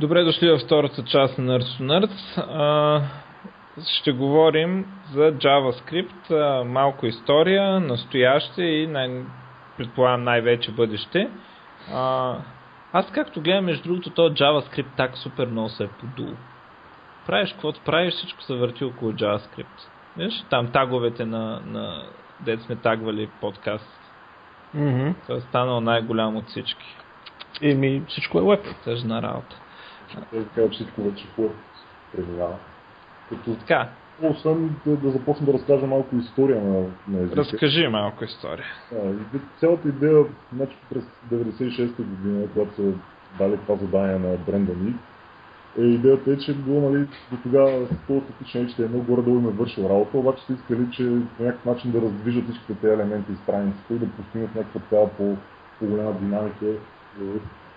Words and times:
Добре 0.00 0.24
дошли 0.24 0.50
във 0.50 0.60
втората 0.60 1.04
част 1.04 1.38
на 1.38 1.58
Nerds 1.58 1.62
to 1.62 1.82
Nerds. 1.82 2.44
А, 2.48 3.02
ще 3.84 4.12
говорим 4.12 4.86
за 5.12 5.32
JavaScript, 5.32 6.30
а, 6.30 6.64
малко 6.64 7.06
история, 7.06 7.80
настояще 7.80 8.62
и 8.62 8.86
най- 8.86 9.22
предполагам 9.76 10.24
най-вече 10.24 10.72
бъдеще. 10.72 11.30
А, 11.92 12.34
аз 12.92 13.12
както 13.12 13.40
гледам, 13.40 13.64
между 13.64 13.88
другото, 13.88 14.10
то 14.10 14.30
JavaScript 14.30 14.96
так 14.96 15.16
супер 15.16 15.46
много 15.46 15.68
се 15.68 15.84
е 15.84 15.88
подул. 15.88 16.34
Правиш 17.26 17.52
каквото 17.52 17.80
правиш, 17.80 18.14
всичко 18.14 18.42
се 18.42 18.54
върти 18.54 18.84
около 18.84 19.12
JavaScript. 19.12 19.88
Виж, 20.16 20.44
там 20.50 20.72
таговете 20.72 21.24
на, 21.24 21.60
на 21.66 22.02
дет 22.40 22.62
сме 22.62 22.76
тагвали 22.76 23.28
подкаст. 23.40 24.00
Mm-hmm. 24.76 25.14
Това 25.22 25.38
е 25.38 25.40
станало 25.40 25.80
най-голям 25.80 26.36
от 26.36 26.46
всички. 26.46 26.96
Еми, 27.62 28.02
всичко 28.08 28.38
е 28.38 28.42
веб. 28.42 28.64
Тъжна 28.84 29.22
работа. 29.22 29.56
Те 30.30 30.44
казват 30.54 30.72
всичко 30.74 31.02
вече 31.02 31.26
web 31.38 31.50
преминава. 32.12 32.56
Като, 33.28 33.54
Така, 33.54 33.88
освен 34.22 34.76
да, 34.86 34.96
да 34.96 35.10
започна 35.10 35.46
да 35.46 35.52
разкажа 35.52 35.86
малко 35.86 36.16
история 36.16 36.62
на, 36.62 36.84
на 37.08 37.22
езика. 37.22 37.36
разкажи 37.36 37.88
малко 37.88 38.24
история. 38.24 38.66
А, 38.92 39.12
цялата 39.60 39.88
идея, 39.88 40.24
значи 40.52 40.76
през 40.90 41.04
96-та 41.32 42.02
година, 42.02 42.46
когато 42.52 42.74
са 42.74 42.92
дали 43.38 43.56
това 43.56 43.76
задание 43.76 44.18
на 44.18 44.36
Брендан 44.36 44.88
Ик, 44.88 44.96
е, 45.78 45.82
идеята 45.82 46.32
е, 46.32 46.38
че 46.38 46.54
било, 46.54 46.90
нали, 46.90 47.06
до 47.30 47.36
тогава 47.42 47.88
този 48.06 48.20
статичен 48.20 48.68
HTML 48.68 49.06
горе-долу 49.06 49.38
им 49.38 49.48
е 49.48 49.50
вършил 49.50 49.82
работа, 49.82 50.18
обаче 50.18 50.44
са 50.44 50.52
искали, 50.52 50.86
че 50.92 51.02
по 51.36 51.42
някакъв 51.42 51.64
начин 51.64 51.90
да 51.90 52.02
раздвижат 52.02 52.44
всичките 52.44 52.74
тези 52.74 52.92
елементи 52.92 53.32
из 53.32 53.38
страницата 53.38 53.94
и 53.94 53.98
да 53.98 54.06
постигнат 54.06 54.54
някаква 54.54 55.08
по, 55.08 55.36
по-голяма 55.78 56.12
динамика 56.12 56.66
е, 56.66 56.76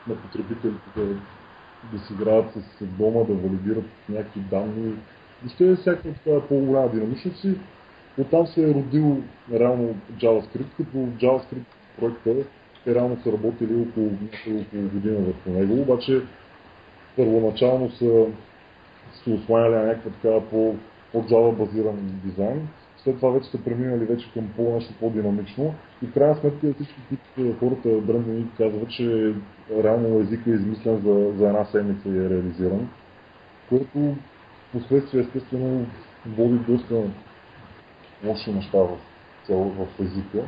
на 0.07 0.15
потребителите, 0.15 1.01
да, 1.93 1.99
си 1.99 2.13
играят 2.13 2.53
с 2.53 2.85
дома, 2.85 3.23
да 3.23 3.33
валидират 3.33 3.85
някакви 4.09 4.39
данни. 4.39 4.93
Въобще 5.41 5.71
е 5.71 5.75
всякаква 5.75 6.13
такава 6.13 6.47
по-голяма 6.47 6.89
динамичност 6.89 7.43
и 7.43 7.55
оттам 8.17 8.47
се 8.47 8.69
е 8.69 8.73
родил 8.73 9.23
реално 9.53 9.95
JavaScript, 10.17 10.75
като 10.77 10.97
JavaScript 10.97 11.65
проекта 11.99 12.35
те 12.83 12.95
реално 12.95 13.17
са 13.23 13.31
работили 13.31 13.87
около, 13.89 14.07
около 14.07 14.89
година 14.89 15.17
върху 15.19 15.59
него, 15.59 15.81
обаче 15.81 16.21
първоначално 17.15 17.91
са 17.91 18.25
се 19.23 19.29
осланяли 19.29 19.75
на 19.75 19.83
някаква 19.83 20.11
такава 20.11 20.49
по, 20.49 20.75
по-Java 21.11 21.55
базиран 21.55 22.21
дизайн. 22.25 22.67
След 23.03 23.15
това 23.15 23.29
вече 23.29 23.49
са 23.49 23.63
преминали 23.63 24.05
вече 24.05 24.33
към 24.33 24.47
по-нещо 24.55 24.93
по-динамично. 24.99 25.75
И 26.03 26.07
в 26.07 26.13
крайна 26.13 26.35
сметка 26.35 26.73
всички 26.73 27.53
хората, 27.59 27.89
Ик 28.39 28.47
казват, 28.57 28.89
че 28.89 29.33
реално 29.83 30.19
езика 30.19 30.49
е 30.49 30.53
измислен 30.53 30.97
за, 30.97 31.33
за 31.37 31.47
една 31.47 31.65
седмица 31.65 32.09
и 32.09 32.17
е 32.17 32.29
реализиран. 32.29 32.89
Което 33.69 34.15
последствие 34.71 35.21
естествено 35.21 35.85
води 36.25 36.59
доста 36.67 36.95
лоши 38.25 38.53
неща 38.53 38.77
в, 38.77 38.97
цял, 39.45 39.63
в 39.63 39.87
езика. 39.99 40.43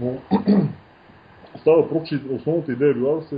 Но 0.00 0.12
става 1.60 1.82
въпрос, 1.82 2.08
че 2.08 2.20
основната 2.30 2.72
идея 2.72 2.94
била 2.94 3.14
да 3.14 3.22
се, 3.22 3.36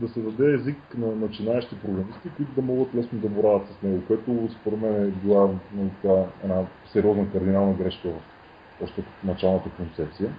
да 0.00 0.08
се 0.08 0.20
даде 0.20 0.54
език 0.54 0.76
на 0.98 1.06
начинаещи 1.06 1.76
програмисти, 1.84 2.30
които 2.36 2.52
да 2.52 2.62
могат 2.62 2.94
лесно 2.94 3.18
да 3.18 3.28
борават 3.28 3.68
с 3.68 3.82
него, 3.82 4.02
което 4.06 4.48
според 4.60 4.80
мен 4.80 5.04
е 5.04 5.10
била 5.10 5.48
ну, 5.74 5.90
така, 6.02 6.24
една 6.44 6.66
сериозна 6.92 7.32
кардинална 7.32 7.74
грешка 7.74 8.08
в 8.08 8.82
още 8.82 9.04
началната 9.24 9.70
концепция. 9.70 10.30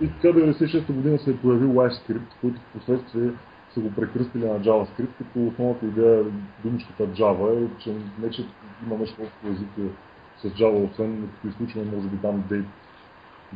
И 0.00 0.08
така 0.08 0.28
96-та 0.28 0.92
година 0.92 1.18
се 1.18 1.30
е 1.30 1.36
появил 1.36 1.68
LiveScript, 1.68 2.40
който 2.40 2.60
в 2.60 2.72
последствие 2.72 3.30
са 3.74 3.80
го 3.80 3.92
прекръстили 3.92 4.44
на 4.44 4.60
JavaScript, 4.60 5.16
като 5.18 5.46
основната 5.46 5.86
идея 5.86 6.24
думичката 6.64 7.06
Java 7.06 7.64
е, 7.64 7.78
че 7.78 7.94
не 8.18 8.30
че 8.30 8.44
има 8.86 8.98
нещо 8.98 9.22
общо 9.22 9.48
език 9.52 9.92
с 10.38 10.58
Java, 10.58 10.90
освен 10.90 11.28
като 11.34 11.48
изключване 11.48 11.90
може 11.96 12.08
би 12.08 12.16
там 12.16 12.44
date, 12.50 12.64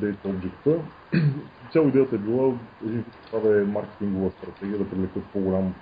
date 0.00 0.18
object 0.26 0.80
Цяло 1.72 1.88
идеята 1.88 2.14
е 2.14 2.18
била 2.18 2.54
един 2.84 3.04
това 3.26 3.40
да 3.40 3.60
е 3.60 3.64
маркетингова 3.64 4.30
стратегия, 4.30 4.78
да 4.78 4.90
привлекат 4.90 5.24
по-голям 5.32 5.74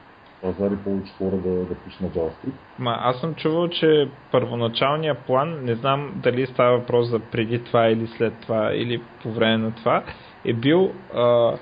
пазар 0.42 0.70
и 0.70 0.76
повече 0.76 1.12
хора 1.18 1.36
да, 1.36 1.50
да 1.50 1.74
пишат 1.74 2.00
на 2.00 2.08
JavaScript. 2.08 2.52
Ма, 2.78 2.96
аз 3.00 3.20
съм 3.20 3.34
чувал, 3.34 3.68
че 3.68 4.08
първоначалният 4.32 5.18
план, 5.18 5.64
не 5.64 5.74
знам 5.74 6.12
дали 6.16 6.46
става 6.46 6.78
въпрос 6.78 7.08
за 7.08 7.18
преди 7.18 7.64
това 7.64 7.86
или 7.86 8.06
след 8.06 8.40
това, 8.40 8.74
или 8.74 9.02
по 9.22 9.32
време 9.32 9.56
на 9.56 9.74
това, 9.74 10.04
е 10.44 10.52
бил 10.52 10.92
а, 11.14 11.56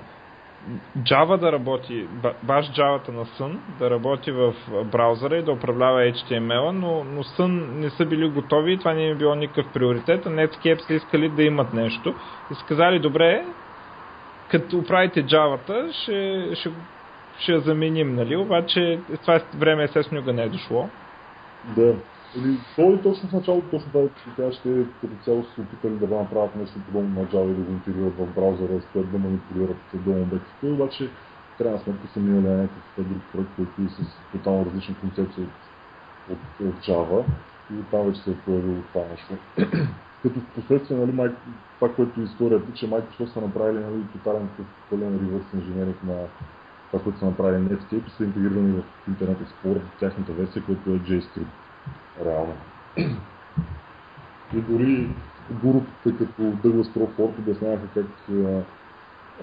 Java 0.97 1.37
да 1.37 1.51
работи, 1.51 2.07
баш 2.43 2.71
Java-та 2.71 3.11
на 3.11 3.25
Sun, 3.25 3.57
да 3.79 3.89
работи 3.89 4.31
в 4.31 4.53
браузъра 4.91 5.37
и 5.37 5.43
да 5.43 5.51
управлява 5.51 6.01
HTML, 6.01 6.71
но, 6.71 7.03
но 7.03 7.23
Sun 7.23 7.71
не 7.71 7.89
са 7.89 8.05
били 8.05 8.29
готови 8.29 8.73
и 8.73 8.77
това 8.77 8.93
не 8.93 9.07
е 9.07 9.15
било 9.15 9.35
никакъв 9.35 9.73
приоритет, 9.73 10.25
а 10.25 10.29
Netscape 10.29 10.87
са 10.87 10.93
искали 10.93 11.29
да 11.29 11.43
имат 11.43 11.73
нещо. 11.73 12.15
И 12.51 12.55
са 12.55 12.65
казали, 12.65 12.99
добре, 12.99 13.45
като 14.51 14.83
правите 14.83 15.25
Java-та, 15.25 15.93
ще, 15.93 16.49
ще, 16.55 16.69
ще 17.39 17.51
я 17.51 17.59
заменим, 17.59 18.15
нали? 18.15 18.35
Обаче 18.35 18.99
това 19.21 19.39
време 19.57 19.83
естествено 19.83 20.23
го 20.23 20.31
не 20.31 20.43
е 20.43 20.49
дошло. 20.49 20.89
Да. 21.75 21.95
Или, 22.37 22.59
той 22.75 23.01
точно 23.01 23.29
в 23.29 23.33
началото, 23.33 23.69
точно 23.69 23.91
това, 23.91 24.07
че 24.07 24.35
тя 24.35 24.51
ще 24.51 24.85
като 25.01 25.13
цяло 25.23 25.43
се 25.43 25.61
опитали 25.61 25.93
да 25.93 26.07
направят 26.07 26.55
нещо 26.55 26.79
подобно 26.85 27.21
на 27.21 27.27
Java 27.27 27.51
и 27.51 27.55
да 27.55 27.61
го 27.61 27.71
интегрират 27.71 28.17
в 28.17 28.35
браузъра, 28.35 28.81
с 28.81 28.85
което 28.93 29.09
да 29.09 29.17
манипулират 29.17 29.77
дом 29.93 30.21
обектите, 30.21 30.65
обаче 30.65 31.09
в 31.53 31.57
крайна 31.57 31.79
сметка 31.79 32.07
са 32.13 32.19
минали 32.19 32.47
на 32.47 32.57
някакъв 32.57 33.09
друг 33.09 33.21
проект, 33.31 33.49
който 33.55 33.81
е 33.81 33.89
с 33.89 34.17
тотално 34.31 34.65
различна 34.65 34.95
концепция 35.01 35.43
от, 35.43 35.51
от, 36.31 36.67
от 36.67 36.75
Java 36.75 37.23
и 37.73 37.79
оттам 37.79 38.07
вече 38.07 38.21
се 38.21 38.31
е 38.31 38.37
появило 38.45 38.81
това 38.93 39.05
нещо. 39.11 39.33
като 40.23 40.39
в 40.39 40.55
последствие, 40.55 40.97
нали, 40.97 41.11
май, 41.11 41.29
това, 41.79 41.95
което 41.95 42.21
историята, 42.21 42.73
че 42.73 42.89
Microsoft 42.89 43.33
са 43.33 43.41
направили 43.41 43.83
нали, 43.83 44.03
тотален 44.13 44.49
пълен 44.89 45.19
реверс 45.21 45.53
инженеринг 45.53 46.03
на 46.03 46.15
това, 46.91 47.03
което 47.03 47.19
са 47.19 47.25
направили 47.25 47.69
Netscape 47.69 48.09
са 48.17 48.23
интегрирани 48.23 48.71
в 48.71 49.11
Internet 49.11 49.37
Explorer 49.37 49.81
тяхната 49.99 50.33
версия, 50.33 50.63
която 50.63 50.89
е 50.89 50.99
JScript 50.99 51.64
реално. 52.25 52.53
И 54.55 54.61
дори 54.61 55.09
гурутите 55.51 56.17
като 56.17 56.41
Douglas 56.41 56.97
Crawford 56.97 57.39
обясняваха 57.39 57.87
как 57.93 58.05
а, 58.29 58.61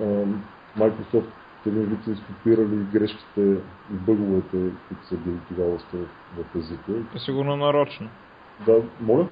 а, 0.01 0.25
Microsoft 0.79 1.27
един 1.67 1.83
вид 1.83 2.05
са 2.05 2.11
изкопирали 2.11 2.87
грешките 2.93 3.41
и 3.41 3.95
бъговете, 4.07 4.57
които 4.89 5.07
са 5.09 5.17
били 5.17 5.39
тогава 5.49 5.75
още 5.75 5.97
в 6.37 6.59
езика. 6.59 6.93
Сигурно 7.19 7.57
нарочно. 7.57 8.09
Да, 8.67 8.83
моля? 9.01 9.29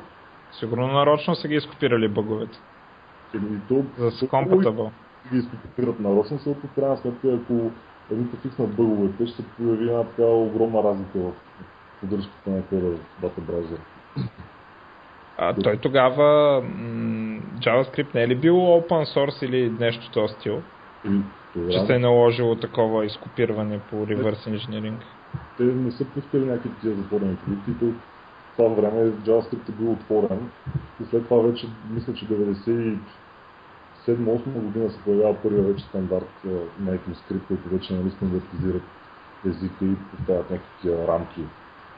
Сигурно 0.52 0.86
нарочно 0.86 1.34
са 1.34 1.48
ги 1.48 1.54
изкопирали 1.54 2.08
бъговете. 2.08 2.58
Еми, 3.34 3.60
то, 3.68 3.84
За 3.98 4.10
Compatible. 4.10 4.90
Ги 5.32 5.38
изкопират 5.38 6.00
нарочно, 6.00 6.36
защото 6.36 6.68
крайна 6.74 6.96
сметка, 6.96 7.28
ако 7.28 7.70
едните 8.10 8.36
фикснат 8.36 8.74
бъговете, 8.74 9.26
ще 9.26 9.42
се 9.42 9.48
появи 9.48 9.88
една 9.88 10.04
така 10.04 10.22
огромна 10.22 10.82
разлика 10.82 11.18
в 11.18 11.32
поддръжката 12.00 12.50
на 12.50 12.62
кода 12.62 12.86
в 12.86 12.98
дата 13.22 13.40
браузър. 13.40 13.78
А 15.38 15.54
той 15.54 15.76
тогава 15.76 16.60
м- 16.62 17.40
JavaScript 17.58 18.14
не 18.14 18.22
е 18.22 18.28
ли 18.28 18.34
бил 18.34 18.54
open 18.54 19.16
source 19.16 19.46
или 19.46 19.70
нещо 19.70 20.06
в 20.06 20.12
този 20.12 20.34
стил? 20.34 20.62
И, 21.04 21.20
това, 21.52 21.70
Че 21.70 21.86
се 21.86 21.94
е 21.94 21.98
наложило 21.98 22.56
такова 22.56 23.06
изкопиране 23.06 23.78
по 23.78 24.06
reverse 24.06 24.56
engineering? 24.56 24.96
те 25.56 25.62
не 25.62 25.90
са 25.90 26.04
пускали 26.04 26.44
някакви 26.44 26.70
тия 26.80 26.94
затворени 26.94 27.36
кредити. 27.36 27.80
То 27.80 27.92
това 28.56 28.74
време 28.74 29.10
JavaScript 29.10 29.68
е 29.68 29.72
бил 29.72 29.92
отворен. 29.92 30.50
И 31.02 31.04
след 31.10 31.24
това 31.24 31.42
вече, 31.42 31.66
мисля, 31.90 32.14
че 32.14 32.28
97-8 32.28 32.98
година 34.46 34.90
се 34.90 35.02
появява 35.04 35.42
първия 35.42 35.62
вече 35.62 35.84
стандарт 35.84 36.44
на 36.80 36.98
ECMAScript, 36.98 37.46
който 37.48 37.68
вече 37.68 37.94
нали, 37.94 38.10
стандартизират 38.10 38.82
езика 39.48 39.84
и 39.84 39.94
поставят 40.16 40.50
някакви 40.50 41.06
рамки 41.08 41.40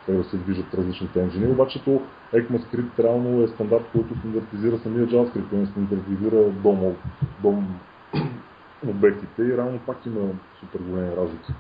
как 0.07 0.17
да 0.17 0.25
се 0.25 0.37
движат 0.37 0.75
различните 0.75 1.21
енджини. 1.21 1.53
Обаче 1.53 1.85
то 1.85 2.03
ECMAScript 2.35 2.99
реално 2.99 3.43
е 3.43 3.49
стандарт, 3.49 3.85
който 3.93 4.19
стандартизира 4.19 4.79
самия 4.79 5.07
JavaScript, 5.07 5.51
който 5.51 5.71
стандартизира 5.71 6.51
дом, 6.51 6.97
дом 7.43 7.81
обектите 8.87 9.43
и 9.43 9.57
реално 9.57 9.79
пак 9.79 10.07
има 10.07 10.21
супер 10.61 10.79
големи 10.79 11.17
разлики. 11.17 11.53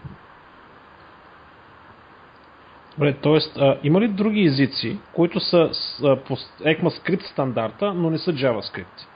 Добре, 2.94 3.12
т.е. 3.12 3.78
има 3.82 4.00
ли 4.00 4.08
други 4.08 4.44
езици, 4.44 4.98
които 5.12 5.40
са 5.40 5.70
по 6.00 6.36
ECMAScript 6.36 7.32
стандарта, 7.32 7.94
но 7.94 8.10
не 8.10 8.18
са 8.18 8.32
JavaScript? 8.32 9.11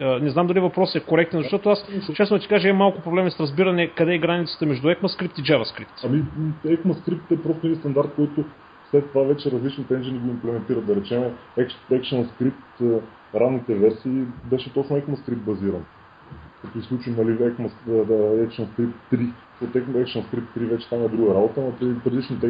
А, 0.00 0.18
не 0.18 0.30
знам 0.30 0.46
дали 0.46 0.60
въпросът 0.60 1.02
е 1.02 1.06
коректен, 1.06 1.42
защото 1.42 1.70
аз, 1.70 1.86
честно 2.14 2.38
ти 2.38 2.48
кажа, 2.48 2.68
имам 2.68 2.78
малко 2.78 3.00
проблеми 3.00 3.30
с 3.30 3.40
разбиране 3.40 3.88
къде 3.88 4.14
е 4.14 4.18
границата 4.18 4.66
между 4.66 4.88
ECMAScript 4.88 5.40
и 5.40 5.42
JavaScript. 5.42 6.04
Ами, 6.04 6.24
ECMAScript 6.66 7.30
е 7.30 7.42
просто 7.42 7.66
един 7.66 7.78
стандарт, 7.78 8.08
който 8.16 8.44
след 8.90 9.08
това 9.08 9.22
вече 9.22 9.50
различните 9.50 9.94
енджини 9.94 10.18
го 10.18 10.28
имплементират. 10.28 10.86
Да 10.86 10.96
речем, 10.96 11.24
ActionScript, 11.90 13.00
ранните 13.34 13.74
версии 13.74 14.22
беше 14.44 14.72
точно 14.72 14.96
ECMAScript 14.96 15.36
базиран. 15.36 15.84
като 16.64 16.78
изключим 16.78 17.16
нали, 17.18 17.36
да, 17.36 17.50
ActionScript 18.46 18.92
3, 19.12 19.30
от 19.62 19.70
ActionScript 19.70 20.58
3 20.58 20.58
вече 20.58 20.94
е 20.94 21.08
друга 21.08 21.34
работа, 21.34 21.60
но 21.60 21.72
преди 21.72 22.00
предишните 22.04 22.46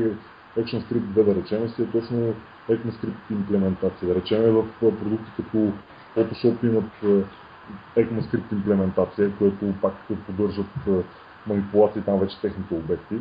ActionScript 0.58 1.08
2 1.14 1.24
да 1.24 1.34
речем 1.34 1.68
си 1.68 1.82
е 1.82 1.86
точно 1.86 2.34
ECMAScript 2.70 3.30
имплементация. 3.30 4.08
Да 4.08 4.14
речем 4.14 4.42
в 4.42 4.64
продукти 4.80 5.30
като 5.36 5.72
Photoshop 6.16 6.64
имат 6.64 7.24
ECMAScript 7.96 8.52
имплементация, 8.52 9.30
което 9.38 9.74
пак 9.82 9.92
поддържат 10.26 10.66
манипулации 11.46 12.02
там 12.02 12.20
вече 12.20 12.40
техните 12.40 12.74
обекти. 12.74 13.14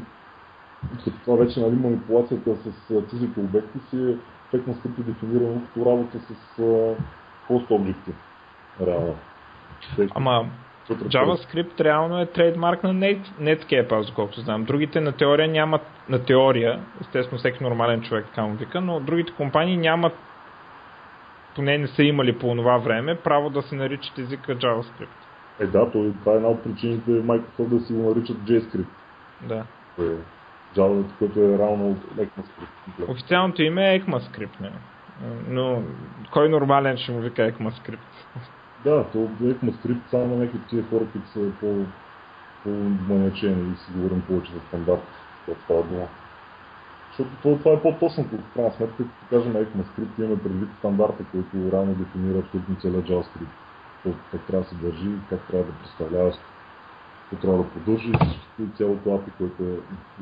Като 1.03 1.17
това 1.23 1.37
вече 1.37 1.59
нали, 1.59 1.75
манипулацията 1.75 2.55
с 2.55 3.01
чуждите 3.09 3.39
обекти 3.39 3.79
си 3.89 3.97
е 3.97 4.17
ECMAScript 4.57 4.99
е 4.99 5.03
дефинирано 5.03 5.61
като 5.65 5.85
работа 5.85 6.19
с 6.19 6.61
host 7.49 7.71
обекти. 7.71 8.11
Реално. 8.81 9.15
Ама 10.15 10.45
JavaScript 10.89 11.81
реално 11.81 12.19
е 12.19 12.25
трейдмарк 12.25 12.83
на 12.83 12.93
Netscape, 13.41 13.91
аз 13.91 14.07
доколкото 14.07 14.41
знам. 14.41 14.63
Другите 14.63 15.01
на 15.01 15.11
теория 15.11 15.47
нямат, 15.47 15.81
на 16.09 16.25
теория, 16.25 16.79
естествено 17.01 17.39
всеки 17.39 17.63
нормален 17.63 18.01
човек 18.01 18.25
така 18.25 18.43
му 18.43 18.55
вика, 18.55 18.81
но 18.81 18.99
другите 18.99 19.33
компании 19.33 19.77
нямат, 19.77 20.13
поне 21.57 21.77
не 21.77 21.87
са 21.87 22.03
имали 22.03 22.39
по 22.39 22.55
това 22.55 22.77
време, 22.77 23.15
право 23.15 23.49
да 23.49 23.61
се 23.61 23.75
наричат 23.75 24.17
езика 24.17 24.55
JavaScript. 24.55 25.19
Е 25.59 25.65
да, 25.65 25.91
това 25.91 26.33
е 26.33 26.35
една 26.35 26.47
от 26.47 26.63
причините 26.63 27.11
Microsoft 27.11 27.67
да 27.67 27.79
си 27.79 27.93
го 27.93 28.09
наричат 28.09 28.37
JScript. 28.37 28.85
Да. 29.41 29.65
Е, 29.99 30.03
Java, 30.75 31.03
което 31.19 31.39
е 31.39 31.57
равно 31.57 31.97
ECMAScript. 32.17 33.09
Официалното 33.09 33.61
име 33.61 33.95
е 33.95 34.01
ECMAScript, 34.01 34.61
не? 34.61 34.71
но 35.47 35.83
кой 36.31 36.49
нормален 36.49 36.97
ще 36.97 37.11
му 37.11 37.19
вика 37.19 37.51
ECMAScript? 37.51 37.97
Да, 38.83 39.05
то 39.11 39.17
ECMAScript 39.43 40.09
само 40.11 40.27
на 40.27 40.35
някакви 40.35 40.59
тия 40.69 40.83
хора, 40.83 41.03
които 41.11 41.27
са 41.27 41.39
по, 41.59 41.85
по-маниачени 42.63 43.73
и 43.73 43.77
си 43.77 43.91
говорим 43.95 44.21
повече 44.21 44.51
за 44.51 44.59
стандарт, 44.59 45.01
от 45.47 45.57
това 45.67 45.81
дума. 45.81 46.07
Защото 47.17 47.35
това, 47.41 47.57
това 47.57 47.73
е 47.73 47.81
по-точното, 47.81 48.37
в 48.37 48.53
крайна 48.53 48.71
сметка, 48.71 48.97
като 48.97 49.11
кажем 49.29 49.53
ECMAScript, 49.53 50.19
имаме 50.19 50.43
предвид 50.43 50.69
стандарта, 50.79 51.23
който 51.31 51.71
реално 51.71 51.95
дефинира 51.95 52.39
абсолютно 52.39 52.75
целият 52.75 53.07
JavaScript. 53.07 53.53
Как 54.31 54.41
трябва 54.47 54.63
да 54.63 54.69
се 54.69 54.75
държи, 54.75 55.09
как 55.29 55.47
трябва 55.47 55.65
да 55.65 55.79
представляваш, 55.79 56.35
какво 57.29 57.41
трябва 57.41 57.63
да 57.63 57.69
поддържи 57.69 58.11
и 58.59 58.67
цялото 58.77 59.09
API, 59.09 59.31
което 59.37 59.63
е 59.63 59.77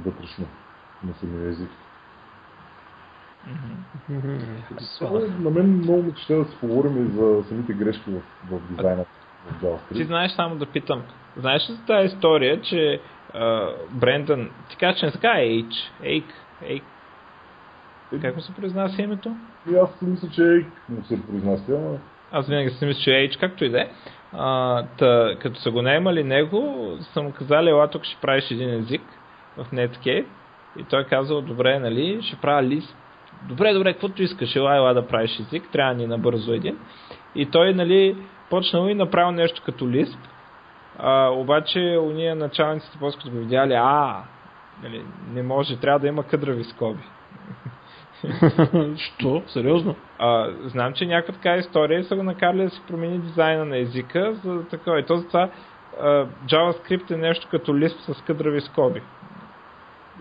вътрешно 0.06 0.46
на 1.04 1.14
самия 1.14 1.50
език. 1.50 1.70
Mm-hmm. 4.12 5.40
На 5.40 5.50
мен 5.50 5.78
много 5.78 6.04
ми 6.04 6.14
ще 6.16 6.36
да 6.36 6.46
си 6.46 6.58
поговорим 6.60 7.08
и 7.08 7.12
за 7.12 7.44
самите 7.48 7.74
грешки 7.74 8.12
в, 8.12 8.22
в 8.52 8.60
дизайна. 8.70 9.06
Ти 9.94 10.04
знаеш 10.04 10.32
само 10.32 10.56
да 10.56 10.66
питам. 10.66 11.04
Знаеш 11.38 11.70
ли 11.70 11.74
за 11.74 11.86
тази 11.86 12.16
история, 12.16 12.62
че 12.62 13.02
Брендан, 13.92 14.50
ти 14.70 14.78
казваш, 14.78 15.00
че 15.00 15.06
не 15.06 15.12
така 15.12 15.30
е 15.30 15.46
H, 15.46 15.74
Ейк, 16.04 16.26
Ейк. 16.68 16.84
Как 18.22 18.36
му 18.36 18.42
се 18.42 18.54
произнася 18.54 19.02
името? 19.02 19.36
И 19.72 19.76
аз 19.76 19.90
си 20.00 20.06
мисля, 20.06 20.28
че 20.30 20.44
Ейк 20.44 20.68
му 20.90 21.04
се 21.04 21.28
произнася, 21.28 21.72
ама... 21.76 21.98
Аз 22.32 22.48
винаги 22.48 22.70
си 22.70 22.86
мисля, 22.86 23.02
че 23.02 23.12
е 23.12 23.30
H, 23.30 23.40
както 23.40 23.66
и 23.66 23.70
да 23.70 23.82
е. 23.82 23.90
Та, 24.98 25.36
като 25.40 25.60
са 25.60 25.72
го 25.72 25.82
наемали 25.82 26.24
него, 26.24 26.90
са 27.14 27.22
му 27.22 27.32
казали, 27.32 27.70
ела 27.70 27.88
тук 27.88 28.04
ще 28.04 28.22
правиш 28.22 28.52
един 28.52 28.74
език 28.74 29.02
в 29.58 29.72
Netscape. 29.74 30.26
И 30.80 30.84
той 30.84 31.02
е 31.02 31.06
казал, 31.06 31.42
добре, 31.42 31.80
нали, 31.80 32.20
ще 32.22 32.36
правя 32.36 32.64
лист 32.64 32.96
добре, 33.48 33.74
добре, 33.74 33.94
каквото 33.94 34.24
искаш, 34.24 34.56
ела, 34.56 34.76
ела 34.76 34.94
да 34.94 35.08
правиш 35.08 35.40
език, 35.40 35.64
трябва 35.72 35.94
ни 35.94 36.08
набързо 36.08 36.54
един. 36.54 36.78
И 37.36 37.46
той, 37.46 37.74
нали, 37.74 38.18
почнал 38.50 38.88
и 38.88 38.94
направил 38.94 39.32
нещо 39.32 39.62
като 39.66 39.90
лист, 39.90 40.20
а, 40.98 41.30
обаче 41.30 42.00
уния 42.02 42.36
началниците 42.36 42.98
после 43.00 43.18
като 43.18 43.32
го 43.32 43.38
видяли, 43.38 43.74
а, 43.74 44.24
нали, 44.84 45.06
не 45.34 45.44
може, 45.44 45.80
трябва 45.80 46.00
да 46.00 46.08
има 46.08 46.24
къдрави 46.24 46.64
скоби. 46.64 47.04
Що? 48.98 49.44
Сериозно? 49.48 49.96
А, 50.20 50.52
знам, 50.66 50.94
че 50.94 51.06
някаква 51.06 51.34
така 51.34 51.56
история 51.56 52.04
са 52.04 52.16
го 52.16 52.24
накарали 52.24 52.64
да 52.64 52.70
си 52.70 52.82
промени 52.88 53.20
дизайна 53.20 53.66
на 53.66 53.78
езика 53.78 54.36
за 54.44 54.64
такова. 54.68 55.00
И 55.00 55.06
то 55.06 55.18
за 55.18 55.28
това 55.28 55.50
JavaScript 56.46 57.12
е 57.12 57.18
нещо 57.18 57.48
като 57.52 57.78
лист 57.78 58.00
с 58.00 58.22
къдрави 58.22 58.62
скоби. 58.62 59.02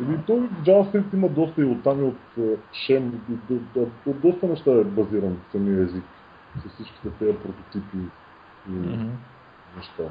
Еми, 0.00 0.18
той 0.26 0.36
JavaScript 0.38 1.14
има 1.14 1.28
доста 1.28 1.60
и 1.60 1.64
оттам 1.64 2.00
и 2.00 2.02
от 2.02 2.16
Shem, 2.72 3.10
от 4.06 4.20
доста 4.20 4.46
неща 4.46 4.70
е 4.70 4.84
базиран 4.84 5.40
самия 5.52 5.82
език, 5.82 6.04
с 6.56 6.74
всичките 6.74 7.10
тези 7.10 7.38
прототипи 7.38 7.96
и 8.68 8.72
mm-hmm. 8.72 9.10
Неща. 9.76 10.02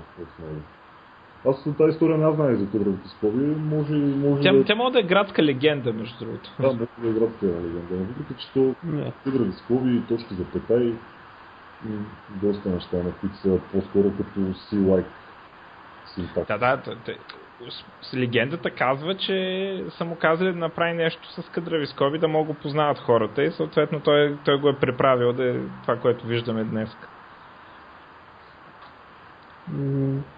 Аз 1.46 1.66
от 1.66 1.78
тази 1.78 1.90
история 1.90 2.18
не 2.18 2.36
знам 2.36 2.56
за 2.56 2.72
къдравите 2.72 3.10
скоби, 3.10 3.46
може, 3.46 3.94
може 3.94 4.44
тя, 4.44 4.54
да... 4.54 4.64
Тя 4.64 4.76
може 4.76 4.94
да 4.94 5.00
е 5.00 5.04
градска 5.04 5.44
легенда, 5.44 5.94
между 5.94 6.26
другото. 6.26 6.50
Да, 6.60 6.68
може 6.68 6.78
да 6.78 7.10
е 7.10 7.12
градска 7.12 7.46
легенда, 7.46 7.82
но 7.92 8.06
въпреки, 8.06 8.42
че 8.42 8.54
то 8.54 8.76
къдрави 9.24 9.52
скоби, 9.52 10.02
точки 10.08 10.34
за 10.34 10.46
петай 10.46 10.94
и 11.90 11.92
доста 12.30 12.70
неща, 12.70 12.98
на 12.98 13.12
които 13.12 13.36
са 13.36 13.60
по-скоро 13.72 14.12
като 14.18 14.40
C-like 14.40 15.06
синтакс. 16.06 16.48
Да, 16.48 16.58
да, 16.58 16.82
легендата 18.16 18.72
казва, 18.72 19.16
че 19.16 19.86
са 19.90 20.06
му 20.06 20.16
казали 20.16 20.54
да 20.54 20.60
направи 20.60 20.94
нещо 20.94 21.42
с 21.42 21.50
къдрави 21.50 21.88
скоби, 21.88 22.20
да 22.20 22.28
могат 22.28 22.56
го 22.56 22.62
познават 22.62 23.00
хората 23.00 23.44
и 23.44 23.52
съответно 23.52 24.00
той, 24.00 24.38
той 24.46 24.60
го 24.60 24.70
е 24.70 24.80
преправил 24.80 25.34
да 25.34 25.50
е 25.50 25.60
това, 25.82 25.96
което 26.00 26.28
виждаме 26.28 26.64
днес. 26.64 26.98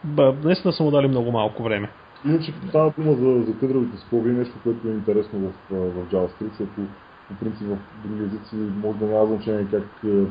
Ба, 0.04 0.36
наистина 0.44 0.74
са 0.74 0.84
му 0.84 0.92
дали 0.92 1.08
много 1.08 1.32
малко 1.32 1.64
време. 1.64 1.90
Иначе 2.26 2.54
става 2.70 2.94
дума 2.98 3.14
за, 3.14 3.44
за 3.44 3.60
къдравите 3.60 3.98
скоби, 3.98 4.32
нещо, 4.32 4.54
което 4.64 4.88
е 4.88 4.92
интересно 4.92 5.40
в, 5.40 5.54
в 5.72 6.12
JavaScript, 6.12 6.50
защото 6.50 6.82
по 7.28 7.36
принцип 7.40 7.68
в 7.68 7.78
други 8.08 8.24
езици 8.24 8.56
може 8.56 8.98
да 8.98 9.06
няма 9.06 9.26
значение 9.26 9.68
как 9.72 9.84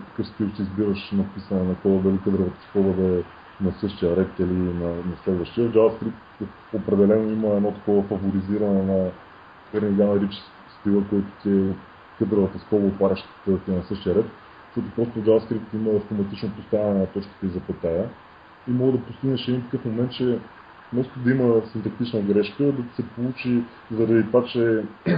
какъв 0.08 0.26
стил 0.26 0.48
си 0.56 0.62
избираш 0.62 1.12
на 1.12 1.24
писане 1.34 1.62
на 1.62 1.74
кода, 1.74 1.98
дали 1.98 2.18
къдравата 2.24 2.66
скоба 2.70 2.92
да 2.92 3.18
е 3.18 3.22
на 3.60 3.72
същия 3.80 4.16
ред 4.16 4.38
или 4.38 4.52
на, 4.52 4.88
на 4.88 5.16
следващия. 5.24 5.70
JavaScript 5.70 6.12
определено 6.74 7.30
има 7.30 7.48
едно 7.48 7.72
такова 7.72 8.02
фаворизиране 8.02 8.82
на 8.82 9.10
Carnegie 9.74 10.18
Rich 10.18 10.42
стила, 10.80 11.02
който 11.10 11.26
ти 11.42 11.50
е 11.50 11.74
къдравата 12.18 12.58
скоба 12.58 12.86
опарящата 12.86 13.58
ти 13.64 13.70
на 13.70 13.82
същия 13.82 14.14
ред, 14.14 14.26
защото 14.66 14.94
просто 14.94 15.30
JavaScript 15.30 15.74
има 15.74 15.90
автоматично 15.90 16.50
поставяне 16.50 16.98
на 16.98 17.06
точките 17.06 17.46
и 17.46 17.48
запетая 17.48 18.08
и 18.68 18.70
мога 18.70 18.92
да 18.92 19.04
постигнеш 19.04 19.48
един 19.48 19.62
такъв 19.62 19.84
момент, 19.84 20.12
че 20.12 20.38
вместо 20.92 21.18
да 21.18 21.30
има 21.30 21.62
синтактична 21.72 22.20
грешка, 22.20 22.64
да 22.64 22.82
се 22.96 23.08
получи 23.08 23.62
заради 23.90 24.26
това, 24.26 24.44
че 24.44 24.84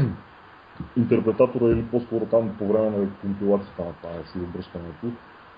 интерпретатора 0.96 1.72
или 1.72 1.84
по-скоро 1.84 2.26
там 2.26 2.56
по 2.58 2.68
време 2.72 2.90
на 2.90 3.08
компилацията 3.20 3.84
на 3.84 3.92
това 3.92 4.10
си 4.26 4.38
обръщането, 4.38 5.06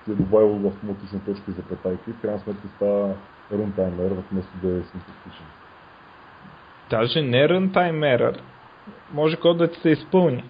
си 0.05 0.11
е 0.11 0.15
добавил 0.15 0.69
автоматично 0.69 1.21
точки 1.21 1.51
за 1.51 1.63
петайки, 1.63 2.13
в 2.13 2.21
крайна 2.23 2.41
сметка 2.41 2.69
става 2.77 3.15
runtime 3.53 3.97
error, 3.97 4.23
вместо 4.33 4.57
да 4.63 4.69
е 4.69 4.83
синтактичен. 4.83 5.47
Даже 6.91 7.23
не 7.23 7.49
runtime 7.49 8.19
error, 8.19 8.41
може 9.13 9.37
код 9.37 9.59
да 9.59 9.71
ти 9.71 9.81
се 9.81 9.91
изпълни. 9.91 10.45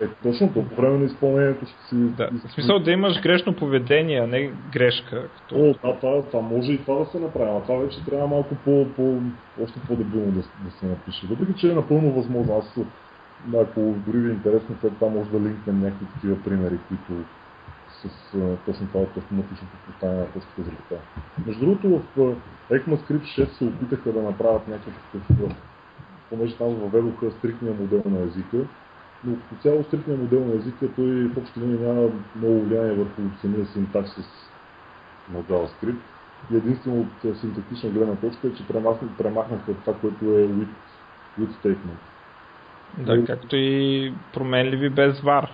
Е, 0.00 0.08
точно 0.22 0.52
по 0.52 0.62
време 0.62 0.98
на 0.98 1.04
изпълнението 1.04 1.66
ще 1.66 1.88
си... 1.88 1.94
Да, 1.94 2.30
в 2.32 2.52
смисъл 2.52 2.78
да 2.78 2.90
имаш 2.90 3.22
грешно 3.22 3.56
поведение, 3.56 4.20
а 4.20 4.26
не 4.26 4.52
грешка. 4.72 5.28
Като... 5.36 5.54
О, 5.54 5.74
да, 5.84 5.96
това, 6.00 6.22
това 6.22 6.40
може 6.40 6.72
и 6.72 6.78
това 6.78 6.98
да 6.98 7.06
се 7.06 7.18
направи, 7.18 7.50
а 7.50 7.62
това 7.62 7.78
вече 7.78 8.04
трябва 8.04 8.26
малко 8.26 8.54
по, 8.54 8.86
по, 8.96 9.20
още 9.62 9.80
по-дебилно 9.88 10.32
да, 10.32 10.40
да 10.40 10.70
се 10.70 10.86
напише. 10.86 11.26
Въпреки, 11.26 11.60
че 11.60 11.70
е 11.70 11.74
напълно 11.74 12.12
възможно. 12.12 12.58
Аз, 12.58 12.78
ако 13.54 13.80
дори 14.06 14.18
ви 14.18 14.30
е 14.30 14.32
интересно, 14.32 14.76
след 14.80 14.94
това 14.94 15.08
може 15.08 15.30
да 15.30 15.40
линкнем 15.40 15.80
някакви 15.80 16.06
такива 16.14 16.42
примери, 16.44 16.78
които 16.88 17.24
с 17.88 18.34
а, 18.34 18.56
точно 18.66 18.86
това 18.86 19.00
от 19.00 19.16
автоматичното 19.16 19.76
поставяне 19.86 20.18
на 20.18 20.26
точката 20.26 20.62
за. 20.62 20.96
Между 21.46 21.60
другото, 21.60 22.02
в 22.16 22.36
ECMAScript 22.70 23.22
6 23.22 23.46
се 23.46 23.64
опитаха 23.64 24.12
да 24.12 24.22
направят 24.22 24.68
някакъв, 24.68 24.94
понеже 26.30 26.56
там 26.56 26.68
въведоха 26.68 27.30
стрикния 27.30 27.74
модел 27.74 28.02
на 28.06 28.20
езика, 28.20 28.58
но 29.26 29.36
по 29.36 29.62
цяло 29.62 29.84
стрикния 29.84 30.18
модел 30.18 30.44
на 30.44 30.54
езика 30.54 30.88
той 30.96 31.28
в 31.28 31.38
общи 31.38 31.60
линии 31.60 31.78
няма 31.78 32.10
много 32.36 32.60
влияние 32.60 32.92
върху 32.92 33.22
самия 33.40 33.66
синтаксис 33.66 34.50
на 35.32 35.42
JavaScript. 35.42 35.96
И 36.52 36.56
единствено 36.56 37.00
от 37.00 37.36
синтактична 37.36 37.90
гледна 37.90 38.14
точка 38.14 38.48
е, 38.48 38.54
че 38.54 38.66
премахнаха 39.18 39.74
това, 39.84 39.94
което 40.00 40.24
е 40.24 40.48
with, 40.48 40.68
with 41.40 41.50
statement. 41.62 41.98
Да, 42.98 43.24
както 43.24 43.56
и 43.56 44.14
променливи 44.34 44.90
без 44.90 45.20
var. 45.20 45.48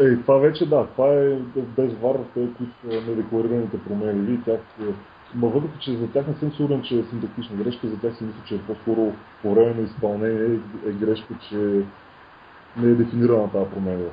Е, 0.00 0.16
това 0.16 0.36
вече 0.36 0.68
да, 0.68 0.86
това 0.86 1.08
е 1.08 1.36
без 1.56 1.92
вар, 1.94 2.16
те, 2.34 2.48
които 2.56 2.72
са 2.80 3.10
недекларираните 3.10 3.78
променливи, 3.84 4.42
тях 4.44 4.60
Ма 5.34 5.48
въпреки, 5.48 5.78
че 5.80 5.96
за 5.96 6.12
тях 6.12 6.26
не 6.26 6.34
съм 6.34 6.52
сигурен, 6.52 6.82
че 6.82 6.98
е 6.98 7.02
синтактична 7.02 7.56
грешка, 7.56 7.88
за 7.88 8.00
тях 8.00 8.16
си 8.16 8.24
мисля, 8.24 8.40
че 8.48 8.54
е 8.54 8.58
по-скоро 8.58 9.12
по 9.42 9.54
време 9.54 9.74
на 9.74 9.82
изпълнение 9.82 10.58
е 10.86 10.92
грешка, 10.92 11.34
че 11.48 11.82
не 12.76 12.90
е 12.90 12.94
дефинирана 12.94 13.50
тази 13.50 13.70
променлива. 13.70 14.10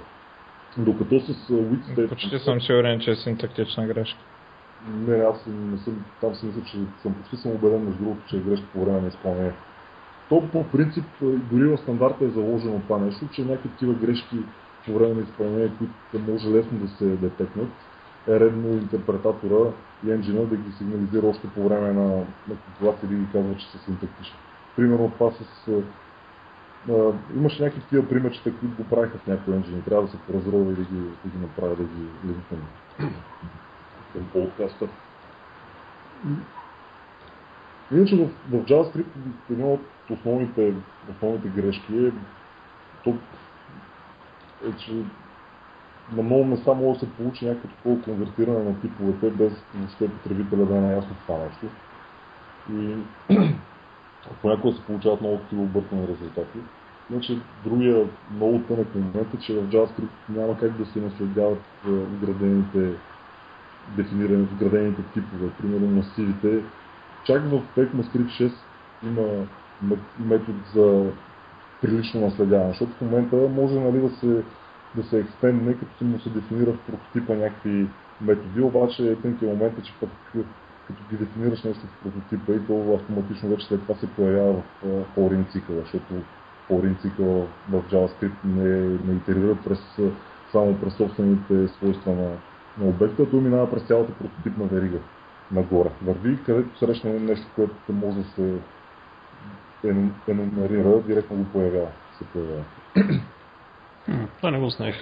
Докато 0.77 1.19
с 1.19 1.33
Wit 1.49 2.09
Почти 2.09 2.39
съм 2.39 2.61
сигурен, 2.61 2.99
че 2.99 3.11
е 3.11 3.15
синтактична 3.15 3.87
грешка. 3.87 4.19
Не, 4.87 5.15
аз 5.15 5.45
не 5.47 5.77
съм, 5.77 6.05
там 6.21 6.35
си 6.35 6.45
мисля, 6.45 6.61
че 6.65 6.77
съм 7.01 7.13
почти 7.13 7.37
съм 7.37 7.51
убеден, 7.51 7.83
между 7.83 8.03
другото, 8.03 8.21
че 8.27 8.37
е 8.37 8.39
грешка 8.39 8.65
по 8.73 8.85
време 8.85 9.01
на 9.01 9.07
изпълнение. 9.07 9.53
То 10.29 10.49
по 10.51 10.63
принцип, 10.63 11.05
дори 11.21 11.67
в 11.67 11.77
стандарта 11.77 12.25
е 12.25 12.29
заложено 12.29 12.79
това 12.79 12.97
нещо, 12.97 13.27
че 13.31 13.45
някакви 13.45 13.69
такива 13.69 13.93
грешки 13.93 14.37
по 14.85 14.93
време 14.93 15.13
на 15.13 15.21
изпълнение, 15.21 15.71
които 16.11 16.31
може 16.31 16.49
лесно 16.49 16.77
да 16.77 16.87
се 16.87 17.05
детекнат, 17.05 17.69
е 18.27 18.39
редно 18.39 18.67
интерпретатора 18.67 19.71
и 20.07 20.11
енджина 20.11 20.45
да 20.45 20.57
ги 20.57 20.71
сигнализира 20.71 21.27
още 21.27 21.47
по 21.47 21.69
време 21.69 21.93
на, 21.93 22.07
на 22.47 22.55
компилация 22.65 23.05
и 23.05 23.07
да 23.07 23.15
ги 23.15 23.31
казва, 23.31 23.55
че 23.55 23.71
са 23.71 23.77
синтактични. 23.77 24.35
Примерно 24.75 25.11
това 25.17 25.31
с... 25.31 25.69
Имаше 27.35 27.63
някакви 27.63 27.81
такива 27.81 28.09
примерчета, 28.09 28.53
които 28.59 28.83
го 28.83 28.89
правиха 28.89 29.17
в 29.17 29.27
някои 29.27 29.55
енджини. 29.55 29.81
Трябва 29.81 30.03
да 30.03 30.11
се 30.11 30.17
поразрова 30.17 30.71
и 30.71 30.75
да 30.75 30.81
ги, 30.81 30.99
да 31.25 31.29
ги 31.29 31.37
направя, 31.41 31.75
да 31.75 31.83
ги 31.83 32.05
линкнем 32.25 32.61
към 34.13 34.25
подкаста. 34.33 34.87
Иначе 37.91 38.15
в, 38.15 38.29
в 38.51 38.65
JavaScript 38.65 39.05
една 39.51 39.65
от 39.65 39.81
основните, 40.09 40.73
основните 41.09 41.47
грешки 41.47 41.97
е, 41.97 42.11
то, 43.03 43.15
е, 44.69 44.75
че 44.77 44.91
на 46.11 46.23
много 46.23 46.45
места 46.45 46.73
може 46.73 46.99
да 46.99 47.05
се 47.05 47.11
получи 47.11 47.45
някакво 47.45 47.67
такова 47.67 48.01
конвертиране 48.01 48.63
на 48.63 48.81
типовете, 48.81 49.29
без 49.29 49.53
въобще 49.75 50.09
потребителя 50.09 50.65
да 50.65 50.77
е 50.77 50.81
наясно 50.81 51.15
това 51.25 51.37
нещо. 51.37 51.65
И 52.73 52.95
понякога 54.41 54.75
се 54.75 54.83
получават 54.83 55.21
много 55.21 55.37
такива 55.37 55.61
объркани 55.61 56.07
резултати. 56.07 56.59
Иначе 57.11 57.39
другия 57.63 58.07
много 58.35 58.59
тънък 58.59 58.95
момент 58.95 59.33
е, 59.33 59.37
че 59.37 59.53
в 59.53 59.69
JavaScript 59.69 60.29
няма 60.29 60.57
как 60.57 60.77
да 60.77 60.85
се 60.85 60.99
наследяват 60.99 61.61
вградените 61.85 62.91
дефинирани, 63.97 64.43
вградените 64.43 65.01
типове, 65.13 65.49
примерно 65.61 65.87
масивите. 65.87 66.63
Чак 67.25 67.41
в 67.41 67.61
ECMAScript 67.77 68.27
6 68.27 68.51
има 69.03 69.47
метод 70.19 70.59
за 70.73 71.11
прилично 71.81 72.21
наследяване, 72.21 72.69
защото 72.69 72.91
в 72.93 73.01
момента 73.01 73.35
може 73.35 73.79
нали, 73.79 74.01
да 74.01 74.09
се 74.09 74.43
да 74.95 75.03
се 75.03 75.19
експендне, 75.19 75.73
като 75.73 76.05
му 76.05 76.19
се 76.19 76.29
дефинира 76.29 76.71
в 76.71 76.79
прототипа 76.79 77.33
някакви 77.33 77.87
методи, 78.21 78.61
обаче 78.61 79.17
тънкият 79.21 79.53
момент 79.53 79.79
е, 79.79 79.81
че 79.81 79.93
пък 79.99 80.09
като 80.89 81.09
ги 81.09 81.17
дефинираш 81.17 81.63
нещо 81.63 81.87
в 81.87 82.03
прототипа 82.03 82.53
и 82.53 82.67
то 82.67 82.93
автоматично 82.93 83.49
вече 83.49 83.67
след 83.67 83.81
това 83.81 83.95
се 83.95 84.07
появява 84.07 84.53
в 84.83 85.03
форин 85.15 85.45
цикъл, 85.51 85.75
защото 85.75 86.13
форин 86.67 86.95
цикъл 87.01 87.47
в 87.69 87.83
JavaScript 87.91 88.43
не, 88.43 88.99
не 89.05 89.15
итерира 89.15 89.55
през, 89.55 89.79
само 90.51 90.79
през 90.79 90.93
собствените 90.93 91.67
свойства 91.67 92.11
на, 92.11 92.31
на 92.77 92.89
обекта, 92.89 93.29
той 93.29 93.41
минава 93.41 93.71
през 93.71 93.83
цялата 93.83 94.13
прототипна 94.13 94.65
верига 94.65 94.99
нагоре. 95.51 95.89
Върви, 96.01 96.43
където 96.45 96.79
срещне 96.79 97.19
нещо, 97.19 97.47
което 97.55 97.73
може 97.89 98.17
да 98.17 98.23
се 98.23 98.59
енумерира, 100.27 101.01
директно 101.01 101.37
го 101.37 101.45
появява. 101.45 101.87
Се 102.17 102.23
появява. 102.23 102.63
Това 104.37 104.51
не 104.51 104.59
го 104.59 104.69
знаех. 104.69 104.95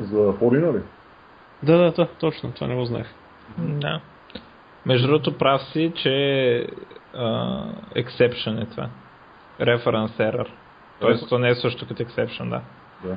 За 0.00 0.32
Форина 0.32 0.72
ли? 0.72 0.82
Да, 1.62 1.78
да, 1.78 1.92
да, 1.92 2.08
точно, 2.20 2.52
това 2.52 2.66
не 2.66 2.74
го 2.74 2.84
знаех. 2.84 3.06
Да. 3.58 4.00
Между 4.86 5.06
другото 5.06 5.38
прав 5.38 5.62
си, 5.62 5.92
че 5.96 6.08
uh, 7.14 7.72
exception 7.96 8.62
е 8.62 8.66
това. 8.66 8.88
Reference 9.60 10.18
error. 10.18 10.48
Тоест, 11.00 11.28
то 11.28 11.38
не 11.38 11.48
е 11.48 11.54
също 11.54 11.88
като 11.88 12.02
exception, 12.02 12.48
да. 12.50 12.60
Да. 13.04 13.16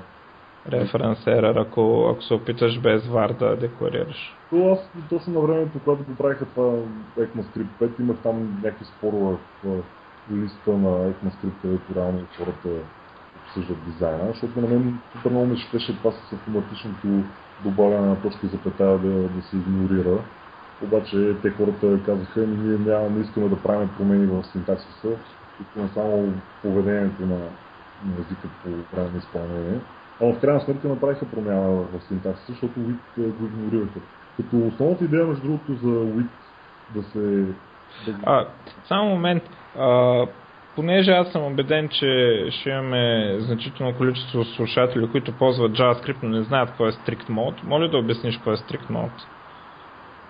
Reference 0.69 1.25
error, 1.25 1.67
ако, 1.67 2.09
ако 2.11 2.21
се 2.21 2.33
опиташ 2.33 2.79
без 2.79 3.03
VAR 3.03 3.37
да 3.37 3.55
декларираш. 3.55 4.35
То 4.49 4.71
аз 4.71 4.91
точно 5.09 5.33
на 5.33 5.39
времето, 5.39 5.79
когато 5.83 6.03
го 6.03 6.15
правиха 6.15 6.45
това 6.45 6.73
ECMAScript 7.17 7.67
5, 7.81 7.99
имах 7.99 8.17
там 8.23 8.61
някакви 8.63 8.85
спорове 8.85 9.37
в 9.63 9.83
листа 10.31 10.71
на 10.71 11.13
ECMAScript, 11.13 11.61
където 11.61 11.95
реално 11.95 12.25
хората 12.37 12.69
обсъждат 13.45 13.85
дизайна, 13.85 14.27
защото 14.27 14.61
на 14.61 14.67
мен 14.67 14.99
супер 15.11 15.29
много 15.29 15.45
ме 15.45 15.57
щеше 15.57 15.97
това 15.97 16.11
с 16.11 16.33
автоматичното 16.33 17.07
добавяне 17.63 18.07
на 18.07 18.21
точка 18.21 18.47
за 18.47 18.57
петая 18.57 18.97
да, 18.97 19.09
да 19.09 19.41
се 19.41 19.55
игнорира. 19.57 20.17
Обаче 20.83 21.35
те 21.41 21.49
хората 21.49 21.99
казаха, 22.05 22.39
ние 22.39 22.77
няма, 22.77 23.09
не 23.09 23.21
искаме 23.21 23.49
да 23.49 23.61
правим 23.61 23.89
промени 23.97 24.25
в 24.25 24.43
синтаксиса, 24.51 25.09
искаме 25.61 25.89
само 25.93 26.33
поведението 26.61 27.21
на, 27.21 27.37
на 28.05 28.13
езика 28.19 28.47
по 28.63 28.69
време 28.69 29.09
на 29.13 29.17
изпълнение. 29.17 29.79
А 30.21 30.25
в 30.25 30.39
крайна 30.39 30.61
сметка 30.61 30.87
направиха 30.87 31.25
промяна 31.25 31.69
в 31.69 32.01
синтаксиса, 32.07 32.51
защото 32.51 32.79
WIT 32.79 32.97
го 33.17 33.45
игнорираха. 33.45 33.99
Като 34.37 34.67
основната 34.67 35.05
идея, 35.05 35.25
между 35.25 35.43
другото, 35.43 35.73
за 35.73 35.87
WIT 35.87 36.27
да 36.95 37.03
се... 37.03 37.45
А, 38.25 38.45
само 38.87 39.09
момент. 39.09 39.43
А, 39.77 40.25
понеже 40.75 41.11
аз 41.11 41.31
съм 41.31 41.43
убеден, 41.43 41.89
че 41.89 42.45
ще 42.49 42.69
имаме 42.69 43.35
значително 43.39 43.97
количество 43.97 44.43
слушатели, 44.43 45.11
които 45.11 45.37
ползват 45.37 45.71
JavaScript, 45.71 46.23
но 46.23 46.29
не 46.29 46.43
знаят 46.43 46.69
какво 46.69 46.87
е 46.87 46.91
strict 46.91 47.29
mode, 47.29 47.63
моля 47.63 47.89
да 47.89 47.97
обясниш 47.97 48.35
какво 48.37 48.51
е 48.51 48.57
strict 48.57 48.89
mode. 48.89 49.23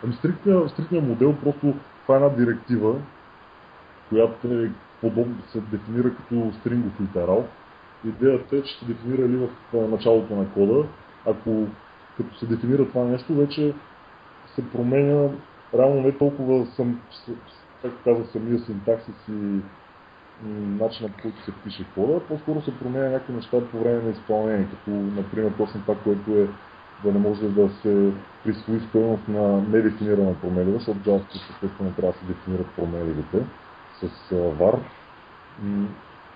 Ами 0.04 0.14
стриктният, 0.14 0.70
стриктният 0.70 1.08
модел 1.08 1.36
просто 1.44 1.74
това 2.02 2.16
е 2.16 2.18
една 2.18 2.30
директива, 2.30 2.96
която 4.10 4.48
е 4.48 4.72
подобно, 5.02 5.36
се 5.48 5.62
дефинира 5.62 6.16
като 6.16 6.52
стрингов 6.60 7.02
литерал. 7.02 7.48
Идеята 8.06 8.56
е, 8.56 8.62
че 8.62 8.80
се 8.80 8.86
дефинира 8.86 9.28
ли 9.28 9.36
в 9.36 9.50
началото 9.74 10.36
на 10.36 10.50
кода. 10.50 10.88
Ако 11.26 11.68
като 12.18 12.36
се 12.36 12.46
дефинира 12.46 12.88
това 12.88 13.04
нещо, 13.04 13.36
вече 13.36 13.74
се 14.56 14.70
променя 14.72 15.30
реално 15.78 16.02
не 16.02 16.18
толкова 16.18 16.66
сам, 16.66 17.02
както 17.82 17.98
казах, 18.04 18.28
самия 18.28 18.60
синтаксис 18.60 19.16
и 19.30 19.60
начинът 20.80 21.12
по 21.12 21.22
който 21.22 21.44
се 21.44 21.52
пише 21.64 21.86
кода, 21.96 22.20
по-скоро 22.20 22.62
се 22.62 22.80
променя 22.80 23.10
някакви 23.10 23.34
неща 23.34 23.58
по 23.72 23.80
време 23.80 24.02
на 24.02 24.10
изпълнение, 24.10 24.68
като 24.70 24.90
например 24.90 25.52
точно 25.58 25.82
това, 25.82 25.96
което 26.04 26.32
е 26.32 26.48
да 27.04 27.12
не 27.12 27.20
може 27.20 27.50
да 27.50 27.70
се 27.70 28.12
присвои 28.44 28.80
стоеност 28.80 29.28
на 29.28 29.62
недефинирана 29.62 30.36
променлива, 30.42 30.78
защото 30.78 31.00
JavaScript 31.00 31.48
съответно 31.48 31.94
трябва 31.94 32.14
да 32.14 32.20
се 32.20 32.26
дефинират 32.26 32.68
променливите 32.76 33.38
с 34.02 34.32
var. 34.32 34.80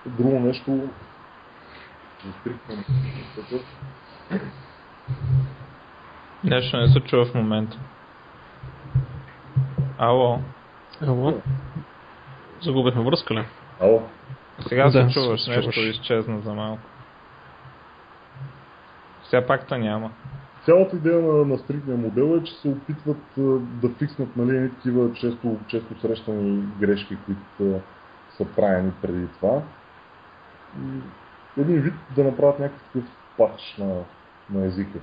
Друго 0.06 0.40
нещо, 0.40 0.90
Нещо 6.44 6.78
не 6.78 6.88
се 6.88 7.00
чува 7.00 7.26
в 7.26 7.34
момента. 7.34 7.78
Ало. 9.98 10.40
Ало. 11.02 11.42
Загубихме 12.62 13.04
връзка 13.04 13.34
ли? 13.34 13.46
Ало. 13.82 14.02
Сега 14.68 14.84
Да, 14.84 14.92
се 14.92 15.14
чуваш, 15.14 15.42
се 15.42 15.50
нещо 15.50 15.72
чуваш. 15.72 15.90
изчезна 15.90 16.40
за 16.40 16.54
малко. 16.54 16.82
Сега 19.24 19.46
пак 19.48 19.68
та 19.68 19.78
няма. 19.78 20.12
Цялата 20.66 20.96
идея 20.96 21.22
на, 21.22 21.46
на 21.46 21.58
стриктния 21.58 21.98
модел 21.98 22.38
е, 22.38 22.44
че 22.44 22.54
се 22.54 22.68
опитват 22.68 23.18
а, 23.38 23.42
да 23.82 23.90
фикснат 23.90 24.38
нали, 24.38 24.72
такива 24.76 25.14
често, 25.14 25.58
често 25.68 26.00
срещани 26.02 26.64
грешки, 26.80 27.18
които 27.26 27.76
а, 27.76 27.80
са 28.38 28.46
правени 28.56 28.92
преди 29.02 29.28
това. 29.28 29.62
И 30.82 31.62
един 31.62 31.82
вид 31.82 31.94
да 32.16 32.24
направят 32.24 32.60
някакъв 32.60 33.04
патч 33.38 33.76
на, 33.80 33.96
на 34.50 34.66
езика. 34.66 35.00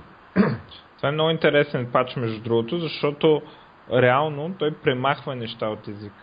Това 0.97 1.09
е 1.09 1.11
много 1.11 1.29
интересен 1.29 1.91
пач, 1.91 2.15
между 2.15 2.43
другото, 2.43 2.79
защото 2.79 3.41
реално 3.93 4.55
той 4.59 4.73
премахва 4.73 5.35
неща 5.35 5.67
от 5.67 5.87
език. 5.87 6.13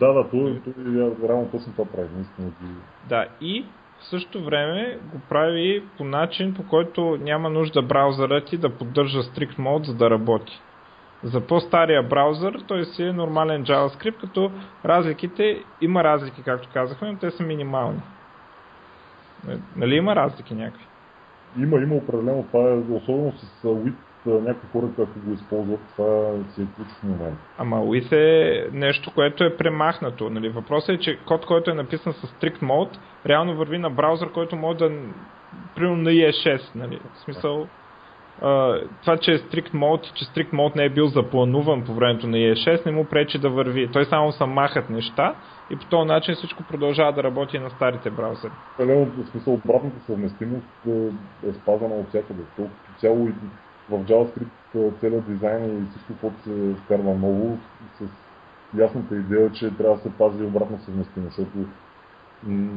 Да, 0.00 0.12
да, 0.12 0.30
той, 0.30 0.60
той 0.64 1.28
реално 1.28 1.48
точно 1.50 1.72
това 1.72 1.84
прави. 1.84 2.08
Наистина. 2.14 2.50
Да, 3.08 3.26
и 3.40 3.64
в 3.98 4.04
същото 4.04 4.44
време 4.44 4.98
го 5.12 5.20
прави 5.28 5.84
по 5.96 6.04
начин, 6.04 6.54
по 6.54 6.66
който 6.66 7.18
няма 7.20 7.50
нужда 7.50 7.82
браузърът 7.82 8.46
ти 8.46 8.56
да 8.56 8.70
поддържа 8.70 9.18
strict 9.18 9.58
mode, 9.58 9.86
за 9.86 9.94
да 9.94 10.10
работи. 10.10 10.60
За 11.22 11.40
по-стария 11.40 12.02
браузър 12.02 12.62
той 12.66 12.84
си 12.84 13.02
е 13.02 13.12
нормален 13.12 13.64
JavaScript, 13.64 14.20
като 14.20 14.50
разликите, 14.84 15.64
има 15.80 16.04
разлики, 16.04 16.42
както 16.42 16.68
казахме, 16.72 17.12
но 17.12 17.18
те 17.18 17.30
са 17.30 17.42
минимални. 17.42 18.00
Нали 19.76 19.94
има 19.94 20.16
разлики 20.16 20.54
някакви? 20.54 20.84
Има, 21.58 21.76
има 21.80 21.94
определено. 21.94 22.46
Това 22.52 22.70
е 22.70 22.74
особено 22.74 23.32
с 23.32 23.62
WIT 23.62 23.94
някои 24.30 24.68
хора, 24.72 24.86
които 24.96 25.26
го 25.26 25.32
използват, 25.32 25.80
това 25.96 26.32
си 26.54 26.62
е 26.62 26.66
ключов 26.76 27.02
момент. 27.02 27.38
Ама 27.58 27.76
with 27.76 28.12
е 28.12 28.68
нещо, 28.72 29.12
което 29.14 29.44
е 29.44 29.56
премахнато. 29.56 30.30
Нали? 30.30 30.48
Въпросът 30.48 30.88
е, 30.88 30.98
че 30.98 31.18
код, 31.26 31.46
който 31.46 31.70
е 31.70 31.74
написан 31.74 32.12
с 32.12 32.26
strict 32.26 32.62
mode, 32.62 32.98
реално 33.26 33.56
върви 33.56 33.78
на 33.78 33.90
браузър, 33.90 34.32
който 34.32 34.56
може 34.56 34.78
да 34.78 34.90
примерно 35.74 36.02
на 36.02 36.10
IE6. 36.10 36.60
Нали? 36.74 37.00
В 37.14 37.18
смисъл, 37.18 37.66
Uh, 38.42 38.88
това, 39.02 39.16
че 39.16 39.32
е 39.32 39.38
strict 39.38 39.74
mode, 39.74 40.12
че 40.12 40.24
strict 40.24 40.52
mode 40.52 40.76
не 40.76 40.84
е 40.84 40.88
бил 40.88 41.06
заплануван 41.06 41.84
по 41.84 41.94
времето 41.94 42.26
на 42.26 42.36
IE6, 42.36 42.86
не 42.86 42.92
му 42.92 43.04
пречи 43.04 43.38
да 43.38 43.50
върви. 43.50 43.88
Той 43.92 44.04
само 44.04 44.32
са 44.32 44.46
махат 44.46 44.90
неща 44.90 45.34
и 45.70 45.76
по 45.76 45.84
този 45.84 46.08
начин 46.08 46.34
всичко 46.34 46.62
продължава 46.62 47.12
да 47.12 47.22
работи 47.22 47.58
на 47.58 47.70
старите 47.70 48.10
браузъри. 48.10 48.52
Определено, 48.74 49.06
в 49.06 49.30
смисъл 49.30 49.54
обратната 49.54 49.96
съвместимост 50.06 50.66
е, 50.86 50.90
е 51.48 51.52
спазвана 51.52 51.94
от 51.94 52.08
всякъде. 52.08 52.42
Цяло 52.98 53.28
и 53.28 53.32
в 53.90 54.04
JavaScript 54.04 55.00
целият 55.00 55.26
дизайн 55.26 55.82
и 55.82 55.90
всичко, 55.90 56.12
което 56.20 56.42
се 56.42 56.74
вкарва 56.84 57.14
ново, 57.14 57.58
с 57.98 58.08
ясната 58.78 59.16
идея, 59.16 59.52
че 59.52 59.76
трябва 59.76 59.96
да 59.96 60.02
се 60.02 60.12
пази 60.12 60.44
обратно 60.44 60.80
съвместимо, 60.80 61.26
защото 61.26 61.58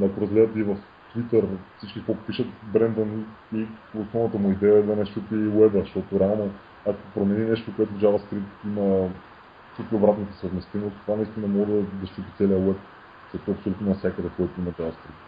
ако 0.05 0.21
разгледате 0.21 0.59
и 0.59 0.63
в 0.63 0.77
Twitter 1.15 1.45
всички 1.77 1.99
какво 1.99 2.15
пишат, 2.15 2.47
Брендан 2.63 3.25
и 3.55 3.67
основната 3.95 4.37
му 4.37 4.51
идея 4.51 4.77
е 4.77 4.83
да 4.83 4.95
не 4.95 5.05
щупи 5.05 5.35
уеба, 5.35 5.79
защото 5.79 6.19
реално 6.19 6.51
ако 6.87 6.99
промени 7.13 7.49
нещо, 7.49 7.75
което 7.75 7.93
JavaScript 7.93 8.65
има 8.65 9.09
чупи 9.75 9.95
обратната 9.95 10.33
съвместимост, 10.33 10.95
това 11.05 11.15
наистина 11.15 11.47
може 11.47 11.71
да, 11.71 11.81
да 11.81 12.07
щупи 12.07 12.31
целия 12.37 12.59
веб, 12.59 12.77
защото 13.33 13.51
абсолютно 13.51 13.89
навсякъде, 13.89 14.29
който 14.37 14.61
има 14.61 14.71
JavaScript. 14.71 15.21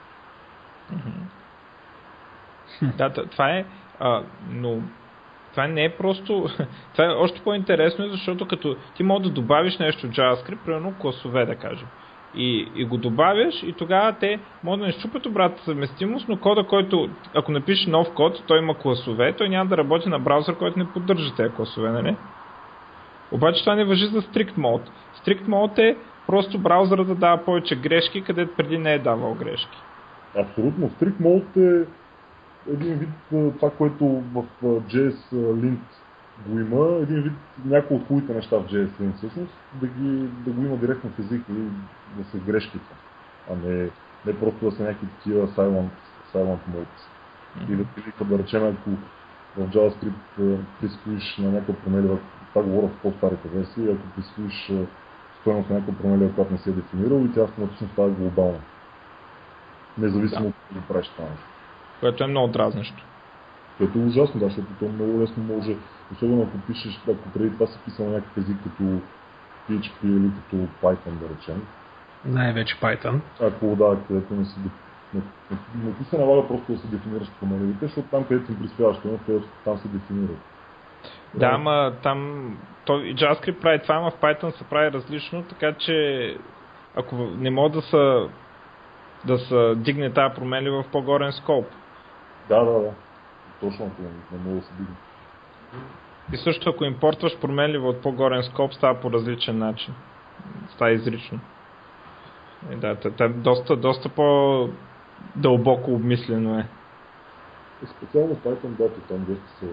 Да, 2.98 3.28
това 3.28 3.50
е, 3.50 3.66
а, 4.00 4.24
но 4.50 4.82
това 5.53 5.67
не 5.67 5.86
е 5.86 5.89
просто... 5.89 6.45
това 6.93 7.05
е 7.05 7.10
още 7.10 7.41
по-интересно, 7.43 8.07
защото 8.07 8.48
като 8.48 8.75
ти 8.95 9.03
можеш 9.03 9.27
да 9.27 9.33
добавиш 9.33 9.77
нещо 9.77 10.07
в 10.07 10.12
JavaScript, 10.12 10.65
примерно 10.65 10.93
класове 11.00 11.45
да 11.45 11.55
кажем, 11.55 11.88
и, 12.36 12.67
и 12.75 12.86
го 12.86 12.98
добавяш 12.98 13.63
и 13.63 13.74
тогава 13.74 14.13
те 14.19 14.39
могат 14.63 14.79
да 14.79 14.86
не 14.86 14.91
щупят 14.91 15.25
обратната 15.25 15.63
съвместимост, 15.63 16.29
но 16.29 16.38
кода, 16.38 16.63
който, 16.63 17.10
ако 17.33 17.51
напишеш 17.51 17.88
нов 17.88 18.13
код, 18.13 18.43
той 18.48 18.60
има 18.60 18.77
класове, 18.77 19.33
той 19.33 19.50
няма 19.50 19.69
да 19.69 19.77
работи 19.77 20.10
на 20.10 20.19
браузър, 20.19 20.57
който 20.57 20.79
не 20.79 20.91
поддържа 20.91 21.36
тези 21.36 21.53
класове, 21.53 21.89
нали? 21.89 22.15
Обаче 23.31 23.63
това 23.63 23.75
не 23.75 23.86
въжи 23.86 24.05
за 24.05 24.22
Strict 24.22 24.57
Mode. 24.57 24.89
Strict 25.15 25.43
Mode 25.43 25.79
е 25.79 25.98
просто 26.27 26.60
браузъра 26.60 27.05
да 27.05 27.15
дава 27.15 27.45
повече 27.45 27.75
грешки, 27.75 28.22
където 28.22 28.55
преди 28.55 28.77
не 28.77 28.93
е 28.93 29.00
давал 29.00 29.33
грешки. 29.33 29.77
Абсолютно. 30.39 30.89
Strict 30.89 31.22
Mode 31.22 31.83
е 31.83 31.88
един 32.67 32.96
вид 32.96 33.10
това, 33.29 33.72
което 33.77 34.05
в 34.05 34.46
JS 34.63 35.34
Lint 35.34 35.79
го 36.48 36.60
има, 36.60 37.01
един 37.01 37.22
вид 37.22 37.34
някои 37.65 37.98
от 37.98 38.08
хубавите 38.08 38.34
неща 38.34 38.58
в 38.58 38.67
JS 38.67 38.89
Lint 39.01 39.15
всъщност, 39.15 39.53
да, 39.82 39.88
ги, 39.88 40.27
да 40.46 40.51
го 40.51 40.62
има 40.62 40.77
директно 40.77 41.10
в 41.10 41.20
език 41.20 41.41
и 41.50 41.53
да 42.17 42.29
са 42.32 42.38
грешките, 42.38 42.93
а 43.51 43.55
не, 43.55 43.89
не 44.25 44.39
просто 44.39 44.65
да 44.65 44.72
са 44.72 44.84
някакви 44.84 45.08
такива 45.08 45.48
silent, 45.48 45.89
silent 46.34 46.60
modes. 46.74 47.03
Mm-hmm. 47.58 47.70
Или, 47.70 47.88
или 47.98 48.29
да 48.29 48.39
речем, 48.39 48.63
ако 48.63 48.89
в 49.58 49.70
JavaScript 49.70 50.58
присвоиш 50.82 51.38
на 51.38 51.51
някаква 51.51 51.75
променлива, 51.75 52.17
това 52.53 52.65
говоря 52.65 52.88
в 52.88 53.01
по-старите 53.01 53.48
версии, 53.48 53.91
ако 53.91 54.15
присвоиш 54.15 54.72
стоеност 55.41 55.70
на 55.70 55.75
някаква 55.75 56.01
променлива, 56.01 56.36
която 56.36 56.51
не 56.53 56.58
си 56.58 56.70
е 56.70 56.74
дефинирал 56.74 57.25
и 57.25 57.34
тя 57.34 57.41
автоматично 57.41 57.88
става 57.93 58.10
глобална. 58.10 58.60
Независимо 59.98 60.48
от 60.48 60.53
да. 60.72 60.82
правиш 60.82 61.08
това 61.08 61.29
нещо. 61.29 61.52
Което 62.03 62.24
е 62.24 62.27
много 62.27 62.48
дразнещо. 62.48 63.03
Което 63.77 64.00
е 64.00 64.01
ужасно, 64.01 64.39
да, 64.39 64.45
защото 64.45 64.67
то 64.79 64.86
много 64.86 65.22
лесно 65.22 65.43
може, 65.43 65.75
особено 66.13 66.41
ако 66.41 66.57
пишеш, 66.67 67.00
ако 67.03 67.29
преди 67.33 67.51
това 67.51 67.67
си 67.67 67.79
писал 67.86 68.10
някакъв 68.10 68.38
език 68.38 68.57
като 68.63 68.83
PHP 69.69 70.03
или 70.03 70.31
като 70.36 70.67
Python, 70.81 71.12
да 71.12 71.29
речем. 71.29 71.67
Най-вече 72.25 72.79
Python. 72.79 73.19
Ако 73.41 73.75
да, 73.75 73.98
където 74.07 74.33
не 74.33 74.45
си 74.45 74.55
не 75.75 75.91
ти 75.91 76.03
се 76.03 76.17
налага 76.17 76.48
просто 76.48 76.72
да 76.72 76.77
се 76.77 76.88
дефинираш 76.88 77.27
променливите, 77.39 77.86
защото 77.86 78.07
там, 78.07 78.24
където 78.24 78.51
им 78.51 78.60
приспяваш, 78.60 78.98
там 79.63 79.77
се 79.77 79.88
дефинират. 79.88 80.38
Да, 81.33 81.45
ама 81.45 81.93
там 82.03 82.50
то, 82.86 82.93
JavaScript 82.93 83.60
прави 83.60 83.79
това, 83.79 83.95
ама 83.95 84.12
в 84.12 84.19
Python 84.19 84.57
се 84.57 84.63
прави 84.63 84.91
различно, 84.91 85.43
така 85.43 85.74
че 85.74 86.38
ако 86.95 87.15
не 87.15 87.50
мога 87.50 87.69
да 87.69 87.81
се 87.81 88.27
да 89.25 89.39
се 89.39 89.74
дигне 89.75 90.13
тази 90.13 90.36
променлива 90.36 90.83
в 90.83 90.88
по-горен 90.91 91.31
скоп. 91.31 91.65
Да, 92.50 92.64
да, 92.64 92.80
да. 92.80 92.92
Точно 93.60 93.92
това 93.98 94.10
не 94.32 94.38
мога 94.38 94.60
да 94.60 94.66
се 94.66 94.74
дигне. 94.74 94.96
И 96.34 96.38
също 96.38 96.70
ако 96.70 96.86
импортваш 96.86 97.40
променлива 97.40 97.90
от 97.90 98.02
по-горен 98.02 98.44
скоп, 98.44 98.74
става 98.74 99.00
по 99.00 99.12
различен 99.12 99.58
начин. 99.58 99.94
Става 100.76 100.92
изрично. 100.92 101.40
И 102.72 102.76
да, 102.76 102.96
това 102.96 103.28
доста, 103.28 103.76
доста 103.76 104.10
по 104.10 104.70
дълбоко 105.36 105.94
обмислено 105.94 106.60
е. 106.60 106.68
И 107.84 107.88
специално 107.88 108.36
Python, 108.36 108.68
да, 108.68 108.90
там 108.90 109.25
доста 109.27 109.48
са 109.60 109.66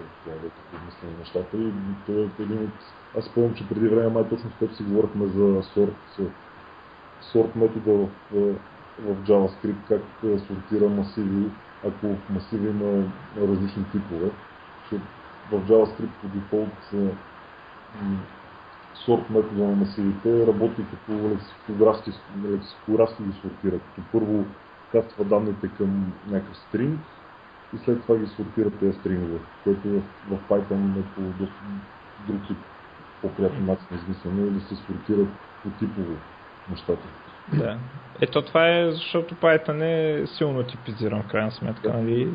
обмислени 0.75 1.13
нещата 1.19 1.57
и 1.57 1.71
това 2.05 2.21
е 2.21 2.43
един 2.43 2.63
от... 2.63 2.73
Аз 3.17 3.25
спомням, 3.25 3.53
че 3.53 3.67
преди 3.67 3.87
време 3.87 4.09
май 4.09 4.29
точно 4.29 4.49
с 4.49 4.59
теб 4.59 4.73
си 4.73 4.83
говорихме 4.83 5.25
за 5.27 5.63
сорт, 5.63 6.19
сорт 7.21 7.55
метода 7.55 7.91
в, 7.91 8.07
в 8.99 9.15
JavaScript, 9.15 9.87
как 9.87 10.01
сортира 10.47 10.89
масиви, 10.89 11.49
ако 11.87 12.07
в 12.07 12.29
масиви 12.29 12.69
има 12.69 13.03
различни 13.37 13.83
типове. 13.91 14.31
в 15.51 15.67
JavaScript 15.67 16.21
по 16.21 16.27
дефолт 16.27 16.91
сорт 19.05 19.29
метода 19.29 19.63
на 19.63 19.75
масивите 19.75 20.47
работи 20.47 20.85
като 20.91 21.29
лексикографски, 21.29 22.11
лексикографски 22.45 23.23
ги 23.23 23.33
сортира. 23.41 23.79
Като 23.79 24.07
първо 24.11 24.45
каства 24.91 25.25
данните 25.25 25.69
към 25.77 26.13
някакъв 26.27 26.57
стринг 26.57 26.99
и 27.75 27.77
след 27.77 28.01
това 28.01 28.17
ги 28.17 28.27
сортира 28.27 28.71
тези 28.71 28.99
стрингове, 28.99 29.39
което 29.63 29.87
в, 30.29 30.37
Python 30.49 30.99
е 30.99 31.03
по 31.15 31.21
доста 31.21 31.63
друг 32.27 32.47
тип 32.47 32.57
по-приятен 33.21 33.65
начин 33.65 33.87
измислено 33.91 34.47
и 34.47 34.49
да 34.49 34.61
се 34.61 34.75
сортират 34.75 35.29
по 35.63 35.69
типове 35.69 36.15
нещата. 36.69 37.07
Да. 37.53 37.77
Ето 38.21 38.41
това 38.41 38.69
е 38.69 38.91
защото 38.91 39.35
Python 39.35 39.83
е 39.83 40.27
силно 40.27 40.63
типизиран 40.63 41.23
в 41.23 41.27
крайна 41.27 41.51
сметка, 41.51 41.93
нали? 41.93 42.27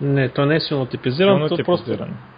Не, 0.00 0.28
то 0.28 0.46
не 0.46 0.56
е 0.56 0.60
силно 0.60 0.86
типизиран, 0.86 1.36
силно 1.36 1.48
то 1.48 1.56
типизиран. 1.56 1.98
просто 1.98 2.34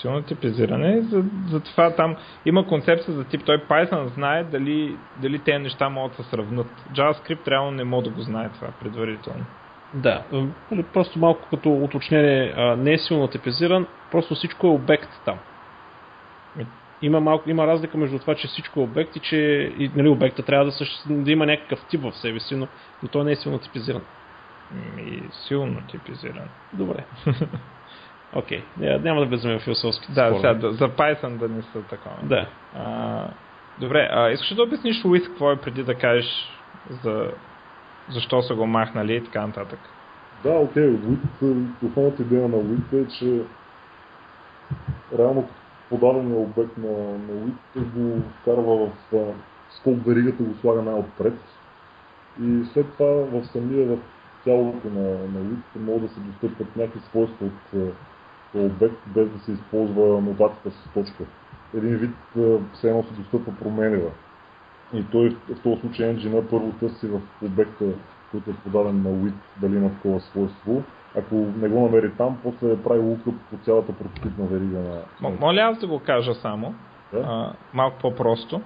силно 0.00 0.22
типизиране. 0.22 1.00
За, 1.00 1.24
за 1.48 1.90
там 1.96 2.16
има 2.46 2.66
концепция 2.66 3.14
за 3.14 3.24
тип. 3.24 3.42
Той 3.44 3.58
Python 3.58 4.14
знае 4.14 4.44
дали, 4.44 4.96
дали 5.22 5.38
тези 5.38 5.58
неща 5.58 5.88
могат 5.88 6.16
да 6.16 6.22
се 6.22 6.30
сравнат. 6.30 6.66
JavaScript 6.92 7.48
реално 7.48 7.70
не 7.70 7.84
може 7.84 8.04
да 8.04 8.10
го 8.10 8.20
знае 8.20 8.48
това 8.48 8.68
предварително. 8.80 9.44
Да, 9.94 10.22
нали, 10.70 10.82
просто 10.82 11.18
малко 11.18 11.48
като 11.50 11.70
уточнение, 11.70 12.54
не 12.76 12.92
е 12.92 12.98
силно 12.98 13.28
типизиран, 13.28 13.86
просто 14.10 14.34
всичко 14.34 14.66
е 14.66 14.70
обект 14.70 15.10
там. 15.24 15.38
Има, 17.04 17.20
малко, 17.20 17.50
има 17.50 17.66
разлика 17.66 17.98
между 17.98 18.18
това, 18.18 18.34
че 18.34 18.48
всичко 18.48 18.80
е 18.80 18.82
обект 18.82 19.16
и 19.16 19.20
че 19.20 19.36
и, 19.78 19.90
нали, 19.96 20.08
обекта 20.08 20.42
трябва 20.42 20.64
да, 20.64 20.72
също, 20.72 21.08
да 21.08 21.30
има 21.30 21.46
някакъв 21.46 21.84
тип 21.84 22.02
в 22.02 22.12
себе 22.12 22.40
си, 22.40 22.56
но, 22.56 22.68
но 23.02 23.08
той 23.08 23.24
не 23.24 23.32
е 23.32 23.36
силно 23.36 23.58
типизиран. 23.58 24.02
И 24.98 25.22
силно 25.30 25.80
типизиран. 25.90 26.48
Добре. 26.72 27.04
Окей, 28.34 28.62
okay. 28.78 29.02
няма 29.02 29.20
да 29.20 29.26
влизаме 29.26 29.58
в 29.58 29.62
философски 29.62 30.12
Да, 30.12 30.34
сега, 30.36 30.54
да, 30.54 30.72
за 30.72 30.88
Python 30.88 31.36
да 31.36 31.48
не 31.48 31.62
са 31.62 31.82
такова. 31.82 32.16
Да. 32.22 32.48
А, 32.74 33.26
добре, 33.80 34.08
а, 34.12 34.30
искаш 34.30 34.54
да 34.54 34.62
обясниш 34.62 35.02
with 35.02 35.26
какво 35.26 35.52
е 35.52 35.56
преди 35.56 35.82
да 35.82 35.94
кажеш 35.94 36.48
за 37.02 37.30
защо 38.08 38.42
са 38.42 38.54
го 38.54 38.66
махнали 38.66 39.16
и 39.16 39.24
така 39.24 39.46
нататък? 39.46 39.78
Да, 40.42 40.50
окей, 40.50 40.82
okay. 40.82 41.66
основната 41.88 42.22
идея 42.22 42.48
на 42.48 42.56
WIT 42.56 43.04
е, 43.04 43.08
че 43.08 43.42
реално 45.18 45.48
подадения 45.88 46.38
обект 46.38 46.76
на, 46.76 46.92
на 47.18 47.48
WIT 47.48 47.84
го 47.94 48.22
вкарва 48.40 48.86
в 48.86 48.90
скоп 49.70 50.06
веригата, 50.06 50.42
го 50.42 50.54
слага 50.54 50.82
най-отпред 50.82 51.38
и 52.42 52.64
след 52.72 52.92
това 52.92 53.06
в 53.06 53.44
самия 53.44 53.86
в 53.86 53.98
тялото 54.44 54.88
на, 54.88 55.08
на 55.10 55.40
WIT 55.40 55.80
могат 55.80 56.02
да 56.02 56.08
се 56.08 56.20
достъпват 56.20 56.76
някакви 56.76 57.00
свойства 57.00 57.46
от 57.46 57.94
обект, 58.54 59.02
без 59.06 59.30
да 59.30 59.38
се 59.38 59.52
използва 59.52 60.20
нотацията 60.20 60.70
с 60.70 60.94
точка. 60.94 61.24
Един 61.74 61.96
вид 61.96 62.14
все 62.72 62.88
едно 62.88 63.02
се 63.02 63.14
достъпва 63.14 63.52
променлива. 63.60 64.10
И 64.94 65.04
той 65.12 65.36
в 65.48 65.62
този 65.62 65.80
случай 65.80 66.10
енджина 66.10 66.48
първо 66.50 66.72
търси 66.72 67.06
в 67.06 67.20
обекта, 67.42 67.84
който 68.30 68.50
е 68.50 68.54
подаден 68.54 69.02
на 69.02 69.08
WIT, 69.10 69.34
дали 69.60 69.76
има 69.76 69.90
такова 69.90 70.20
свойство. 70.20 70.82
Ако 71.18 71.34
не 71.34 71.68
го 71.68 71.80
намери 71.80 72.10
там, 72.18 72.38
после 72.42 72.82
прави 72.82 73.00
лукъп 73.00 73.34
по 73.50 73.56
цялата 73.56 73.92
прототипна 73.92 74.46
верига 74.46 74.78
на... 74.78 75.30
Моля 75.40 75.60
аз 75.60 75.78
да 75.78 75.86
го 75.86 75.98
кажа 75.98 76.34
само, 76.34 76.74
да? 77.12 77.18
а, 77.18 77.52
малко 77.74 77.98
по-просто. 77.98 78.60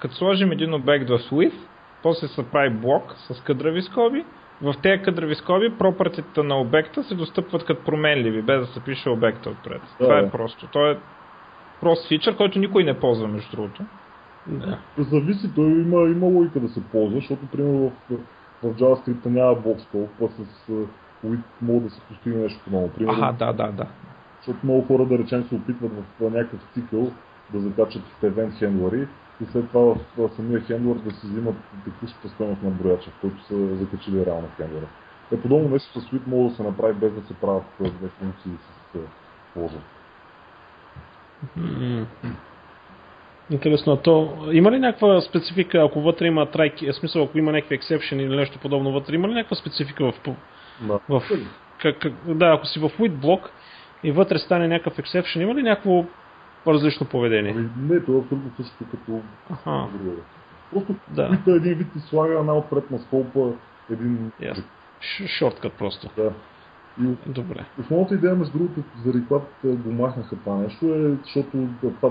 Като 0.00 0.14
сложим 0.14 0.52
един 0.52 0.74
обект 0.74 1.08
в 1.08 1.18
with, 1.18 1.54
после 2.02 2.28
се 2.28 2.50
прави 2.50 2.70
блок 2.70 3.14
с 3.16 3.40
къдрави 3.40 3.82
скоби 3.82 4.24
в 4.62 4.74
тези 4.82 5.02
къдрави 5.02 5.34
скоби 5.34 5.78
пропъртите 5.78 6.42
на 6.42 6.60
обекта 6.60 7.02
се 7.02 7.14
достъпват 7.14 7.64
като 7.64 7.84
променливи, 7.84 8.42
без 8.42 8.60
да 8.60 8.66
се 8.66 8.80
пише 8.80 9.10
обекта 9.10 9.50
отпред. 9.50 9.80
Да, 9.80 10.04
Това 10.04 10.18
е 10.18 10.30
просто. 10.30 10.66
То 10.66 10.90
е 10.90 10.98
прост 11.80 12.08
фичър, 12.08 12.36
който 12.36 12.58
никой 12.58 12.84
не 12.84 13.00
ползва, 13.00 13.28
между 13.28 13.56
другото. 13.56 13.82
Да. 14.46 14.78
Зависи, 14.98 15.54
той 15.54 15.66
има, 15.66 16.00
има 16.00 16.26
логика 16.26 16.60
да 16.60 16.68
се 16.68 16.82
ползва, 16.92 17.18
защото, 17.18 17.46
примерно, 17.46 17.92
в, 18.10 18.16
в 18.62 18.74
JavaScript 18.74 19.26
няма 19.26 19.54
блок 19.54 19.78
а 20.22 20.28
с 20.28 20.70
които 21.28 21.42
мога 21.62 21.80
да 21.80 21.90
се 21.90 22.00
постигне 22.00 22.42
нещо 22.42 22.60
ново. 22.70 22.88
Примерно, 22.88 23.22
Аха, 23.22 23.32
да, 23.32 23.52
да, 23.52 23.72
да. 23.72 23.86
Защото 24.38 24.58
много 24.64 24.82
хора, 24.82 25.06
да 25.06 25.18
речем, 25.18 25.44
се 25.48 25.54
опитват 25.54 25.92
в 26.20 26.30
някакъв 26.30 26.60
цикъл 26.74 27.12
да 27.52 27.60
закачат 27.60 28.02
в 28.02 28.22
event 28.22 28.58
хендлери 28.58 29.08
и 29.42 29.44
след 29.52 29.68
това 29.68 29.94
в, 30.16 30.28
самия 30.36 30.60
хендлер 30.60 30.94
да 30.94 31.10
се 31.10 31.26
взимат 31.26 31.54
текущата 31.84 32.28
стоеност 32.28 32.62
на 32.62 32.70
брояча, 32.70 33.10
в 33.10 33.20
който 33.20 33.42
са 33.42 33.76
закачили 33.76 34.26
реално 34.26 34.48
в 34.48 34.56
хендлера. 34.56 34.86
Е, 35.32 35.40
подобно 35.40 35.68
нещо 35.68 36.00
с 36.00 36.04
Sweet 36.04 36.26
може 36.26 36.50
да 36.50 36.56
се 36.56 36.62
направи 36.62 36.94
без 36.94 37.12
да 37.12 37.22
се 37.26 37.34
правят 37.34 37.62
две 37.80 38.08
функции 38.08 38.52
с 38.52 38.98
използват. 39.48 39.82
М. 41.56 42.06
Интересно, 43.50 43.92
а 43.92 43.96
то 43.96 44.36
има 44.52 44.72
ли 44.72 44.78
някаква 44.78 45.20
специфика, 45.20 45.78
ако 45.78 46.00
вътре 46.00 46.26
има 46.26 46.50
трайки, 46.50 46.92
в 46.92 46.94
смисъл, 46.94 47.22
ако 47.22 47.38
има 47.38 47.52
някакви 47.52 47.78
exception 47.78 48.22
или 48.22 48.36
нещо 48.36 48.58
подобно 48.58 48.92
вътре, 48.92 49.14
има 49.14 49.28
ли 49.28 49.34
някаква 49.34 49.56
специфика 49.56 50.12
в, 50.12 50.20
Да. 50.80 51.00
в 51.08 51.22
как, 51.82 51.98
как, 51.98 52.12
да, 52.34 52.46
ако 52.46 52.66
си 52.66 52.78
в 52.78 52.82
with 52.88 53.12
блок 53.12 53.50
и 54.02 54.12
вътре 54.12 54.38
стане 54.38 54.68
някакъв 54.68 54.96
exception, 54.96 55.40
има 55.40 55.54
ли 55.54 55.62
някакво 55.62 56.04
различно 56.66 57.06
поведение? 57.06 57.54
Ами, 57.56 57.68
не, 57.76 58.00
това 58.00 58.18
е 58.18 58.20
абсолютно 58.20 58.50
същото 58.56 58.90
като 58.90 59.20
Аха. 59.50 59.86
Просто 60.72 60.94
да, 61.08 61.30
Пита 61.30 61.50
един 61.50 61.74
вид 61.74 61.92
ти 61.92 61.98
слага 61.98 62.42
най-отпред 62.42 62.90
на 62.90 62.98
сколпа 62.98 63.52
един... 63.90 64.32
Ш- 65.00 65.26
Шорткът 65.38 65.72
просто. 65.72 66.10
Да. 66.16 66.32
И 67.02 67.16
Добре. 67.26 67.64
основната 67.80 68.14
идея, 68.14 68.34
между 68.34 68.58
другото, 68.58 68.82
заради 69.04 69.26
която 69.26 69.46
е, 69.64 69.68
го 69.68 69.92
махнаха 69.92 70.36
това 70.36 70.56
нещо 70.56 70.86
е, 70.86 71.16
защото 71.24 71.68
това 72.00 72.10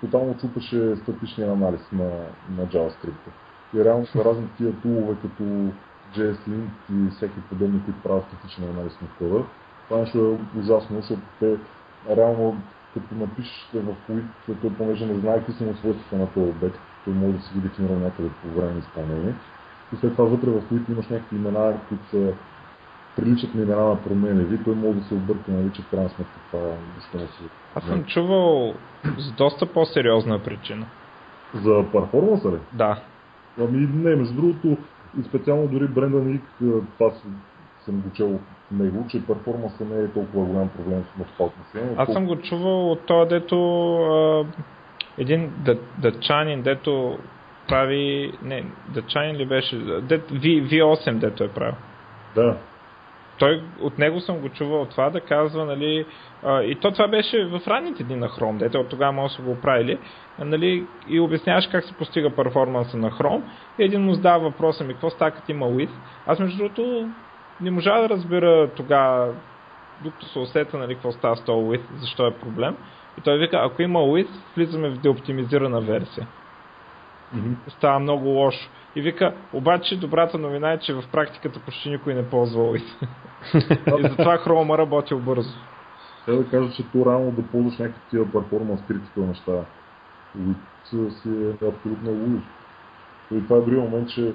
тотално 0.00 0.36
чупеше 0.40 0.96
статичния 0.96 1.52
анализ 1.52 1.92
на, 1.92 2.10
на 2.50 2.66
JavaScript. 2.66 3.30
И 3.76 3.84
реално 3.84 4.06
са 4.06 4.24
разни 4.24 4.46
тия 4.56 4.72
тулове, 4.72 5.16
като 5.22 5.72
JSLint 6.16 6.70
и 6.92 7.10
всеки 7.10 7.40
подобни, 7.48 7.84
които 7.84 8.00
правят 8.02 8.24
статичен 8.24 8.64
анализ 8.64 9.00
на 9.02 9.08
кода. 9.18 9.44
Това 9.88 10.00
нещо 10.00 10.18
е 10.18 10.58
ужасно, 10.58 10.96
защото 10.96 11.22
те 11.40 11.56
реално 12.16 12.56
като 12.94 13.14
напишеш 13.14 13.68
в 13.74 13.94
Fluid, 14.08 14.24
той 14.60 14.70
понеже 14.70 15.06
не 15.06 15.20
знае 15.20 15.38
какви 15.38 15.52
са 15.52 15.64
му 15.64 15.74
свойствата 15.74 16.16
на 16.16 16.26
този 16.26 16.50
обект, 16.50 16.78
той 17.04 17.14
може 17.14 17.36
да 17.36 17.42
си 17.42 17.54
ги 17.54 17.60
дефинира 17.60 17.92
някъде 17.92 18.28
по 18.42 18.48
време 18.48 18.72
на 18.72 18.78
изпълнение. 18.78 19.34
И 19.92 19.96
след 19.96 20.12
това 20.12 20.24
вътре 20.24 20.50
в 20.50 20.62
Fluid 20.62 20.92
имаш 20.92 21.08
някакви 21.08 21.36
имена, 21.36 21.74
които 21.88 22.04
са 22.10 22.32
приличат 23.16 23.54
на 23.54 23.62
имена 23.62 23.84
на 23.84 24.02
променливи, 24.02 24.64
той 24.64 24.74
може 24.74 24.98
да 24.98 25.04
се 25.04 25.14
обърка, 25.14 25.50
нали, 25.50 25.70
че 25.72 25.82
в 25.82 25.90
крайна 25.90 26.08
сметка 26.08 26.32
това 26.50 26.68
нищо 26.96 27.16
не 27.16 27.26
си. 27.26 27.42
Аз 27.74 27.84
съм 27.84 28.04
чувал 28.04 28.74
с 29.18 29.32
доста 29.32 29.66
по-сериозна 29.66 30.38
причина. 30.38 30.86
За 31.54 31.84
перформанса 31.92 32.48
ли? 32.48 32.58
Да. 32.72 33.02
Ами 33.60 33.88
не, 33.94 34.16
между 34.16 34.34
другото, 34.34 34.76
и 35.20 35.22
специално 35.22 35.68
дори 35.68 35.88
Брендан 35.88 36.34
Ик, 36.34 36.42
това 36.98 37.10
си, 37.10 37.26
съм 37.84 38.00
го 38.00 38.10
чел 38.14 38.34
от 38.34 38.40
него, 38.70 39.06
че 39.08 39.26
перформанса 39.26 39.84
не 39.84 40.04
е 40.04 40.08
толкова 40.08 40.44
голям 40.44 40.68
проблем 40.68 41.04
в 41.18 41.24
това 41.32 41.44
отношение. 41.44 41.94
Аз 41.98 42.12
съм 42.12 42.26
го 42.26 42.36
чувал 42.36 42.92
от 42.92 43.06
това, 43.06 43.24
дето 43.24 43.96
а, 43.96 44.44
един 45.18 45.52
дъчанин, 45.98 46.62
дето 46.62 47.18
прави... 47.68 48.32
Не, 48.42 48.64
дъчанин 48.88 49.36
ли 49.36 49.46
беше? 49.46 49.76
Дет, 49.78 50.30
v, 50.30 50.68
V8, 50.68 51.18
дето 51.18 51.44
е 51.44 51.48
правил. 51.48 51.74
Да, 52.34 52.56
Той, 53.42 53.62
от 53.80 53.98
него 53.98 54.20
съм 54.20 54.38
го 54.38 54.48
чувал 54.48 54.86
това 54.86 55.10
да 55.10 55.20
казва, 55.20 55.64
нали, 55.64 56.06
а, 56.42 56.62
и 56.62 56.74
то 56.74 56.90
това 56.90 57.08
беше 57.08 57.44
в 57.44 57.60
ранните 57.68 58.04
дни 58.04 58.16
на 58.16 58.28
Chrome, 58.28 58.56
дете 58.56 58.78
от 58.78 58.88
тогава 58.88 59.12
може 59.12 59.34
са 59.34 59.42
го 59.42 59.60
правили, 59.60 59.98
нали, 60.38 60.86
и 61.08 61.20
обясняваш 61.20 61.66
как 61.66 61.84
се 61.84 61.92
постига 61.92 62.30
перформанса 62.30 62.96
на 62.96 63.10
Chrome, 63.10 63.42
и 63.78 63.84
един 63.84 64.02
му 64.02 64.14
задава 64.14 64.38
въпроса 64.38 64.84
ми, 64.84 64.92
какво 64.92 65.10
става 65.10 65.30
като 65.30 65.50
има 65.50 65.66
with. 65.66 65.90
Аз 66.26 66.38
между 66.38 66.58
другото 66.58 67.08
не 67.60 67.70
можа 67.70 68.00
да 68.00 68.08
разбера 68.08 68.70
тогава, 68.76 69.34
докато 70.04 70.26
се 70.26 70.38
усета, 70.38 70.78
нали, 70.78 70.94
какво 70.94 71.12
става 71.12 71.36
с 71.36 71.44
този 71.44 71.66
with, 71.66 71.82
защо 72.00 72.26
е 72.26 72.34
проблем. 72.34 72.76
И 73.18 73.20
той 73.20 73.38
вика, 73.38 73.60
ако 73.62 73.82
има 73.82 73.98
with, 73.98 74.30
влизаме 74.56 74.88
в 74.88 74.98
деоптимизирана 74.98 75.80
версия. 75.80 76.26
Мгм. 77.32 77.54
Става 77.68 77.98
много 77.98 78.28
лошо. 78.28 78.70
И 78.96 79.00
вика, 79.00 79.34
обаче 79.52 79.98
добрата 79.98 80.38
новина 80.38 80.72
е, 80.72 80.78
че 80.78 80.94
в 80.94 81.04
практиката 81.12 81.60
почти 81.60 81.90
никой 81.90 82.14
не 82.14 82.30
ползва 82.30 82.62
with. 82.62 83.06
и 83.98 84.02
затова 84.02 84.38
Chrome 84.38 84.78
работил 84.78 85.18
бързо. 85.18 85.58
Трябва 86.26 86.42
да 86.42 86.50
кажа, 86.50 86.72
че 86.72 86.84
то 86.92 87.06
реално 87.06 87.30
да 87.30 87.42
ползваш 87.42 87.78
някакви 87.78 88.00
тия 88.10 88.32
перформанс 88.32 88.80
критикал 88.88 89.26
неща. 89.26 89.52
With 90.38 91.08
си 91.10 91.28
е 91.28 91.68
абсолютно 91.68 92.10
лудост. 92.10 92.46
И 93.34 93.42
това 93.44 93.56
е 93.56 93.60
другия 93.60 93.82
момент, 93.82 94.08
че 94.08 94.34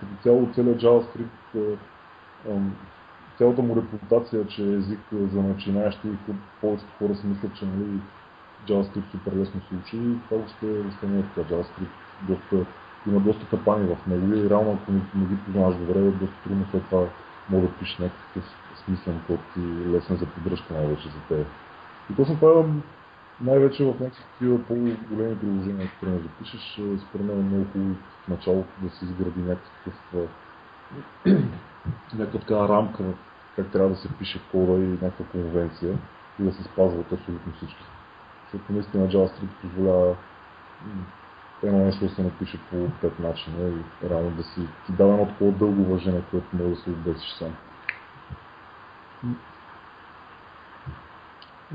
като 0.00 0.12
цяло 0.22 0.48
целият 0.54 0.82
JavaScript, 0.82 1.56
е, 1.56 1.76
цялата 3.38 3.62
му 3.62 3.76
репутация, 3.76 4.46
че 4.46 4.62
е 4.62 4.74
език 4.74 5.00
за 5.12 5.42
начинаещи 5.42 6.08
и 6.08 6.32
повечето 6.60 6.92
хора 6.98 7.14
си 7.14 7.26
мислят, 7.26 7.54
че 7.54 7.66
нали, 7.66 8.00
JavaScript 8.68 9.10
супер 9.10 9.32
лесно 9.36 9.60
се 9.60 9.74
учи 9.74 9.98
това 10.28 10.42
още, 10.44 10.66
още 10.88 11.06
не 11.06 11.18
е 11.18 11.22
така. 11.22 11.54
JavaScript 11.54 12.07
доста, 12.22 12.56
има 13.06 13.20
доста 13.20 13.46
капани 13.46 13.94
в 13.94 14.06
него 14.06 14.34
и 14.34 14.50
реално 14.50 14.78
ако 14.82 14.92
не, 14.92 15.00
не 15.14 15.26
ги 15.26 15.36
познаваш 15.44 15.76
добре, 15.76 15.98
е 15.98 16.10
доста 16.10 16.36
трудно 16.44 16.66
след 16.70 16.84
това 16.84 17.06
може 17.50 17.66
да 17.66 17.72
пишеш 17.72 17.98
някакъв 17.98 18.44
смислен 18.84 19.20
код 19.26 19.40
и 19.56 19.90
лесен 19.90 20.16
за 20.16 20.26
поддръжка 20.26 20.74
най-вече 20.74 21.08
за 21.08 21.20
теб. 21.28 21.46
И 22.10 22.14
точно 22.16 22.36
това 22.36 22.64
най-вече 23.40 23.84
в 23.84 24.00
някакви 24.00 24.62
по-големи 24.68 25.38
приложения, 25.38 25.90
които 26.00 26.14
не 26.14 26.22
запишеш, 26.22 26.78
е, 26.78 26.98
според 27.08 27.26
мен 27.26 27.38
е 27.38 27.42
много 27.42 27.66
хубаво 27.72 27.94
в 28.24 28.28
началото 28.28 28.68
да 28.82 28.90
се 28.90 29.04
изгради 29.04 29.40
някакъв, 29.40 30.28
някаква 32.14 32.40
така 32.40 32.68
рамка, 32.68 33.04
как 33.56 33.70
трябва 33.70 33.88
да 33.88 33.96
се 33.96 34.08
пише 34.18 34.40
кода 34.50 34.72
и 34.72 34.86
някаква 34.86 35.24
конвенция 35.32 35.98
и 36.40 36.42
да 36.42 36.52
се 36.52 36.62
спазват 36.62 37.12
абсолютно 37.12 37.52
всички. 37.52 37.84
Защото 38.44 38.72
наистина 38.72 39.08
JavaScript 39.08 39.60
позволява 39.62 40.16
едно 41.62 41.78
нещо 41.84 42.04
да 42.04 42.10
се 42.10 42.22
напише 42.22 42.58
по 42.70 42.90
пет 43.00 43.18
начина 43.18 43.68
и 43.68 44.08
реално 44.10 44.30
да 44.30 44.42
си 44.42 44.60
ти 44.86 44.92
дава 44.92 45.12
едно 45.12 45.26
такова 45.26 45.52
дълго 45.52 45.82
уважение, 45.82 46.20
което 46.30 46.46
може 46.52 46.70
да 46.70 46.76
се 46.76 46.90
обесиш 46.90 47.30
сам. 47.30 47.54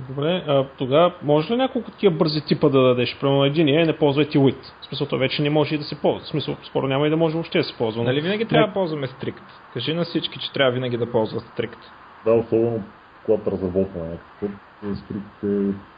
Добре, 0.09 0.43
а, 0.47 0.65
тогава 0.77 1.13
може 1.23 1.53
ли 1.53 1.57
няколко 1.57 1.91
такива 1.91 2.15
бързи 2.15 2.41
типа 2.41 2.69
да 2.69 2.81
дадеш? 2.81 3.17
Примерно 3.19 3.45
един 3.45 3.67
е 3.67 3.85
не 3.85 3.97
ползвайте 3.97 4.37
with. 4.37 4.63
В 4.81 4.85
смисъл, 4.85 5.07
то 5.07 5.17
вече 5.17 5.41
не 5.41 5.49
може 5.49 5.75
и 5.75 5.77
да 5.77 5.83
се 5.83 6.01
ползва. 6.01 6.25
В 6.25 6.27
смисъл, 6.27 6.55
скоро 6.63 6.87
няма 6.87 7.07
и 7.07 7.09
да 7.09 7.17
може 7.17 7.33
въобще 7.33 7.57
да 7.57 7.63
се 7.63 7.77
ползва. 7.77 8.01
но- 8.03 8.09
Нали 8.09 8.21
винаги 8.21 8.45
трябва 8.45 8.67
да 8.67 8.73
ползваме 8.73 9.07
стрикт? 9.07 9.43
Кажи 9.73 9.93
на 9.93 10.03
всички, 10.03 10.39
че 10.39 10.53
трябва 10.53 10.71
винаги 10.71 10.97
да 10.97 11.11
ползват 11.11 11.43
стрикт. 11.43 11.79
Да, 12.25 12.33
особено 12.33 12.83
когато 13.25 13.51
разработваме 13.51 14.07
някакъв 14.09 14.59
скрипт 14.97 15.43
е 15.43 15.92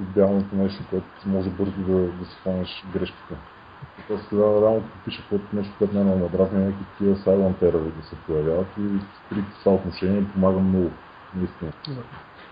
идеалното 0.00 0.56
нещо, 0.56 0.84
което 0.90 1.06
може 1.26 1.50
бързо 1.50 1.80
да, 1.80 1.98
да 1.98 2.24
си 2.24 2.36
хванеш 2.42 2.84
грешките. 2.92 3.34
Така 3.96 4.20
сега 4.22 4.42
реално 4.42 4.82
като 4.82 5.04
пише 5.04 5.28
код 5.28 5.52
нещо, 5.52 5.74
което 5.78 5.94
не 5.94 6.00
е 6.00 6.04
много 6.04 6.20
надразни, 6.20 6.64
някакви 6.64 6.84
такива 6.84 7.16
silent 7.16 7.62
error 7.62 7.92
да 8.00 8.02
се 8.02 8.16
появяват 8.26 8.66
и 8.78 8.98
скрипт 9.26 9.48
в 9.54 9.58
това 9.64 9.74
отношение 9.74 10.24
помага 10.32 10.58
много. 10.58 10.90
Наистина. 11.34 11.72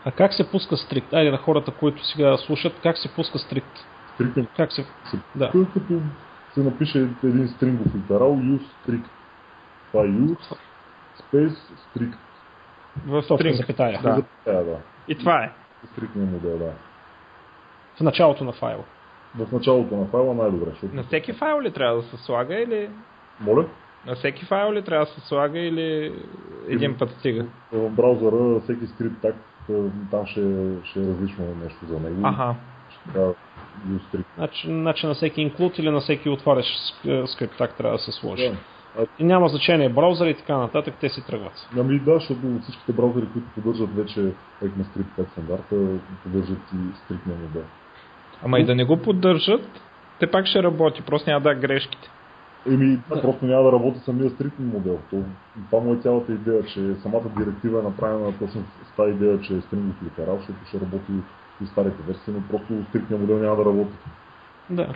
А 0.04 0.10
как 0.12 0.34
се 0.34 0.50
пуска 0.50 0.76
стрикт? 0.76 1.12
Айде 1.12 1.30
на 1.30 1.38
хората, 1.38 1.70
които 1.70 2.06
сега 2.06 2.36
слушат, 2.36 2.72
как 2.82 2.98
се 2.98 3.14
пуска 3.14 3.38
стрикт? 3.38 3.78
Стрикт 4.14 4.36
е 4.36 4.46
Как 4.56 4.72
се... 4.72 4.82
се 4.82 5.18
Да. 5.34 5.52
като 5.74 6.00
се 6.54 6.60
напише 6.60 6.98
един 7.24 7.48
стрингов 7.48 7.94
литерал, 7.94 8.36
use 8.36 8.62
strict. 8.86 9.04
Това 9.92 10.04
е 10.04 10.06
use, 10.06 10.56
space, 11.22 11.56
strict. 11.96 12.16
В 13.06 13.22
стринг. 13.22 13.56
запетая. 13.56 14.02
Да. 14.02 14.22
Да. 14.46 14.78
И 15.08 15.14
това 15.14 15.44
е. 15.44 15.52
Стриктния 15.92 16.26
модел, 16.26 16.58
да. 16.58 16.72
В 18.02 18.04
началото 18.04 18.44
на 18.44 18.52
файла. 18.52 18.84
В 19.38 19.52
началото 19.52 19.96
на 19.96 20.06
файла 20.06 20.34
най-добре, 20.34 20.70
защото... 20.70 20.94
На 20.94 21.02
всеки 21.02 21.32
файл 21.32 21.60
ли 21.60 21.70
трябва 21.70 21.96
да 21.96 22.02
се 22.02 22.16
слага 22.16 22.54
или... 22.54 22.90
Моля? 23.40 23.66
На 24.06 24.14
всеки 24.14 24.44
файл 24.44 24.72
ли 24.72 24.82
трябва 24.82 25.04
да 25.06 25.10
се 25.10 25.20
слага 25.20 25.58
или 25.58 26.14
един 26.68 26.96
път 26.98 27.10
стига? 27.10 27.46
В 27.72 27.90
браузъра 27.90 28.60
всеки 28.60 28.86
скрипт 28.86 29.14
так, 29.22 29.34
е, 29.70 29.72
там 30.10 30.26
ще, 30.26 30.40
ще 30.84 31.00
е 31.00 31.06
различно 31.06 31.44
нещо 31.62 31.86
за 31.86 32.00
него. 32.00 32.26
Ще 32.90 33.12
трябва 33.12 33.34
strict. 33.88 34.24
Значи, 34.36 34.66
значи 34.68 35.06
на 35.06 35.14
всеки 35.14 35.42
инклюд 35.42 35.78
или 35.78 35.90
на 35.90 36.00
всеки 36.00 36.28
отварящ 36.28 36.68
ск- 36.70 37.26
скрипт 37.26 37.54
так 37.58 37.74
трябва 37.76 37.96
да 37.96 38.02
се 38.02 38.12
сложи. 38.12 38.48
Да. 38.48 38.56
А, 38.98 39.06
И 39.18 39.24
няма 39.24 39.48
значение 39.48 39.88
браузър 39.88 40.26
и 40.26 40.34
така 40.34 40.56
нататък, 40.56 40.94
те 41.00 41.08
си 41.08 41.26
тръгват. 41.26 41.68
ами 41.78 41.98
да, 41.98 42.14
защото 42.14 42.40
всичките 42.62 42.92
браузъри, 42.92 43.26
които 43.32 43.48
поддържат 43.54 43.94
вече 43.94 44.20
ECMAScript 44.62 45.18
5 45.18 45.30
стандарта, 45.32 45.76
поддържат 46.22 46.58
и 46.74 46.96
стриктния 47.04 47.38
модел. 47.38 47.64
Ама 48.44 48.58
и 48.58 48.64
да 48.64 48.74
не 48.74 48.84
го 48.84 48.96
поддържат, 48.96 49.80
те 50.20 50.26
пак 50.26 50.46
ще 50.46 50.62
работи, 50.62 51.02
просто 51.02 51.30
няма 51.30 51.40
да 51.40 51.54
грешките. 51.54 52.10
Еми, 52.66 52.98
да. 53.08 53.20
просто 53.22 53.44
няма 53.44 53.62
да 53.62 53.72
работи 53.72 53.98
самия 53.98 54.30
стриктен 54.30 54.66
модел. 54.66 54.98
То, 55.10 55.16
това 55.70 55.84
му 55.84 55.94
е 55.94 55.96
цялата 55.96 56.32
идея, 56.32 56.62
че 56.62 56.94
самата 57.02 57.22
директива 57.38 57.80
е 57.80 57.82
направена 57.82 58.32
точно 58.38 58.62
с 58.92 58.96
тази 58.96 59.12
идея, 59.12 59.40
че 59.40 59.56
е 59.56 59.60
стрингов 59.60 60.02
литерал, 60.04 60.36
защото 60.36 60.58
ще 60.68 60.80
работи 60.80 61.12
и 61.62 61.66
старите 61.66 62.02
версии, 62.06 62.32
но 62.34 62.42
просто 62.50 62.84
стриктният 62.88 63.20
модел 63.20 63.38
няма 63.38 63.56
да 63.56 63.64
работи. 63.64 63.94
Да. 64.70 64.86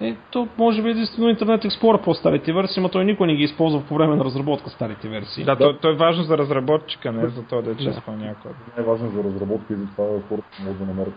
Е, 0.00 0.16
то 0.30 0.48
може 0.58 0.82
би 0.82 0.90
единствено 0.90 1.34
Internet 1.34 1.68
Explorer 1.68 2.04
по 2.04 2.14
старите 2.14 2.52
версии, 2.52 2.82
но 2.82 2.88
той 2.88 3.04
никой 3.04 3.26
не 3.26 3.34
ги 3.34 3.42
използва 3.42 3.82
по 3.88 3.94
време 3.94 4.16
на 4.16 4.24
разработка 4.24 4.70
старите 4.70 5.08
версии. 5.08 5.44
Да, 5.44 5.56
то, 5.56 5.76
то 5.76 5.90
е 5.90 5.96
важно 5.96 6.22
за 6.22 6.38
разработчика, 6.38 7.12
не 7.12 7.28
за 7.28 7.42
това 7.42 7.62
да 7.62 7.76
че 7.76 7.84
Да. 7.84 7.90
изпълнява 7.90 8.34
код. 8.34 8.52
Най-важно 8.76 9.10
за 9.10 9.24
разработка 9.24 9.74
и 9.74 9.76
затова 9.76 10.04
хората 10.28 10.48
могат 10.60 10.78
да 10.78 10.86
намерят 10.86 11.14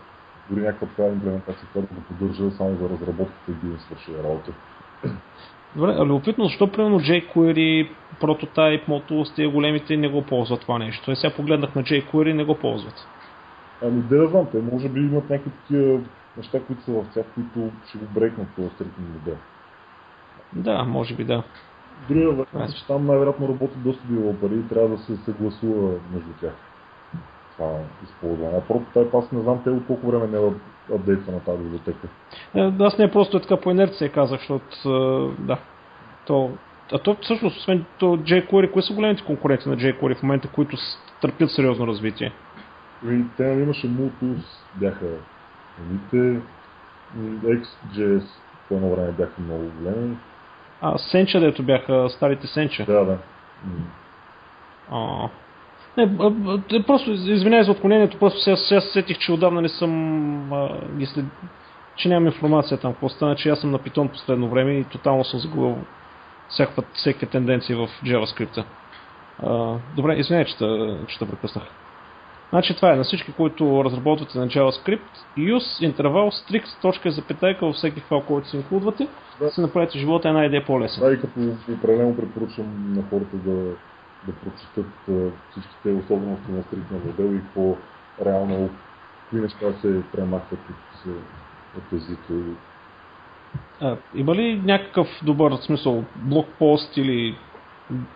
дори 0.50 0.60
някаква 0.60 0.86
такава 0.86 1.08
имплементация, 1.08 1.68
която 1.72 1.94
да 1.94 2.00
поддържа 2.00 2.50
само 2.50 2.76
за 2.76 2.88
разработката 2.88 3.50
и 3.50 3.54
да 3.54 3.66
им 3.66 3.78
свърши 3.78 4.22
работа. 4.24 4.52
Добре, 5.76 5.94
а 5.98 6.04
любопитно, 6.04 6.44
защо 6.44 6.72
примерно 6.72 7.00
jQuery, 7.00 7.90
Prototype, 8.20 8.88
Motul, 8.88 9.36
тези 9.36 9.48
големите 9.48 9.96
не 9.96 10.08
го 10.08 10.22
ползват 10.22 10.60
това 10.60 10.78
нещо? 10.78 11.10
Е, 11.10 11.16
сега 11.16 11.34
погледнах 11.36 11.74
на 11.74 11.82
jQuery 11.82 12.30
и 12.30 12.34
не 12.34 12.44
го 12.44 12.58
ползват. 12.58 13.08
Ами 13.82 14.02
да, 14.02 14.28
знам, 14.28 14.46
те 14.52 14.58
може 14.72 14.88
би 14.88 15.00
имат 15.00 15.30
някакви 15.30 15.50
такива 15.50 16.00
неща, 16.36 16.60
които 16.66 16.82
са 16.82 16.92
в 16.92 17.06
тях, 17.14 17.24
които 17.34 17.72
ще 17.88 17.98
го 17.98 18.04
брекнат 18.14 18.48
този 18.56 18.68
стритен 18.68 19.12
модел. 19.12 19.36
Да, 20.52 20.84
може 20.84 21.14
би 21.14 21.24
да. 21.24 21.42
Другия 22.08 22.28
вариант 22.28 22.70
е, 22.70 22.74
че 22.74 22.86
там 22.86 23.06
най-вероятно 23.06 23.48
работи 23.48 23.76
доста 23.76 24.02
пари 24.40 24.54
и 24.54 24.68
трябва 24.68 24.88
да 24.88 24.98
се 24.98 25.16
съгласува 25.16 25.92
между 26.12 26.32
тях. 26.40 26.52
Това 27.56 27.78
използване. 28.04 28.56
А 28.56 28.60
прототайп 28.60 29.14
аз 29.14 29.32
не 29.32 29.40
знам 29.40 29.60
те 29.64 29.70
от 29.70 29.86
колко 29.86 30.06
време 30.06 30.26
не 30.26 30.38
е 30.38 30.50
апдейтва 30.94 31.32
на 31.32 31.40
тази 31.40 31.62
библиотека. 31.62 32.08
Е, 32.54 32.72
аз 32.80 32.98
не 32.98 33.10
просто 33.10 33.36
е 33.36 33.40
така 33.40 33.56
по 33.56 33.70
инерция 33.70 34.12
казах, 34.12 34.40
защото 34.40 35.34
да. 35.38 35.58
То, 36.26 36.50
а 36.92 36.98
то 36.98 37.16
всъщност, 37.22 37.56
освен 37.56 37.84
то 37.98 38.06
jQuery, 38.06 38.70
кои 38.70 38.82
са 38.82 38.94
големите 38.94 39.24
конкуренти 39.24 39.68
на 39.68 39.76
jQuery 39.76 40.18
в 40.18 40.22
момента, 40.22 40.48
които 40.48 40.76
търпят 41.20 41.50
сериозно 41.50 41.86
развитие? 41.86 42.32
Ами, 43.04 43.24
те 43.36 43.44
имаше 43.44 43.86
Multus, 43.86 44.42
бяха 44.74 45.06
едните, 45.80 46.40
XJS 47.44 48.24
по 48.68 48.74
едно 48.74 48.90
време 48.90 49.12
бяха 49.12 49.40
много 49.40 49.70
големи. 49.78 50.16
А, 50.80 50.98
Сенча, 50.98 51.40
дето 51.40 51.62
бяха 51.62 52.08
старите 52.10 52.46
Сенча. 52.46 52.84
Да, 52.84 53.04
да. 53.04 53.18
А, 54.90 55.28
не, 55.96 56.82
просто 56.86 57.10
извинявай 57.10 57.64
за 57.64 57.70
отклонението, 57.70 58.18
просто 58.18 58.40
сега, 58.40 58.56
сега 58.56 58.80
сетих, 58.80 59.18
че 59.18 59.32
отдавна 59.32 59.62
не 59.62 59.68
съм 59.68 60.52
а, 60.52 60.68
ги 60.98 61.06
след... 61.06 61.24
че 61.96 62.08
нямам 62.08 62.26
информация 62.26 62.78
там 62.78 62.92
какво 62.92 63.08
стана, 63.08 63.36
че 63.36 63.48
аз 63.48 63.60
съм 63.60 63.70
на 63.70 63.78
Python 63.78 64.10
последно 64.10 64.48
време 64.48 64.72
и 64.72 64.84
тотално 64.84 65.24
съм 65.24 65.40
загубил 65.40 65.78
всякаква, 66.48 66.82
всякакви 66.94 67.26
тенденции 67.26 67.74
в 67.74 67.88
JavaScript. 68.04 68.64
А, 69.42 69.74
добре, 69.96 70.14
извинявай, 70.14 70.44
че 70.44 70.56
че 71.08 71.18
те 71.18 71.28
прекъснах. 71.28 71.64
Значи 72.50 72.76
това 72.76 72.92
е 72.92 72.96
на 72.96 73.04
всички, 73.04 73.32
които 73.32 73.84
разработвате 73.84 74.38
на 74.38 74.48
JavaScript, 74.48 75.00
use 75.38 75.84
интервал 75.84 76.30
strict 76.30 76.82
точка 76.82 77.10
запетайка 77.10 77.66
във 77.66 77.74
всеки 77.74 78.00
файл, 78.00 78.20
който 78.20 78.48
си 78.48 78.56
инклюдвате, 78.56 79.08
да. 79.40 79.50
се 79.50 79.60
направите 79.60 79.98
живота 79.98 80.28
една 80.28 80.44
идея 80.44 80.64
по-лесен. 80.64 81.04
Да, 81.04 81.12
и 81.12 81.20
като 81.20 81.40
определено 81.72 82.16
препоръчвам 82.16 82.94
на 82.96 83.02
хората 83.10 83.36
да, 83.36 83.74
да 84.26 84.32
прочитат 84.32 84.92
всичките 85.50 85.92
особености 85.92 86.52
на 86.52 86.62
стритния 86.62 87.00
модел 87.06 87.34
и 87.34 87.40
по 87.54 87.76
реално 88.24 88.70
кои 89.30 89.40
неща 89.40 89.72
се 89.80 90.02
премахват 90.12 90.60
от, 90.70 91.14
от 91.76 91.92
езика. 91.92 92.34
А, 93.80 93.96
има 94.14 94.34
ли 94.34 94.62
някакъв 94.64 95.08
добър 95.22 95.56
смисъл, 95.56 96.04
блокпост 96.16 96.96
или 96.96 97.38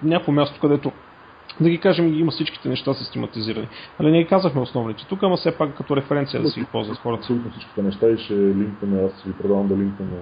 някакво 0.02 0.32
място, 0.32 0.60
където 0.60 0.92
да 1.60 1.70
ги 1.70 1.78
кажем, 1.78 2.20
има 2.20 2.30
всичките 2.30 2.68
неща 2.68 2.94
систематизирани. 2.94 3.68
Али 4.00 4.10
ние 4.10 4.26
казахме 4.26 4.60
основните 4.60 5.06
тук, 5.08 5.22
ама 5.22 5.36
все 5.36 5.58
пак 5.58 5.76
като 5.76 5.96
референция 5.96 6.42
да 6.42 6.48
си 6.48 6.60
ги 6.60 6.66
ползват 6.72 6.98
хората. 6.98 7.20
Абсолютно 7.20 7.50
всичките 7.50 7.82
неща 7.82 8.08
и 8.08 8.18
ще 8.18 8.34
линкваме, 8.34 9.02
аз 9.02 9.20
ще 9.20 9.28
ви 9.28 9.34
предавам 9.34 9.68
да 9.68 9.76
линкваме. 9.76 10.12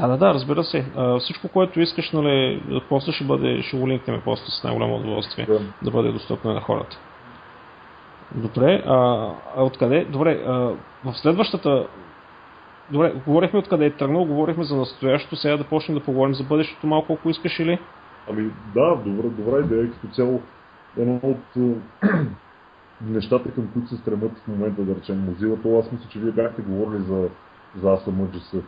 Да, 0.00 0.08
да, 0.08 0.16
да, 0.16 0.34
разбира 0.34 0.64
се. 0.64 0.86
А, 0.96 1.18
всичко, 1.18 1.48
което 1.48 1.80
искаш, 1.80 2.12
нали, 2.12 2.62
после 2.88 3.12
ще 3.12 3.24
бъде, 3.24 3.62
ще 3.62 3.76
го 3.76 3.88
линкнем 3.88 4.22
после 4.24 4.44
с 4.46 4.64
най-голямо 4.64 4.96
удоволствие 4.96 5.46
да. 5.46 5.60
да 5.82 5.90
бъде 5.90 6.12
достъпно 6.12 6.52
на 6.52 6.60
хората. 6.60 6.98
Добре, 8.34 8.82
а, 8.86 9.28
а 9.56 9.64
откъде? 9.64 10.04
Добре, 10.04 10.42
а, 10.46 10.52
в 11.04 11.14
следващата 11.14 11.86
Добре, 12.92 13.12
говорихме 13.26 13.58
откъде 13.58 13.86
е 13.86 13.90
тръгнал, 13.90 14.24
говорихме 14.24 14.64
за 14.64 14.76
настоящето, 14.76 15.36
сега 15.36 15.56
да 15.56 15.64
почнем 15.64 15.98
да 15.98 16.04
поговорим 16.04 16.34
за 16.34 16.44
бъдещето 16.44 16.86
малко, 16.86 17.12
ако 17.12 17.30
искаш 17.30 17.58
или? 17.58 17.78
Ами 18.30 18.50
да, 18.74 18.96
добра, 18.96 19.28
добра 19.28 19.58
идея, 19.58 19.92
като 19.92 20.14
цяло 20.14 20.42
едно 20.96 21.20
от 21.22 21.76
нещата, 23.00 23.50
към 23.50 23.68
които 23.72 23.88
се 23.88 23.96
стремят 23.96 24.32
в 24.38 24.48
момента, 24.48 24.82
да 24.82 24.94
речем, 24.94 25.16
Mozilla, 25.16 25.62
то 25.62 25.78
аз 25.78 25.92
мисля, 25.92 26.06
че 26.08 26.18
вие 26.18 26.32
бяхте 26.32 26.62
говорили 26.62 27.02
за, 27.02 27.28
за 27.76 27.86
ASMGS. 27.86 28.62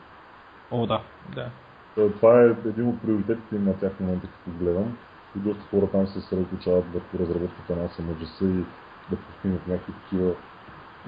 О, 0.70 0.87
да, 0.87 1.00
да. 1.35 1.50
Това 1.94 2.42
е 2.42 2.44
един 2.44 2.88
от 2.88 3.02
приоритетите 3.02 3.59
на 3.59 3.78
тях 3.78 3.92
в 3.92 4.00
момента, 4.00 4.26
като 4.26 4.59
гледам. 4.59 4.96
И 5.37 5.38
доста 5.38 5.62
хора 5.70 5.87
там 5.90 6.06
се 6.06 6.12
съсредоточават 6.12 6.85
върху 6.94 7.18
разработката 7.18 7.76
на 7.76 7.88
ASMGS 7.88 8.44
и 8.44 8.64
да 9.11 9.16
постигнат 9.16 9.66
някакви 9.66 9.92
такива 9.92 10.33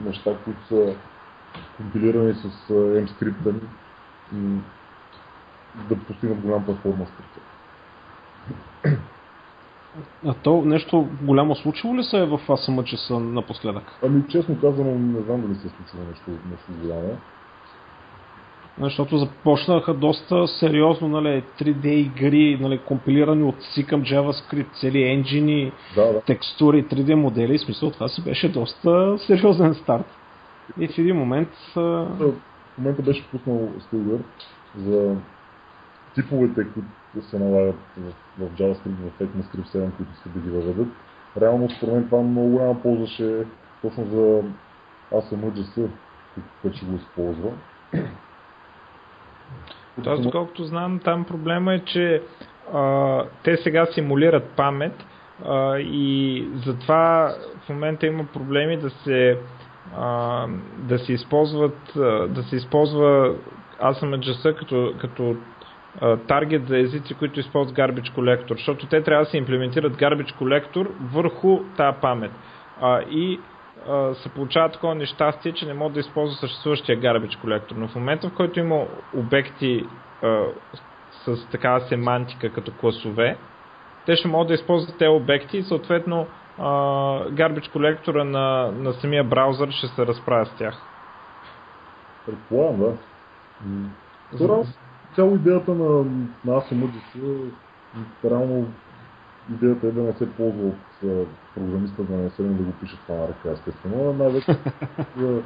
неща, 0.04 0.36
които 0.44 0.66
са 0.66 0.96
компилирани 1.76 2.34
с 2.34 2.72
и 4.34 4.58
да 5.88 5.96
постигнат 6.06 6.40
голям 6.40 6.64
платформа 6.64 7.06
с 7.06 7.08
тях. 7.08 7.42
А 10.26 10.34
то 10.34 10.62
нещо 10.62 11.08
голямо 11.22 11.54
случило 11.54 11.96
ли 11.96 12.04
се 12.04 12.18
е 12.18 12.26
в 12.26 12.38
ASMGS 12.38 13.10
напоследък? 13.18 13.84
Ами 14.02 14.22
честно 14.28 14.60
казано 14.60 14.90
не 14.90 15.20
знам 15.20 15.40
дали 15.40 15.54
се 15.54 15.66
е 15.66 15.70
случило 15.70 16.04
нещо, 16.10 16.30
нещо 16.30 16.72
голямо. 16.82 17.18
Защото 18.80 19.18
започнаха 19.18 19.94
доста 19.94 20.48
сериозно 20.48 21.08
нали, 21.08 21.44
3D 21.60 21.86
игри, 21.86 22.58
нали, 22.60 22.78
компилирани 22.78 23.42
от 23.42 23.54
C 23.54 23.86
към 23.86 24.02
JavaScript, 24.02 24.80
цели 24.80 25.02
енджини, 25.02 25.72
да, 25.94 26.12
да. 26.12 26.20
текстури, 26.20 26.84
3D 26.84 27.14
модели. 27.14 27.58
В 27.58 27.60
смисъл 27.60 27.90
това 27.90 28.08
си 28.08 28.24
беше 28.24 28.48
доста 28.48 29.18
сериозен 29.26 29.74
старт. 29.74 30.06
И 30.80 30.88
в 30.88 30.98
един 30.98 31.16
момент... 31.16 31.48
В 31.74 32.32
момента 32.78 33.02
беше 33.02 33.28
пуснал 33.30 33.68
Stilgar 33.78 34.20
за 34.76 35.16
типовете, 36.14 36.66
които 36.74 37.28
се 37.28 37.38
налагат 37.38 37.76
в, 37.98 38.12
в 38.38 38.50
JavaScript, 38.58 39.10
в 39.10 39.20
ECMAScript 39.20 39.66
7, 39.66 39.96
които 39.96 40.12
искат 40.12 40.32
да 40.32 40.40
ги 40.40 40.50
въведат. 40.50 40.88
Реално, 41.40 41.70
според 41.70 41.94
мен, 41.94 42.04
това 42.04 42.22
много 42.22 42.48
голяма 42.48 42.82
полза 42.82 43.24
е 43.24 43.44
точно 43.82 44.04
за 44.06 44.42
ASMGS, 45.12 45.88
който 46.62 46.76
ще 46.76 46.86
го 46.86 46.96
използва. 46.96 47.52
Тоест, 50.04 50.22
доколкото 50.22 50.64
знам, 50.64 51.00
там 51.04 51.24
проблема 51.24 51.74
е, 51.74 51.78
че 51.78 52.22
а, 52.74 53.22
те 53.42 53.56
сега 53.56 53.86
симулират 53.86 54.44
памет 54.56 55.06
а, 55.44 55.78
и 55.78 56.46
затова 56.66 57.34
в 57.64 57.68
момента 57.68 58.06
има 58.06 58.24
проблеми 58.24 58.76
да 58.76 58.90
се 58.90 59.38
а, 59.96 60.46
да 60.78 60.98
се 60.98 61.12
използват 61.12 61.92
да 62.28 62.42
се 62.42 62.56
използва 62.56 63.34
ASMGS 63.82 64.58
като, 64.58 64.94
като 65.00 65.36
таргет 66.28 66.68
за 66.68 66.78
езици, 66.78 67.14
които 67.14 67.40
използват 67.40 67.76
Garbage 67.76 68.14
Collector, 68.16 68.52
защото 68.52 68.86
те 68.86 69.02
трябва 69.02 69.24
да 69.24 69.30
се 69.30 69.36
имплементират 69.36 69.92
Garbage 69.92 70.34
Collector 70.40 70.88
върху 71.12 71.60
тази 71.76 71.96
памет. 72.00 72.32
А, 72.80 73.00
и 73.00 73.40
а, 73.88 74.14
се 74.14 74.28
получава 74.28 74.68
такова 74.70 74.94
нещастие, 74.94 75.52
че 75.52 75.66
не 75.66 75.74
могат 75.74 75.92
да 75.94 76.00
използват 76.00 76.38
съществуващия 76.38 77.00
Garbage 77.00 77.38
Collector. 77.38 77.72
Но 77.76 77.88
в 77.88 77.94
момента, 77.94 78.28
в 78.28 78.34
който 78.34 78.60
има 78.60 78.86
обекти 79.16 79.86
а, 80.22 80.44
с 81.10 81.48
такава 81.50 81.80
семантика 81.80 82.52
като 82.52 82.72
класове, 82.72 83.36
те 84.06 84.16
ще 84.16 84.28
могат 84.28 84.48
да 84.48 84.54
използват 84.54 84.98
тези 84.98 85.08
обекти 85.08 85.58
и 85.58 85.62
съответно 85.62 86.26
Garbage 87.32 87.72
колектора 87.72 88.24
на, 88.24 88.72
на 88.72 88.92
самия 88.92 89.24
браузър 89.24 89.70
ще 89.70 89.86
се 89.86 90.06
разправя 90.06 90.46
с 90.46 90.54
тях. 90.58 90.82
Предполагам, 92.26 92.78
да. 92.78 92.92
М- 93.66 94.64
цяло 95.14 95.34
идеята 95.34 95.74
на, 95.74 96.04
на 96.44 96.60
ASMGS 96.60 97.50
е 98.26 98.30
реално 98.30 98.66
идеята 99.50 99.86
е 99.86 99.90
да 99.90 100.02
не 100.02 100.12
се 100.12 100.32
ползва 100.32 100.68
от 100.68 101.26
програмиста, 101.54 102.02
да 102.02 102.16
не 102.16 102.30
се 102.30 102.42
да 102.42 102.62
го 102.62 102.72
пише 102.72 102.96
това 103.06 103.18
на 103.18 103.28
ръка, 103.28 103.50
естествено, 103.50 104.12
най-вече 104.12 104.56
за 105.16 105.42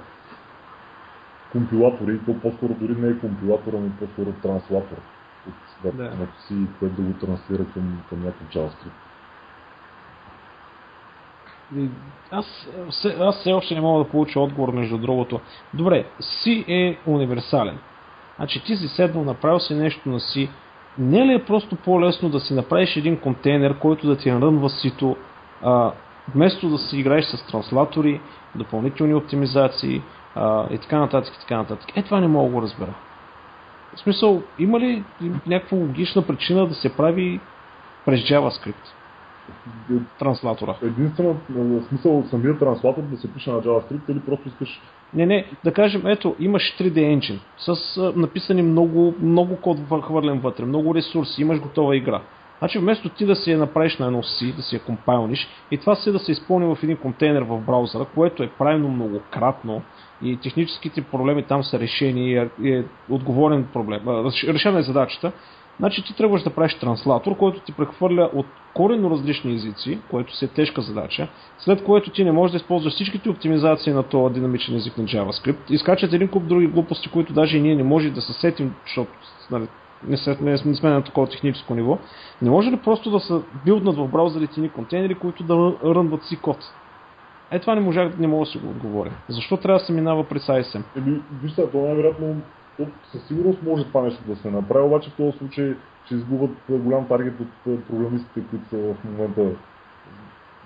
компилатори, 1.52 2.20
то 2.26 2.40
по-скоро 2.40 2.74
дори 2.74 3.00
не 3.00 3.08
е 3.08 3.18
компилатор, 3.18 3.72
ами 3.74 3.90
по-скоро 3.90 4.32
транслатор 4.32 4.96
от 5.48 5.96
да. 5.96 6.28
си, 6.38 6.54
което 6.78 7.02
да 7.02 7.02
го 7.02 7.18
транслира 7.18 7.64
към, 7.74 8.02
към 8.08 8.24
някакъв 8.24 8.48
JavaScript. 8.48 8.90
Аз, 12.30 12.68
аз 13.20 13.40
все 13.40 13.52
още 13.52 13.74
не 13.74 13.80
мога 13.80 14.04
да 14.04 14.10
получа 14.10 14.40
отговор 14.40 14.72
между 14.72 14.98
другото. 14.98 15.40
Добре, 15.74 16.06
C 16.20 16.64
е 16.68 16.98
универсален. 17.06 17.78
Значи 18.36 18.64
ти 18.64 18.76
си 18.76 18.88
седнал, 18.88 19.24
направил 19.24 19.58
си 19.58 19.74
нещо 19.74 20.08
на 20.08 20.20
си. 20.20 20.50
Не 20.98 21.26
ли 21.26 21.32
е 21.32 21.44
просто 21.44 21.76
по-лесно 21.76 22.28
да 22.28 22.40
си 22.40 22.54
направиш 22.54 22.96
един 22.96 23.20
контейнер, 23.20 23.78
който 23.78 24.06
да 24.06 24.16
ти 24.16 24.30
нарънва 24.30 24.70
сито, 24.70 25.16
а, 25.62 25.92
вместо 26.34 26.68
да 26.68 26.78
си 26.78 26.98
играеш 26.98 27.24
с 27.24 27.46
транслатори, 27.46 28.20
допълнителни 28.54 29.14
оптимизации 29.14 30.02
а, 30.34 30.66
и 30.70 30.78
така 30.78 30.98
нататък 30.98 31.34
и 31.34 31.40
така 31.40 31.56
нататък. 31.56 31.96
Е, 31.96 32.02
това 32.02 32.20
не 32.20 32.28
мога 32.28 32.48
да 32.48 32.54
го 32.54 32.62
разбера. 32.62 32.94
В 33.94 34.00
смисъл, 34.00 34.42
има 34.58 34.80
ли 34.80 35.04
някаква 35.46 35.78
логична 35.78 36.26
причина 36.26 36.66
да 36.66 36.74
се 36.74 36.96
прави 36.96 37.40
през 38.04 38.20
JavaScript? 38.20 38.74
Транслатора. 40.18 40.74
Единствено, 40.82 41.36
в 41.48 41.82
смисъл 41.88 42.24
самия 42.30 42.58
транслатор 42.58 43.02
да 43.02 43.16
се 43.16 43.32
пише 43.32 43.50
на 43.50 43.62
JavaScript 43.62 44.10
или 44.10 44.20
просто 44.20 44.48
искаш 44.48 44.80
не, 45.14 45.26
не, 45.26 45.46
да 45.64 45.72
кажем, 45.72 46.06
ето, 46.06 46.36
имаш 46.38 46.76
3D 46.78 47.18
engine 47.18 47.38
с 47.58 47.96
а, 47.96 48.12
написани 48.16 48.62
много, 48.62 49.14
много 49.22 49.56
код 49.56 49.78
хвърлен 50.02 50.40
вътре, 50.40 50.64
много 50.64 50.94
ресурси, 50.94 51.42
имаш 51.42 51.60
готова 51.60 51.96
игра. 51.96 52.20
Значи 52.58 52.78
вместо 52.78 53.08
ти 53.08 53.26
да 53.26 53.36
си 53.36 53.50
я 53.50 53.58
направиш 53.58 53.98
на 53.98 54.06
едно 54.06 54.22
си, 54.22 54.52
да 54.52 54.62
си 54.62 54.76
я 54.76 54.82
компайлниш 54.82 55.48
и 55.70 55.78
това 55.78 55.94
си 55.94 56.12
да 56.12 56.18
се 56.18 56.32
изпълни 56.32 56.74
в 56.74 56.82
един 56.82 56.96
контейнер 56.96 57.42
в 57.42 57.60
браузъра, 57.60 58.06
което 58.14 58.42
е 58.42 58.50
правилно 58.58 58.88
многократно 58.88 59.82
и 60.22 60.36
техническите 60.36 61.02
проблеми 61.02 61.42
там 61.42 61.64
са 61.64 61.78
решени 61.78 62.30
и 62.30 62.36
е, 62.36 62.50
е 62.64 62.84
отговорен 63.10 63.66
проблем, 63.72 64.02
решена 64.48 64.78
е 64.78 64.82
задачата, 64.82 65.32
значи 65.78 66.04
ти 66.04 66.16
трябваш 66.16 66.42
да 66.42 66.54
правиш 66.54 66.74
транслатор, 66.74 67.36
който 67.36 67.60
ти 67.60 67.72
прехвърля 67.72 68.30
от 68.34 68.46
коренно 68.74 69.10
различни 69.10 69.54
езици, 69.54 69.98
което 70.10 70.36
си 70.36 70.44
е 70.44 70.48
тежка 70.48 70.82
задача, 70.82 71.28
след 71.58 71.84
което 71.84 72.10
ти 72.10 72.24
не 72.24 72.32
можеш 72.32 72.52
да 72.52 72.56
използваш 72.56 72.92
всичките 72.92 73.30
оптимизации 73.30 73.92
на 73.92 74.02
този 74.02 74.34
динамичен 74.34 74.76
език 74.76 74.98
на 74.98 75.04
JavaScript. 75.04 75.70
Изкачат 75.70 76.12
един 76.12 76.28
куп 76.28 76.46
други 76.46 76.66
глупости, 76.66 77.10
които 77.10 77.32
даже 77.32 77.58
и 77.58 77.62
ние 77.62 77.74
не 77.74 77.82
можем 77.82 78.12
да 78.12 78.20
се 78.20 78.32
сетим, 78.32 78.74
защото 78.84 79.10
нали, 79.50 79.68
не, 80.08 80.16
се, 80.16 80.38
не, 80.40 80.50
не 80.64 80.74
сме 80.74 80.90
на 80.90 81.04
такова 81.04 81.28
техническо 81.28 81.74
ниво. 81.74 81.98
Не 82.42 82.50
може 82.50 82.70
ли 82.70 82.76
просто 82.76 83.10
да 83.10 83.20
се 83.20 83.34
билднат 83.64 83.96
в 83.96 84.08
браузърите 84.08 84.60
ни 84.60 84.68
контейнери, 84.68 85.14
които 85.14 85.42
да 85.42 85.72
рънват 85.84 86.24
си 86.24 86.36
код? 86.36 86.58
Е, 87.50 87.58
това 87.58 87.74
не, 87.74 87.80
можах, 87.80 88.18
не 88.18 88.26
мога 88.26 88.44
да 88.44 88.50
си 88.50 88.58
го 88.58 88.68
отговоря. 88.68 89.10
Защо 89.28 89.56
трябва 89.56 89.78
да 89.78 89.84
се 89.84 89.92
минава 89.92 90.24
през 90.24 90.46
ISM? 90.46 90.82
Еми, 90.96 91.20
вижте, 91.42 91.70
това 91.70 91.86
най-вероятно 91.86 92.36
със 93.12 93.26
сигурност 93.26 93.62
може 93.62 93.84
това 93.84 94.02
нещо 94.02 94.22
да 94.26 94.36
се 94.36 94.50
направи, 94.50 94.86
обаче 94.86 95.10
в 95.10 95.16
този 95.16 95.38
случай 95.38 95.74
ще 96.04 96.14
изгубят 96.14 96.50
голям 96.68 97.08
таргет 97.08 97.40
от 97.40 97.86
програмистите, 97.88 98.40
които 98.50 98.68
са 98.68 98.76
в 98.76 99.04
момента 99.04 99.56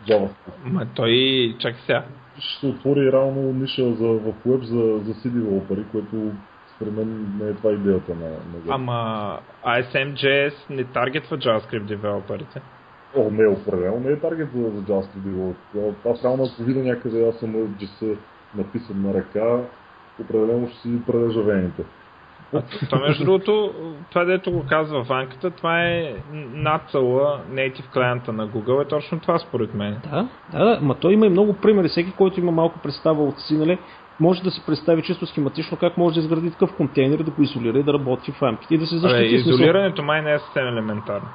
JavaScript. 0.07 0.65
Ма 0.65 0.87
той, 0.95 1.13
чак 1.59 1.77
сега. 1.87 2.05
Ще 2.39 2.61
се 2.61 2.67
отвори 2.67 3.13
реално 3.13 3.53
ниша 3.53 3.93
за, 3.93 4.09
в 4.09 4.33
web 4.47 4.63
за, 4.63 5.05
за 5.05 5.15
C 5.15 5.31
девелопери, 5.31 5.85
което 5.93 6.33
според 6.77 6.97
мен 6.97 7.39
не 7.41 7.49
е 7.49 7.55
това 7.55 7.73
идеята 7.73 8.15
на, 8.15 8.29
на 8.29 8.39
Ама 8.69 9.39
ISM.js 9.65 10.55
не 10.71 10.85
таргетва 10.85 11.39
JavaScript 11.39 11.85
девелоперите. 11.85 12.61
О, 13.17 13.31
не, 13.31 13.47
определено 13.47 14.01
не 14.01 14.11
е 14.11 14.21
таргет 14.21 14.49
за, 14.55 14.63
за 14.63 14.83
JavaScript 14.83 15.23
девелопери. 15.25 15.95
Аз 16.07 16.25
реално 16.25 16.45
ако 16.45 16.63
видя 16.63 16.81
някъде, 16.81 17.29
аз 17.29 17.37
съм 17.37 17.55
JS 17.55 18.17
написан 18.55 19.03
на 19.03 19.15
ръка, 19.15 19.61
определено 20.21 20.69
ще 20.69 20.81
си 20.81 21.03
прележа 21.07 21.43
вените. 21.43 21.85
А, 22.55 22.63
това 22.91 22.99
между 22.99 23.25
другото, 23.25 23.73
това 24.11 24.25
дето 24.25 24.53
го 24.53 24.65
казва 24.69 25.03
Ванката, 25.03 25.51
това 25.51 25.85
е 25.85 26.15
нацъла 26.53 27.41
native 27.53 27.93
клиента 27.93 28.33
на 28.33 28.49
Google, 28.49 28.83
е 28.83 28.89
точно 28.89 29.21
това 29.21 29.39
според 29.39 29.75
мен. 29.75 30.01
Да, 30.11 30.29
да, 30.53 30.65
да, 30.65 30.79
ма 30.83 30.95
той 30.95 31.13
има 31.13 31.27
и 31.27 31.31
много 31.31 31.53
примери. 31.53 31.89
Всеки, 31.89 32.13
който 32.13 32.41
има 32.41 32.53
малко 32.53 32.79
представа 32.79 33.23
от 33.23 33.39
си, 33.39 33.55
нали, 33.57 33.79
може 34.21 34.43
да 34.43 34.51
си 34.51 34.63
представи 34.67 35.03
чисто 35.03 35.27
схематично 35.27 35.77
как 35.77 35.97
може 35.97 36.15
да 36.15 36.21
изгради 36.21 36.51
такъв 36.51 36.77
контейнер, 36.77 37.19
да 37.19 37.31
го 37.31 37.43
изолира 37.43 37.79
и 37.79 37.83
да 37.83 37.93
работи 37.93 38.33
в 38.33 38.43
рамките 38.43 38.75
и 38.75 38.79
да 38.79 38.87
се 38.87 38.99
защити. 38.99 39.27
Абе, 39.27 39.35
изолирането 39.35 40.03
май 40.03 40.23
не 40.23 40.33
е 40.33 40.39
съвсем 40.39 40.67
елементарно. 40.67 41.29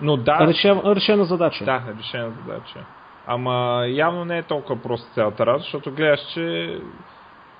Но 0.00 0.16
да. 0.16 0.46
Решена, 0.46 0.94
решена 0.94 1.24
задача. 1.24 1.64
Да, 1.64 1.82
решена 1.98 2.30
задача. 2.46 2.84
Ама 3.26 3.84
явно 3.88 4.24
не 4.24 4.38
е 4.38 4.42
толкова 4.42 4.82
просто 4.82 5.14
цялата 5.14 5.46
работа, 5.46 5.62
защото 5.62 5.90
гледаш, 5.90 6.20
че 6.34 6.76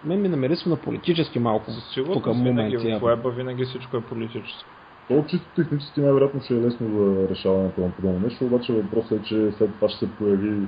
мен 0.04 0.22
ми 0.22 0.28
намерисва 0.28 0.70
на 0.70 0.76
политически 0.76 1.38
малко. 1.38 1.70
Сигурно, 1.70 2.14
тук 2.14 2.26
винаги 2.26 2.76
в 2.76 3.00
веба 3.02 3.30
винаги 3.30 3.64
всичко 3.64 3.96
е 3.96 4.00
политическо. 4.00 4.70
То 5.08 5.24
чисто 5.28 5.46
технически 5.56 6.00
най-вероятно 6.00 6.40
ще 6.42 6.54
е 6.54 6.60
лесно 6.60 6.88
за 6.88 7.28
решаването 7.28 7.80
на 7.80 7.90
подобно 7.90 8.20
нещо, 8.20 8.44
обаче 8.44 8.72
въпросът 8.72 9.20
е, 9.20 9.22
че 9.22 9.52
след 9.52 9.74
това 9.74 9.88
ще 9.88 9.98
се 9.98 10.12
появи 10.12 10.66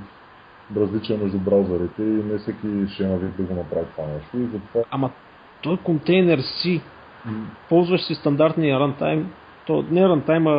различия 0.77 1.19
между 1.19 1.39
браузърите 1.39 2.03
и 2.03 2.05
не 2.05 2.39
всеки 2.39 2.69
ще 2.89 3.05
е 3.05 3.07
навик 3.07 3.37
да 3.37 3.43
го 3.43 3.55
направи 3.55 3.87
това 3.97 4.09
нещо. 4.09 4.39
И 4.39 4.45
затова... 4.45 4.81
Ама 4.91 5.11
той 5.63 5.77
контейнер 5.77 6.39
си, 6.39 6.81
ползваш 7.69 8.03
си 8.03 8.15
стандартния 8.15 8.81
рантайм, 8.81 9.33
то 9.67 9.85
не 9.91 10.09
рантайм, 10.09 10.47
а 10.47 10.53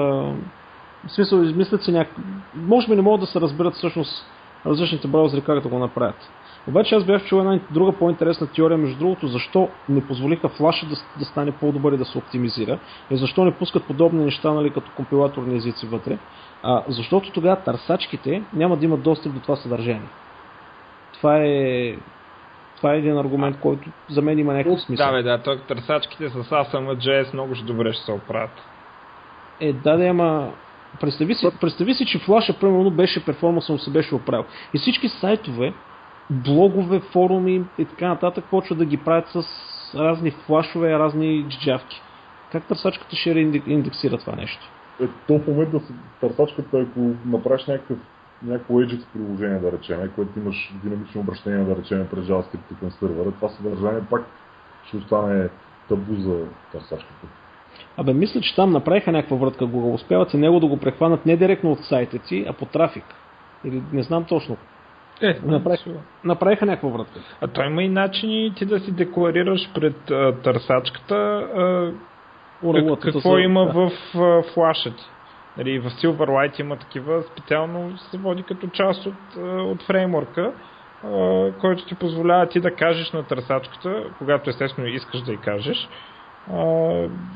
в 1.07 1.11
смисъл 1.11 1.41
измислят 1.41 1.83
си 1.83 1.91
някак... 1.91 2.17
Може 2.55 2.87
би 2.87 2.95
не 2.95 3.01
могат 3.01 3.21
да 3.21 3.27
се 3.27 3.41
разберат 3.41 3.73
всъщност 3.73 4.25
различните 4.65 5.07
браузъри 5.07 5.41
как 5.41 5.61
да 5.61 5.69
го 5.69 5.79
направят. 5.79 6.29
Обаче 6.67 6.95
аз 6.95 7.03
бях 7.03 7.25
чул 7.25 7.39
една 7.39 7.59
друга 7.71 7.91
по-интересна 7.91 8.47
теория, 8.47 8.77
между 8.77 8.99
другото, 8.99 9.27
защо 9.27 9.69
не 9.89 10.07
позволиха 10.07 10.49
флаша 10.49 10.85
да, 10.85 10.95
да 11.19 11.25
стане 11.25 11.51
по-добър 11.51 11.93
и 11.93 11.97
да 11.97 12.05
се 12.05 12.17
оптимизира 12.17 12.79
и 13.11 13.17
защо 13.17 13.45
не 13.45 13.51
пускат 13.51 13.87
подобни 13.87 14.25
неща, 14.25 14.51
нали, 14.51 14.69
като 14.69 14.91
компилаторни 14.95 15.55
езици 15.55 15.85
вътре. 15.85 16.17
А, 16.63 16.83
защото 16.87 17.31
тогава 17.31 17.55
търсачките 17.55 18.43
няма 18.53 18.77
да 18.77 18.85
имат 18.85 19.01
достъп 19.01 19.33
до 19.33 19.39
това 19.39 19.55
съдържание. 19.55 20.09
Това 21.13 21.37
е 21.37 21.95
това 22.75 22.93
е 22.93 22.97
един 22.97 23.17
аргумент, 23.17 23.59
който 23.59 23.89
за 24.09 24.21
мен 24.21 24.39
има 24.39 24.53
някакъв 24.53 24.81
смисъл. 24.81 25.07
Да, 25.07 25.13
бе, 25.13 25.23
да, 25.23 25.37
той 25.43 25.59
търсачките 25.59 26.29
с 26.29 26.35
ASM.js 26.35 27.33
много 27.33 27.55
ще 27.55 27.65
добре 27.65 27.93
ще 27.93 28.03
се 28.03 28.11
оправят. 28.11 28.61
Е, 29.59 29.73
да, 29.73 29.97
да, 29.97 30.05
ама 30.05 30.51
представи 31.01 31.35
си, 31.35 31.47
представи 31.61 31.93
си, 31.93 32.05
че 32.05 32.19
флаша 32.19 32.59
примерно 32.59 32.91
беше 32.91 33.25
перформанса 33.25 33.71
му 33.71 33.79
се 33.79 33.91
беше 33.91 34.15
оправил. 34.15 34.45
И 34.73 34.77
всички 34.77 35.09
сайтове, 35.09 35.73
блогове, 36.29 36.99
форуми 36.99 37.63
и 37.77 37.85
така 37.85 38.07
нататък 38.07 38.45
почват 38.49 38.77
да 38.77 38.85
ги 38.85 38.97
правят 38.97 39.27
с 39.27 39.43
разни 39.95 40.31
флашове, 40.31 40.99
разни 40.99 41.45
джавки. 41.49 42.01
Как 42.51 42.63
търсачката 42.67 43.15
ще 43.15 43.29
индексира 43.67 44.17
това 44.17 44.35
нещо? 44.35 44.71
Е, 45.01 45.07
то 45.27 45.39
в 45.39 45.47
момента 45.47 45.79
търсачката, 46.21 46.79
ако 46.79 46.99
направиш 47.25 47.65
някакъв 47.65 47.97
някакво 48.43 48.73
Ajax 48.73 49.05
приложение, 49.13 49.59
да 49.59 49.71
речем, 49.71 50.11
което 50.15 50.39
имаш 50.39 50.73
динамично 50.83 51.21
обращение, 51.21 51.65
да 51.65 51.75
речем, 51.75 52.07
през 52.11 52.25
JavaScript 52.25 52.79
към 52.79 52.91
сервера, 52.91 53.31
това 53.31 53.49
съдържание 53.49 54.01
пак 54.09 54.25
ще 54.87 54.97
остане 54.97 55.49
табу 55.89 56.15
за 56.15 56.45
търсачката. 56.71 57.27
Абе, 57.97 58.13
мисля, 58.13 58.41
че 58.41 58.55
там 58.55 58.71
направиха 58.71 59.11
някаква 59.11 59.37
вратка 59.37 59.65
Google. 59.65 59.93
Успяват 59.93 60.29
се 60.29 60.37
него 60.37 60.59
да 60.59 60.67
го 60.67 60.77
прехванат 60.77 61.25
не 61.25 61.37
директно 61.37 61.71
от 61.71 61.79
сайта 61.79 62.19
ти, 62.19 62.45
а 62.49 62.53
по 62.53 62.65
трафик. 62.65 63.03
Или 63.65 63.83
не 63.93 64.03
знам 64.03 64.23
точно. 64.23 64.57
Е, 65.21 65.39
направиха, 65.45 65.89
направиха 66.23 66.65
някаква 66.65 66.89
вратка. 66.89 67.19
А 67.41 67.47
той 67.47 67.65
има 67.65 67.83
и 67.83 67.89
начини 67.89 68.53
ти 68.55 68.65
да 68.65 68.79
си 68.79 68.91
декларираш 68.91 69.69
пред 69.73 70.11
а, 70.11 70.35
търсачката 70.43 71.15
а, 71.15 71.91
как, 73.01 73.13
какво 73.13 73.37
има 73.37 73.65
да. 73.65 73.71
в 73.73 73.91
а, 74.15 74.43
флашът. 74.53 75.09
Нали, 75.57 75.79
в 75.79 75.89
Silverlight 75.89 76.59
има 76.59 76.75
такива, 76.75 77.23
специално 77.23 77.97
се 77.97 78.17
води 78.17 78.43
като 78.43 78.67
част 78.67 79.05
от, 79.05 79.35
от 79.43 79.83
фреймворка, 79.83 80.51
който 81.61 81.85
ти 81.85 81.95
позволява 81.95 82.49
ти 82.49 82.59
да 82.59 82.75
кажеш 82.75 83.11
на 83.11 83.23
търсачката, 83.23 84.03
когато 84.17 84.49
естествено 84.49 84.87
искаш 84.87 85.21
да 85.21 85.33
й 85.33 85.37
кажеш, 85.37 85.89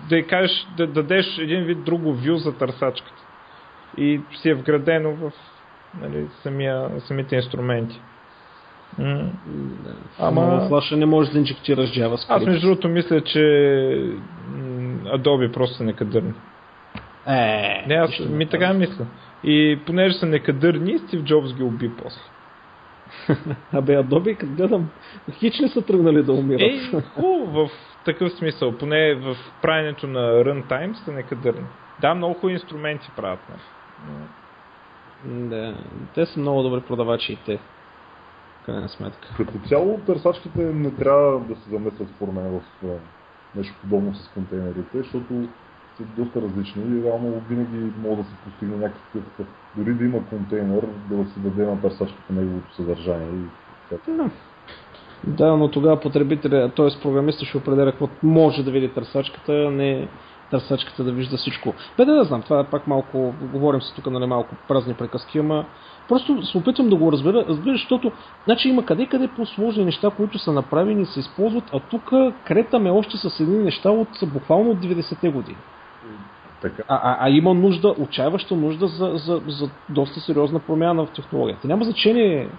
да 0.10 0.18
й 0.18 0.28
кажеш, 0.28 0.68
да 0.78 0.88
дадеш 0.88 1.38
един 1.38 1.64
вид 1.64 1.84
друго 1.84 2.14
вю 2.14 2.36
за 2.36 2.58
търсачката. 2.58 3.24
И 3.98 4.22
си 4.42 4.50
е 4.50 4.54
вградено 4.54 5.16
в 5.16 5.32
нали, 6.02 6.28
самия, 6.44 6.90
самите 7.00 7.36
инструменти. 7.36 8.02
М- 8.98 9.32
Ама 10.20 10.42
в 10.42 10.68
флаша 10.68 10.98
не 10.98 11.06
можеш 11.06 11.34
да 11.34 11.40
инжектираш 11.40 11.90
JavaScript. 11.90 12.26
Аз 12.30 12.46
между 12.46 12.68
другото 12.68 12.90
мисля, 12.90 13.22
че 13.22 13.40
Adobe 15.06 15.52
просто 15.52 15.76
са 15.78 15.84
некадърни. 15.84 16.34
Е, 17.28 17.84
не, 17.88 17.96
аз 17.96 18.20
ми 18.20 18.46
така 18.46 18.74
мисля. 18.74 19.06
И 19.44 19.80
понеже 19.86 20.14
са 20.14 20.26
некадърни, 20.26 21.00
Стив 21.00 21.24
Джобс 21.24 21.54
ги 21.54 21.64
уби 21.64 21.92
после. 22.04 22.22
Абе, 23.74 23.98
Adobe, 23.98 24.38
като 24.38 24.54
гледам, 24.54 24.90
хич 25.32 25.60
не 25.60 25.68
са 25.68 25.82
тръгнали 25.82 26.24
да 26.24 26.34
умират. 26.34 26.62
Ей, 26.62 27.02
хубаво, 27.16 27.68
в 27.68 27.72
такъв 28.06 28.32
смисъл. 28.32 28.78
Поне 28.78 29.16
в 29.16 29.38
правенето 29.62 30.08
на 30.08 30.20
runtime 30.20 30.94
са 30.94 31.12
некадърни. 31.12 31.66
Да, 32.02 32.14
много 32.14 32.34
хубави 32.34 32.54
инструменти 32.54 33.10
правят. 33.16 33.40
Не. 33.50 34.39
Да, 35.26 35.76
те 36.16 36.26
са 36.26 36.40
много 36.40 36.64
добри 36.64 36.82
продавачи 36.82 37.34
и 37.34 37.38
те. 37.46 37.60
Крайна 38.66 38.90
сметка. 38.90 39.28
Като 39.38 39.60
цяло 39.68 40.00
търсачките 40.06 40.60
не 40.74 40.92
трябва 40.92 41.40
да 41.40 41.56
се 41.56 41.70
замесват 41.70 42.10
според 42.16 42.34
мен 42.34 42.60
в 42.60 42.84
нещо 43.56 43.76
подобно 43.82 44.16
с 44.16 44.28
контейнерите, 44.34 44.98
защото 44.98 45.48
са 45.98 46.04
доста 46.18 46.42
различни 46.42 46.84
и 46.84 47.04
реално 47.04 47.42
винаги 47.50 47.92
могат 48.02 48.26
да 48.26 48.32
се 48.32 48.36
постигне 48.44 48.78
някакъв, 48.78 49.48
дори 49.78 49.94
да 49.94 50.06
има 50.06 50.26
контейнер, 50.26 50.86
да 51.10 51.30
се 51.30 51.40
даде 51.40 51.66
на 51.66 51.82
търсачката 51.82 52.34
неговото 52.34 52.76
съдържание. 52.76 53.28
И... 53.28 53.96
Да. 54.08 54.30
да, 55.24 55.58
но 55.58 55.72
тогава 55.72 56.00
потребителя, 56.00 56.72
т.е. 56.76 57.02
програмиста 57.02 57.46
ще 57.46 57.58
определя 57.58 57.92
какво 57.92 58.10
може 58.24 58.64
да 58.64 58.72
види 58.72 58.94
търсачката, 58.94 59.52
не 59.52 60.08
търсачката 60.52 61.04
да 61.04 61.12
вижда 61.12 61.38
всичко. 61.38 61.74
Бе 61.98 62.06
да, 62.06 62.14
да 62.14 62.24
знам, 62.24 62.42
това 62.42 62.60
е 62.60 62.64
пак 62.64 62.88
малко, 62.88 63.34
говорим 63.42 63.82
се 63.82 63.96
тук, 63.96 64.06
нали, 64.06 64.26
малко 64.26 64.56
празни 64.68 64.94
приказки, 64.94 65.40
ама 65.40 65.66
просто 66.08 66.46
се 66.46 66.58
опитвам 66.58 66.90
да 66.90 66.96
го 66.96 67.12
разбера, 67.12 67.46
разбира, 67.50 67.74
защото 67.74 68.12
значи 68.46 68.70
има 68.70 68.86
къде-къде 68.86 69.28
по-сложни 69.28 69.86
неща, 69.86 70.10
които 70.10 70.40
са 70.40 70.52
направени 70.52 71.02
и 71.02 71.06
се 71.06 71.20
използват, 71.20 71.64
а 71.74 71.80
тук 71.80 72.12
кретаме 72.46 72.90
още 72.92 73.18
с 73.18 73.40
едни 73.40 73.58
неща 73.58 73.92
от 73.92 74.08
буквално 74.34 74.72
от 74.72 74.78
90-те 74.78 75.30
години. 75.30 75.58
Така. 76.62 76.84
А, 76.88 76.96
а, 76.96 77.18
а 77.20 77.30
има 77.30 77.54
нужда, 77.54 77.96
отчаяваща 78.00 78.56
нужда 78.56 78.88
за, 78.88 79.12
за, 79.16 79.42
за 79.48 79.70
доста 79.90 80.20
сериозна 80.20 80.60
промяна 80.60 81.06
в 81.06 81.12
технологията. 81.12 81.68
Няма 81.68 81.86
значение. 81.86 82.50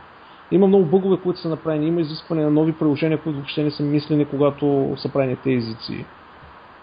Има 0.50 0.66
много 0.66 0.84
бъгове, 0.84 1.16
които 1.16 1.40
са 1.40 1.48
направени, 1.48 1.86
има 1.86 2.00
изискване 2.00 2.44
на 2.44 2.50
нови 2.50 2.72
приложения, 2.72 3.18
които 3.18 3.36
въобще 3.36 3.62
не 3.62 3.70
са 3.70 3.82
мислени, 3.82 4.24
когато 4.24 4.94
са 4.96 5.08
правени 5.12 5.36
тези 5.36 5.56
езици. 5.56 6.04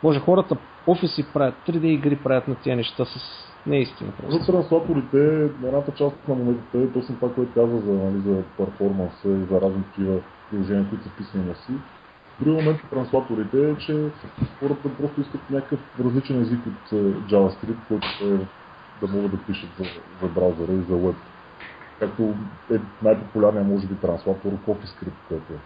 Може 0.04 0.20
хората 0.20 0.56
офиси 0.88 1.26
правят, 1.34 1.56
3D 1.68 1.84
игри 1.84 2.16
правят 2.16 2.48
на 2.48 2.56
тия 2.56 2.76
неща 2.76 3.06
с 3.06 3.20
Не 3.66 3.78
е 3.78 3.82
истина 3.82 4.12
просто. 4.12 4.38
За 4.38 4.52
транслаторите, 4.52 5.50
едната 5.64 5.92
част 5.92 6.16
на 6.28 6.36
моментите 6.36 6.84
е 6.84 6.92
точно 6.92 7.16
това, 7.16 7.34
което 7.34 7.54
казва 7.54 7.80
за, 7.80 7.92
нали, 7.92 8.22
за 8.26 8.44
перформанса 8.58 9.28
и 9.28 9.46
за 9.52 9.62
разни 9.62 9.84
такива 9.84 10.20
приложения, 10.50 10.90
които 10.90 11.04
са 11.04 11.10
писани 11.18 11.46
на 11.46 11.56
си. 11.56 11.72
Друг 12.40 12.56
момент 12.56 12.80
транслаторите 12.90 13.70
е, 13.70 13.76
че 13.78 14.10
хората 14.60 14.90
просто 14.98 15.22
искат 15.22 15.50
някакъв 15.50 15.80
различен 16.06 16.42
език 16.42 16.60
от 16.68 16.92
JavaScript, 17.30 17.88
който 17.88 18.08
е 18.24 18.38
да 19.06 19.14
могат 19.14 19.32
да 19.32 19.38
пишат 19.38 19.70
за, 19.80 19.84
за 20.22 20.28
браузъра 20.28 20.72
и 20.72 20.82
за 20.90 20.96
веб. 20.96 21.16
Както 22.00 22.34
е 22.72 22.76
най-популярният, 23.04 23.68
може 23.68 23.88
би, 23.88 23.96
транслатор 23.96 24.50
CoffeeScript, 24.68 25.20
който 25.30 25.54
е. 25.54 25.58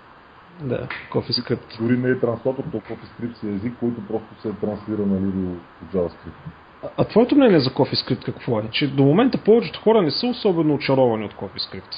Да, 0.62 0.88
CoffeeScript. 1.12 1.80
Дори 1.80 1.98
не 1.98 2.10
е 2.10 2.20
транслатор, 2.20 2.64
то 2.72 2.78
CoffeeScript 2.78 3.34
си 3.34 3.48
е 3.48 3.54
език, 3.54 3.74
който 3.80 4.08
просто 4.08 4.42
се 4.42 4.48
е 4.48 4.52
транслира 4.52 5.06
нали, 5.06 5.32
до, 5.32 5.56
JavaScript. 5.94 6.52
А, 6.84 6.90
а 6.98 7.04
твоето 7.04 7.36
мнение 7.36 7.60
за 7.60 7.70
CoffeeScript 7.70 8.26
какво 8.26 8.60
е? 8.60 8.70
Че 8.72 8.88
до 8.88 9.04
момента 9.04 9.38
повечето 9.38 9.82
хора 9.82 10.02
не 10.02 10.12
са 10.12 10.28
особено 10.28 10.74
очаровани 10.74 11.26
от 11.26 11.34
CoffeeScript. 11.34 11.96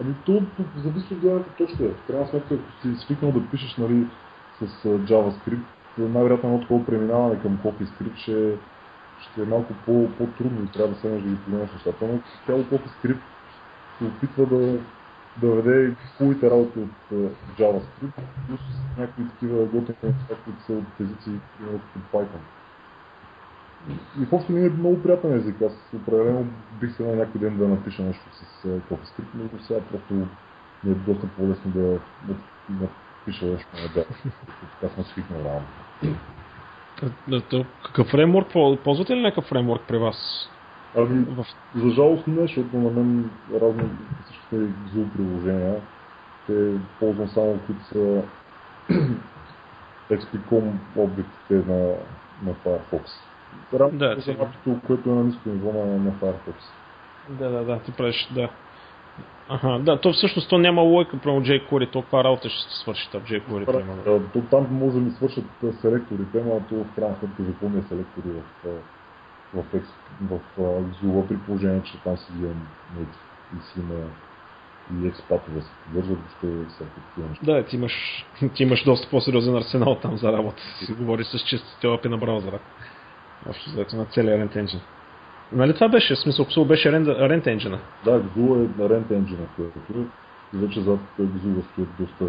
Ами 0.00 0.14
то, 0.26 0.42
зависи 0.76 1.14
от 1.14 1.20
гледната 1.20 1.50
точка. 1.50 1.84
В 1.84 2.06
крайна 2.06 2.26
сметка, 2.26 2.54
ако 2.54 2.82
си 2.82 3.04
свикнал 3.04 3.32
да 3.32 3.50
пишеш 3.50 3.76
нали, 3.76 4.06
с 4.60 4.84
JavaScript, 4.84 5.64
най-вероятно 5.98 6.48
едно 6.48 6.60
такова 6.60 6.86
преминаване 6.86 7.40
към 7.42 7.58
CoffeeScript 7.58 8.16
ще, 8.16 8.54
ще 9.20 9.42
е 9.42 9.44
малко 9.44 9.74
по, 9.86 10.08
по-трудно 10.18 10.64
и 10.64 10.72
трябва 10.72 10.94
да 10.94 11.00
седнеш 11.00 11.22
да 11.22 11.28
ги 11.28 11.36
погледнеш 11.36 11.72
нещата. 11.72 12.06
Но 12.06 12.18
цяло 12.46 12.62
CoffeeScript 12.62 13.20
се 13.98 14.04
опитва 14.04 14.46
да, 14.46 14.78
да 15.40 15.54
веде 15.54 15.94
хубавите 16.18 16.50
работи 16.50 16.78
от 16.78 17.12
uh, 17.12 17.30
JavaScript, 17.58 18.22
плюс 18.46 18.60
някакви 18.98 19.28
такива 19.28 19.64
готини 19.64 19.96
неща, 20.02 20.34
които 20.44 20.62
са 20.62 20.72
от 20.72 21.00
езици, 21.00 21.30
примерно 21.58 21.80
от 21.96 22.02
Python. 22.12 22.40
И 24.20 24.24
в 24.24 24.48
ми 24.48 24.66
е 24.66 24.70
много 24.70 25.02
приятен 25.02 25.34
език. 25.34 25.62
Аз 25.62 25.72
определено 25.94 26.46
бих 26.80 26.92
се 26.96 27.02
на 27.02 27.16
някой 27.16 27.40
ден 27.40 27.58
да 27.58 27.68
напиша 27.68 28.02
нещо 28.02 28.24
с 28.32 28.68
CoffeeScript, 28.68 29.26
но 29.34 29.58
сега 29.58 29.80
просто 29.80 30.14
ми 30.14 30.26
е 30.86 30.94
доста 30.94 31.26
по-лесно 31.26 31.70
да, 31.70 31.80
да, 31.80 32.34
да 32.68 32.88
напиша 33.26 33.46
нещо 33.46 33.68
на 33.74 33.88
JavaScript. 33.88 34.32
Така 34.80 34.94
съм 34.94 35.04
свикнал 35.04 35.40
реално. 35.44 35.66
Какъв 37.84 38.06
фреймворк 38.06 38.52
ползвате 38.84 39.16
ли 39.16 39.20
някакъв 39.20 39.44
фреймворк 39.44 39.82
при 39.88 39.98
вас? 39.98 40.48
Ами, 40.96 41.24
в... 41.24 41.46
за 41.76 41.90
жалост 41.90 42.26
не, 42.26 42.42
защото 42.42 42.76
на 42.76 42.90
мен 42.90 43.30
разни 43.60 43.88
Zoom 44.56 45.12
приложения, 45.16 45.80
те 46.46 46.74
ползвам 47.00 47.28
само 47.28 47.58
които 47.66 47.84
са 47.84 48.22
XP.com 50.10 50.72
обектите 50.96 51.54
на, 51.54 51.94
на 52.42 52.54
Firefox. 52.64 53.02
Рамката 53.74 54.14
да, 54.14 54.20
за 54.20 54.32
апито, 54.32 54.80
което 54.86 55.10
е 55.10 55.12
на 55.12 55.24
ниско 55.24 55.48
ниво 55.48 55.72
на, 55.72 55.86
на 55.86 56.12
Firefox. 56.12 56.54
Да, 57.28 57.50
да, 57.50 57.64
да, 57.64 57.78
ти 57.78 57.92
правиш, 57.92 58.28
да. 58.34 58.48
Ага, 59.48 59.78
да, 59.78 60.00
то 60.00 60.12
всъщност 60.12 60.48
то 60.48 60.58
няма 60.58 60.82
лойка, 60.82 61.18
прямо 61.18 61.40
jQuery, 61.40 61.92
толкова 61.92 62.24
работа 62.24 62.48
ще 62.48 62.72
се 62.72 62.78
свърши 62.78 63.08
в 63.08 63.12
jQuery, 63.12 63.66
примерно. 63.66 64.28
То 64.32 64.40
там 64.50 64.66
може 64.70 64.94
да 64.94 65.00
ми 65.00 65.10
свършат 65.10 65.44
селекторите, 65.80 66.42
но 66.44 66.60
то 66.68 66.74
в 66.74 66.94
крайна 66.94 67.16
сметка 67.16 67.42
запълня 67.42 67.78
е 67.78 67.82
селектори 67.82 68.28
в, 68.28 68.68
в, 69.54 69.62
в, 69.62 69.80
в, 70.20 70.40
в 70.58 70.82
Zula, 71.02 71.28
при 71.28 71.36
положение, 71.36 71.82
че 71.82 72.02
там 72.04 72.16
си 72.16 72.32
имам 72.38 72.66
и 73.56 73.62
си 73.62 73.80
има 73.80 73.94
и 75.00 75.06
експатове 75.06 75.60
се 75.60 75.70
поддържат, 75.84 76.18
въобще 76.18 76.74
всякакви 76.74 77.00
такива 77.08 77.28
неща. 77.28 77.44
Да, 77.44 77.64
ти 77.64 77.76
имаш, 77.76 78.26
ти 78.54 78.62
имаш 78.62 78.84
доста 78.84 79.10
по-сериозен 79.10 79.56
арсенал 79.56 79.98
там 80.02 80.16
за 80.16 80.32
работа. 80.32 80.62
Си 80.86 80.92
говори 80.92 81.24
с 81.24 81.38
чистите 81.38 81.86
опи 81.86 82.08
на 82.08 82.18
браузъра. 82.18 82.58
Общо 83.48 83.70
взето 83.70 83.96
на 83.96 84.04
целия 84.04 84.48
Rent 84.48 84.56
Engine. 84.56 84.80
Нали 85.52 85.74
това 85.74 85.88
беше? 85.88 86.14
В 86.14 86.18
смисъл, 86.18 86.44
Xul 86.44 86.66
беше 86.66 86.92
Rent, 86.92 87.46
Engine. 87.46 87.78
Да, 88.04 88.22
Xul 88.22 88.64
е 88.64 88.82
на 88.82 88.88
Rent 88.88 89.06
Engine, 89.06 89.46
което 89.56 90.06
и 90.54 90.56
вече 90.56 90.80
зад 90.80 91.00
Xul 91.20 91.72
стоят 91.72 91.88
доста, 91.98 92.26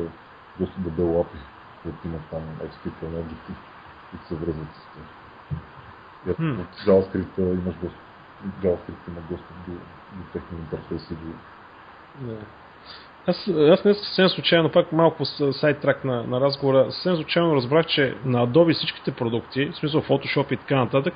доста 0.59 0.81
дебело 0.81 1.23
API, 1.23 1.39
които 1.83 1.97
имат 2.05 2.21
там 2.31 2.41
XP 2.41 2.99
към 2.99 3.09
Objective, 3.09 3.59
които 4.09 4.27
се 4.27 4.35
връзват 4.35 4.67
с 4.73 4.87
тях. 4.93 6.37
JavaScript 6.85 7.37
имаш 7.37 7.75
доста, 7.75 7.99
JavaScript 8.61 9.07
има 9.07 9.21
достъп 9.29 9.57
до, 9.67 9.73
до 10.13 10.23
техни 10.33 10.57
интерфейси, 10.57 11.13
до, 11.13 11.31
да. 12.21 12.35
Аз, 13.27 13.47
аз 13.47 13.83
днес 13.83 13.97
съвсем 13.97 14.29
случайно, 14.29 14.71
пак 14.71 14.91
малко 14.91 15.25
сайт 15.25 15.79
трак 15.79 16.03
на, 16.03 16.23
на 16.23 16.41
разговора, 16.41 16.91
съвсем 16.91 17.15
случайно 17.15 17.55
разбрах, 17.55 17.85
че 17.85 18.15
на 18.25 18.47
Adobe 18.47 18.73
всичките 18.73 19.11
продукти, 19.11 19.65
в 19.65 19.75
смисъл 19.75 20.01
Photoshop 20.01 20.53
и 20.53 20.57
така 20.57 20.75
нататък, 20.75 21.13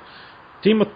те 0.64 0.70
имат 0.70 0.89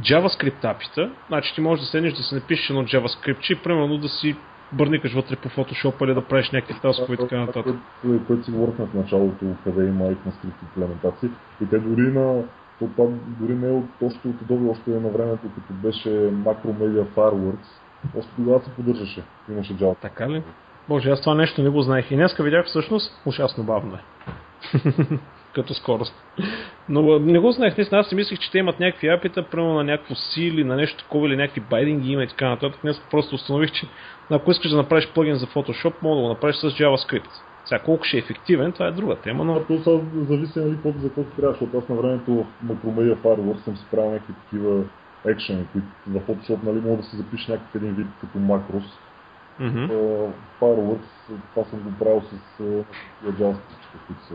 JavaScript 0.00 0.64
апита, 0.64 1.10
значи 1.28 1.54
ти 1.54 1.60
можеш 1.60 1.84
да 1.84 1.90
седнеш 1.90 2.12
да 2.12 2.22
си 2.22 2.34
напишеш 2.34 2.70
едно 2.70 2.84
JavaScript 2.84 3.52
и 3.52 3.62
примерно 3.62 3.98
да 3.98 4.08
си 4.08 4.36
бърникаш 4.72 5.12
вътре 5.12 5.36
по 5.36 5.48
Photoshop 5.48 6.04
или 6.04 6.14
да 6.14 6.24
правиш 6.24 6.50
някакви 6.50 6.80
таскове 6.82 7.14
и 7.14 7.16
така 7.16 7.40
нататък. 7.40 7.76
Което 8.26 8.44
си 8.44 8.50
говорихме 8.50 8.86
в 8.86 8.94
началото, 8.94 9.46
къде 9.64 9.86
има 9.86 10.04
ECMAScript 10.04 10.62
имплементации. 10.62 11.28
И 11.62 11.66
те 11.70 11.78
дори 11.78 12.12
на 12.12 12.42
това 12.78 13.06
дори 13.26 13.54
не 13.54 13.68
е 13.68 13.72
от, 13.72 13.84
още 14.02 14.28
от 14.28 14.36
Adobe, 14.36 14.70
още 14.70 14.90
на 14.90 15.08
времето, 15.08 15.42
като 15.54 15.72
беше 15.72 16.08
Macromedia 16.30 17.04
Fireworks, 17.04 17.83
още 18.18 18.30
тогава 18.36 18.60
се 18.60 18.70
поддържаше. 18.70 19.22
Имаше 19.48 19.76
джал. 19.76 19.96
Така 20.02 20.30
ли? 20.30 20.42
Боже, 20.88 21.10
аз 21.10 21.20
това 21.20 21.34
нещо 21.34 21.62
не 21.62 21.68
го 21.68 21.82
знаех. 21.82 22.10
И 22.10 22.16
днеска 22.16 22.42
видях 22.42 22.66
всъщност 22.66 23.22
ужасно 23.26 23.64
бавно 23.64 23.94
е. 23.94 24.00
Като 25.54 25.74
скорост. 25.74 26.14
Но 26.88 27.18
не 27.18 27.38
го 27.38 27.50
знаех, 27.50 27.76
наистина. 27.76 28.00
Аз 28.00 28.08
си 28.08 28.14
мислех, 28.14 28.38
че 28.38 28.50
те 28.50 28.58
имат 28.58 28.80
някакви 28.80 29.08
апита, 29.08 29.42
примерно 29.42 29.74
на 29.74 29.84
някакво 29.84 30.14
сили, 30.14 30.64
на 30.64 30.76
нещо 30.76 31.04
такова 31.04 31.28
или 31.28 31.36
някакви 31.36 31.60
байдинги 31.60 32.12
има 32.12 32.22
и 32.24 32.28
така 32.28 32.48
нататък. 32.48 32.80
Днес 32.82 33.00
просто 33.10 33.34
установих, 33.34 33.72
че 33.72 33.86
ако 34.30 34.50
искаш 34.50 34.70
да 34.70 34.76
направиш 34.76 35.08
плагин 35.14 35.34
за 35.34 35.46
Photoshop, 35.46 35.94
мога 36.02 36.16
да 36.16 36.22
го 36.22 36.28
направиш 36.28 36.56
с 36.56 36.70
JavaScript. 36.70 37.30
Сега 37.64 37.78
колко 37.78 38.04
ще 38.04 38.16
е 38.16 38.20
ефективен, 38.20 38.72
това 38.72 38.86
е 38.86 38.92
друга 38.92 39.16
тема, 39.16 39.44
но... 39.44 39.60
Това 39.60 39.84
са 39.84 40.00
зависи 40.28 40.58
нали, 40.58 40.78
за 40.84 41.08
какво 41.08 41.22
трябва, 41.22 41.52
защото 41.52 41.78
аз 41.78 41.88
на 41.88 41.96
времето 41.96 42.34
в 42.34 42.66
Macromedia 42.66 43.16
Firewall 43.16 43.64
съм 43.64 43.76
си 43.76 43.84
правил 43.90 44.10
някакви 44.10 44.34
такива 44.34 44.84
екшени, 45.26 45.66
които 45.72 45.86
в 46.06 46.20
Photoshop 46.20 46.62
нали, 46.62 46.80
мога 46.80 46.96
да 46.96 47.02
се 47.02 47.16
запише 47.16 47.52
някакъв 47.52 47.74
един 47.74 47.94
вид 47.94 48.06
като 48.20 48.38
макрос. 48.38 48.84
Mm-hmm. 49.60 49.90
Uh, 49.90 50.30
Fireworks, 50.60 51.36
това 51.54 51.70
съм 51.70 51.80
го 51.80 51.92
правил 51.98 52.22
с 52.22 52.62
uh, 52.62 52.84
JavaScript, 53.24 54.06
които 54.06 54.22
са 54.28 54.34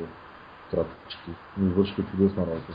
кратички. 0.71 1.31
Ми 1.57 1.69
върши 1.69 1.95
чудесна 2.11 2.41
работа. 2.41 2.73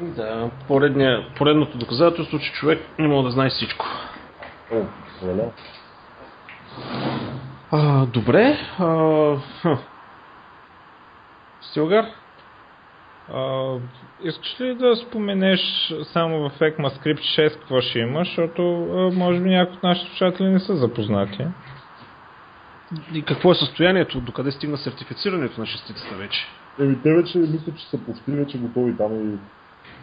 Да, 0.00 0.50
поредния, 0.68 1.34
поредното 1.36 1.78
доказателство, 1.78 2.38
че 2.38 2.52
човек 2.52 2.80
не 2.98 3.08
мога 3.08 3.22
да 3.22 3.30
знае 3.30 3.48
всичко. 3.48 3.86
О, 4.72 4.82
валя. 5.22 5.50
А, 7.70 8.06
добре. 8.06 8.58
А, 8.78 9.36
Стилгар? 11.60 12.06
А, 13.34 13.74
искаш 14.22 14.60
ли 14.60 14.74
да 14.74 14.96
споменеш 14.96 15.94
само 16.12 16.48
в 16.48 16.58
ECMAScript 16.58 17.18
6 17.18 17.54
какво 17.54 17.80
ще 17.80 17.98
има, 17.98 18.18
защото 18.18 18.84
а, 18.84 19.10
може 19.18 19.40
би 19.40 19.48
някои 19.48 19.76
от 19.76 19.82
нашите 19.82 20.08
слушатели 20.08 20.48
не 20.48 20.60
са 20.60 20.76
запознати. 20.76 21.46
И 23.14 23.22
какво 23.22 23.52
е 23.52 23.54
състоянието, 23.54 24.20
докъде 24.20 24.52
стигна 24.52 24.78
сертифицирането 24.78 25.60
на 25.60 25.66
шестицата 25.66 26.14
вече? 26.14 26.46
Еми, 26.80 27.02
те 27.02 27.14
вече 27.14 27.38
мисля, 27.38 27.72
че 27.76 27.88
са 27.88 27.98
почти 27.98 28.30
вече 28.30 28.58
готови 28.58 28.96
там 28.96 29.12
и 29.14 29.38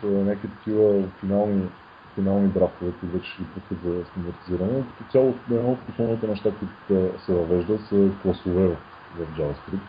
някакви 0.07 0.47
такива 0.47 1.03
финални, 1.19 1.67
финални 2.15 2.47
драфтове, 2.47 2.91
които 2.99 3.15
вече 3.15 3.29
ще 3.29 3.41
ги 3.43 3.49
пускат 3.53 3.77
за 3.83 4.05
стандартизиране. 4.05 4.83
Като 4.97 5.11
цяло, 5.11 5.35
едно 5.51 5.71
от 5.71 5.79
основните 5.89 6.27
неща, 6.27 6.49
които 6.51 7.09
се 7.25 7.33
въвежда, 7.33 7.77
са 7.77 8.09
класове 8.21 8.67
в 9.15 9.37
JavaScript. 9.37 9.79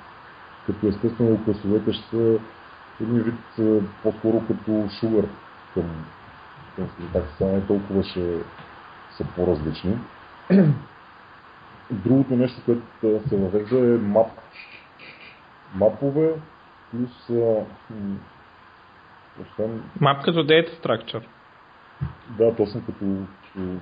Като 0.67 0.87
естествено 0.87 1.45
класовете 1.45 1.93
ще 1.93 2.09
са 2.09 2.39
един 3.01 3.23
вид 3.23 3.35
по-скоро 4.03 4.43
като 4.47 4.71
Sugar 4.71 5.29
към, 5.75 6.05
към 6.77 6.89
синтаксиса, 6.97 7.47
не 7.47 7.67
толкова 7.67 8.05
ще 8.05 8.39
са 9.11 9.25
по-различни. 9.37 9.99
Другото 11.91 12.37
нещо, 12.37 12.61
което 13.01 13.29
се 13.29 13.37
въвежда 13.37 13.79
е 13.79 13.99
мап. 13.99 14.29
Мапове 15.75 16.33
плюс 16.91 17.31
освен... 19.43 19.83
Мап 20.01 20.25
като 20.25 20.39
Data 20.39 20.71
Structure. 20.71 21.23
Да, 22.39 22.57
точно 22.57 22.83
като, 22.87 23.05
като 23.55 23.79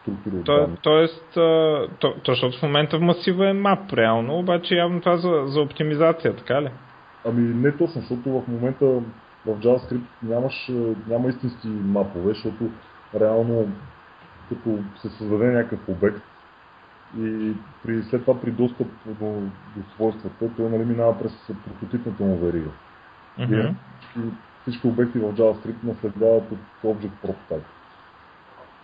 структура 0.00 0.44
то, 0.44 0.68
Тоест, 0.82 1.30
то, 1.34 1.88
то, 1.98 2.14
защото 2.32 2.58
в 2.58 2.62
момента 2.62 2.98
в 2.98 3.02
масива 3.02 3.48
е 3.48 3.52
мап 3.52 3.92
реално, 3.92 4.38
обаче 4.38 4.74
явно 4.74 5.00
това 5.00 5.16
за, 5.16 5.42
за 5.46 5.60
оптимизация, 5.60 6.36
така 6.36 6.62
ли? 6.62 6.70
Ами 7.24 7.54
не 7.54 7.76
точно, 7.76 8.00
защото 8.00 8.40
в 8.40 8.48
момента 8.48 8.86
в 9.46 9.56
JavaScript 9.60 10.06
нямаш, 10.22 10.70
няма 11.08 11.28
истински 11.28 11.68
мапове, 11.68 12.28
защото 12.28 12.70
реално 13.20 13.68
като 14.48 14.78
се 14.96 15.08
създаде 15.08 15.52
някакъв 15.52 15.88
обект 15.88 16.22
и 17.18 17.52
при, 17.84 18.02
след 18.02 18.20
това 18.24 18.40
при 18.40 18.50
достъп 18.50 18.88
до, 19.06 19.42
до 19.76 19.82
свойствата, 19.94 20.50
той 20.56 20.70
нали, 20.70 20.84
минава 20.84 21.18
през 21.18 21.32
прототипната 21.64 22.24
му 22.24 22.38
верига. 22.38 22.70
Mm-hmm. 23.38 23.74
И 24.16 24.20
всички 24.62 24.86
обекти 24.86 25.18
в 25.18 25.32
JavaScript 25.32 25.84
наследяват 25.84 26.52
от 26.52 26.58
Object 26.84 27.10
Prototype. 27.24 27.62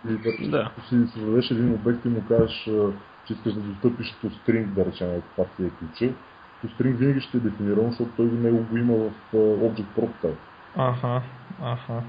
И 0.09 0.15
вече, 0.15 0.49
Да. 0.49 0.71
ако 0.71 0.81
си 0.81 1.07
създадеш 1.13 1.51
един 1.51 1.73
обект 1.73 2.05
и 2.05 2.09
му 2.09 2.23
кажеш, 2.27 2.67
а, 2.67 2.91
че 3.25 3.33
искаш 3.33 3.53
да 3.53 3.61
достъпиш 3.61 4.15
to 4.23 4.29
string, 4.29 4.65
да 4.65 4.85
речем, 4.85 5.21
това 5.35 5.45
ти 5.57 5.65
е 5.65 5.69
ключа, 5.69 6.13
to 6.63 6.77
string 6.77 6.95
винаги 6.95 7.21
ще 7.21 7.37
е 7.37 7.39
дефиниран, 7.39 7.89
защото 7.89 8.11
той 8.17 8.25
него 8.25 8.65
го 8.69 8.77
има 8.77 8.93
в 8.93 9.11
Object 9.33 9.85
Prototype. 9.97 10.35
Аха, 10.75 11.21
аха. 11.63 12.01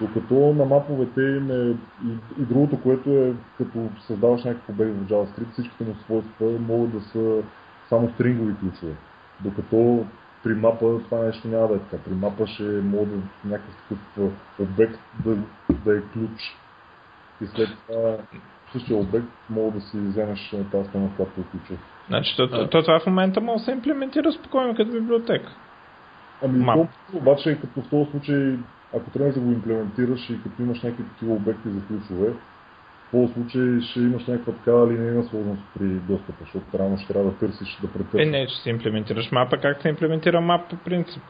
Докато 0.00 0.34
на 0.34 0.64
маповете 0.64 1.20
им 1.20 1.50
е 1.50 1.76
и, 2.06 2.42
и 2.42 2.44
другото, 2.44 2.80
което 2.82 3.10
е 3.10 3.32
като 3.58 3.88
създаваш 4.06 4.44
някакъв 4.44 4.68
обект 4.68 4.92
в 4.94 5.08
JavaScript, 5.08 5.52
всичките 5.52 5.84
му 5.84 5.94
свойства 5.94 6.46
могат 6.58 6.92
да 6.92 7.00
са 7.00 7.42
само 7.88 8.10
стрингови 8.10 8.54
ключове. 8.60 8.92
Докато 9.40 10.06
при 10.42 10.54
мапа 10.54 11.00
това 11.04 11.18
нещо 11.18 11.48
няма 11.48 11.68
да 11.68 11.74
е 11.74 11.78
така. 11.78 12.02
При 12.02 12.14
мапа 12.14 12.46
ще 12.46 12.62
може 12.62 13.10
да 13.10 13.16
някакъв 13.44 13.74
такъв 13.88 14.32
обект 14.58 14.98
да, 15.24 15.36
да 15.84 15.98
е 15.98 16.00
ключ. 16.00 16.56
И 17.40 17.46
след 17.46 17.68
това 17.86 18.16
същия 18.72 18.96
обект 18.96 19.26
мога 19.50 19.70
да 19.70 19.80
си 19.80 19.98
вземеш 19.98 20.54
тази 20.72 20.88
стена, 20.88 21.10
която 21.16 21.40
е 21.40 21.44
ключа. 21.44 21.74
Значи, 22.08 22.36
то, 22.36 22.48
то, 22.48 22.68
то, 22.68 22.82
това 22.82 23.00
в 23.00 23.06
момента 23.06 23.40
може 23.40 23.58
да 23.58 23.64
се 23.64 23.72
имплементира 23.72 24.32
спокойно 24.32 24.74
като 24.76 24.92
библиотека. 24.92 25.52
Ами, 26.44 26.64
то, 26.66 26.88
обаче, 27.14 27.58
като 27.60 27.80
в 27.80 27.90
този 27.90 28.10
случай, 28.10 28.56
ако 28.96 29.10
тръгнеш 29.10 29.34
да 29.34 29.40
го 29.40 29.52
имплементираш 29.52 30.30
и 30.30 30.42
като 30.42 30.62
имаш 30.62 30.82
някакви 30.82 31.04
такива 31.04 31.32
обекти 31.34 31.68
за 31.68 31.80
ключове, 31.86 32.28
в 32.28 33.10
този 33.10 33.32
случай 33.32 33.80
ще 33.80 34.00
имаш 34.00 34.26
някаква 34.26 34.52
такава 34.52 34.92
линейна 34.92 35.24
сложност 35.24 35.62
при 35.78 35.86
достъпа, 35.86 36.38
защото 36.40 36.78
реално 36.78 36.98
ще 36.98 37.12
трябва 37.12 37.30
да 37.30 37.36
търсиш, 37.36 37.78
да 37.82 37.86
Е, 37.86 37.90
претърсиш. 37.90 38.30
не, 38.30 38.46
че 38.46 38.56
си 38.56 38.70
имплементираш 38.70 39.32
мапа, 39.32 39.56
как 39.56 39.82
се 39.82 39.88
имплементира 39.88 40.40
мап 40.40 40.70
по 40.70 40.76
принцип. 40.76 41.22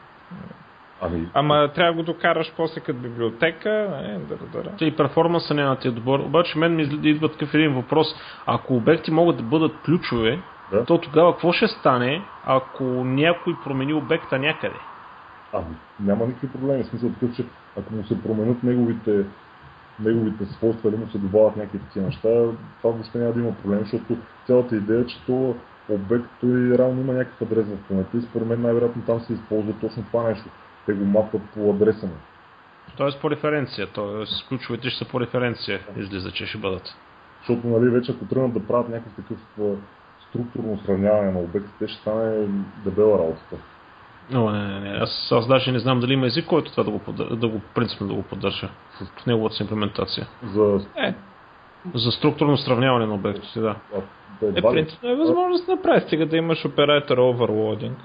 Ами, 1.01 1.27
Ама 1.33 1.71
трябва 1.75 1.93
да 1.93 1.97
го 1.97 2.03
докараш 2.03 2.53
после 2.57 2.81
като 2.81 2.99
библиотека. 2.99 3.69
Е, 4.03 4.17
да, 4.17 4.35
да, 4.35 4.69
да. 4.77 4.85
И 4.85 4.95
перформанса 4.95 5.53
няма 5.53 5.75
да 5.75 5.81
ти 5.81 5.87
е 5.87 5.91
добър. 5.91 6.19
Обаче 6.19 6.57
мен 6.57 6.75
ми 6.75 6.83
идва 7.03 7.31
такъв 7.31 7.53
един 7.53 7.73
въпрос. 7.73 8.07
Ако 8.45 8.75
обекти 8.75 9.11
могат 9.11 9.37
да 9.37 9.43
бъдат 9.43 9.71
ключове, 9.85 10.39
Да. 10.71 10.85
то 10.85 10.97
тогава 10.97 11.31
какво 11.31 11.51
ще 11.51 11.67
стане, 11.67 12.25
ако 12.45 12.83
някой 12.83 13.55
промени 13.63 13.93
обекта 13.93 14.39
някъде? 14.39 14.79
ами, 15.55 15.75
няма 15.99 16.25
никакви 16.25 16.47
проблеми. 16.47 16.83
В 16.83 16.87
смисъл 16.87 17.09
такъв, 17.09 17.35
че 17.35 17.45
ако 17.79 17.93
му 17.93 18.03
се 18.03 18.23
променят 18.23 18.63
неговите, 18.63 19.25
неговите 19.99 20.45
свойства 20.45 20.89
или 20.89 20.97
му 20.97 21.09
се 21.09 21.17
добавят 21.17 21.55
някакви 21.55 21.79
такива 21.79 22.05
неща, 22.05 22.29
това 22.81 22.93
въобще 22.93 23.17
няма 23.17 23.33
да 23.33 23.39
има 23.39 23.55
проблем, 23.55 23.79
защото 23.79 24.17
цялата 24.47 24.75
идея 24.75 25.01
е, 25.01 25.05
че 25.05 25.25
то 25.25 25.55
обект 25.89 26.25
той 26.41 26.77
реално 26.77 27.01
има 27.01 27.13
някакъв 27.13 27.41
адрес 27.41 27.65
в 27.65 27.87
паметта 27.87 28.17
и 28.17 28.21
според 28.21 28.47
мен 28.47 28.61
най-вероятно 28.61 29.01
там 29.01 29.19
се 29.19 29.33
използва 29.33 29.73
точно 29.81 30.03
това 30.03 30.23
нещо. 30.23 30.49
Те 30.85 30.93
го 30.93 31.05
мапват 31.05 31.41
по 31.53 31.71
адреса 31.71 32.05
му. 32.05 32.13
Тоест 32.97 33.21
по 33.21 33.31
референция. 33.31 33.87
Тоест 33.87 34.47
ключовете 34.47 34.89
ще 34.89 35.05
са 35.05 35.11
по 35.11 35.19
референция. 35.19 35.79
Излиза, 35.97 36.31
че 36.31 36.45
ще 36.45 36.57
бъдат. 36.57 36.95
Защото 37.39 37.67
нали, 37.67 37.89
вече 37.89 38.11
ако 38.11 38.25
тръгнат 38.25 38.53
да 38.53 38.67
правят 38.67 38.89
някакъв 38.89 39.15
такъв 39.15 39.39
структурно 40.29 40.79
сравняване 40.85 41.31
на 41.31 41.39
обектите, 41.39 41.87
ще 41.87 42.01
стане 42.01 42.47
дебела 42.85 43.19
работата. 43.19 43.55
О, 44.33 44.51
не, 44.51 44.67
не, 44.67 44.79
не. 44.79 44.89
Аз, 44.89 45.31
аз 45.31 45.47
даже 45.47 45.71
не 45.71 45.79
знам 45.79 45.99
дали 45.99 46.13
има 46.13 46.25
език, 46.25 46.45
който 46.45 46.71
това 46.71 46.83
да 46.83 46.91
го, 46.91 46.99
поддържа, 46.99 47.35
да 47.35 47.47
го 47.47 47.61
принципно 47.75 48.07
да 48.07 48.13
го 48.13 48.23
поддържа 48.23 48.69
в 49.17 49.25
неговата 49.25 49.55
си 49.55 49.63
имплементация. 49.63 50.27
За 50.43 50.79
Е, 50.97 51.13
За 51.93 52.11
структурно 52.11 52.57
сравняване 52.57 53.05
на 53.05 53.13
обектите, 53.13 53.59
да. 53.59 53.75
а, 53.95 53.99
да 54.41 54.47
е, 54.49 54.53
ли- 54.53 54.61
принципно 54.61 55.09
е 55.09 55.15
възможно 55.15 55.51
да 55.51 55.57
се 55.57 55.71
направи, 55.71 56.01
стига 56.01 56.25
да 56.25 56.37
имаш 56.37 56.65
оператор 56.65 57.17
overloading. 57.17 57.95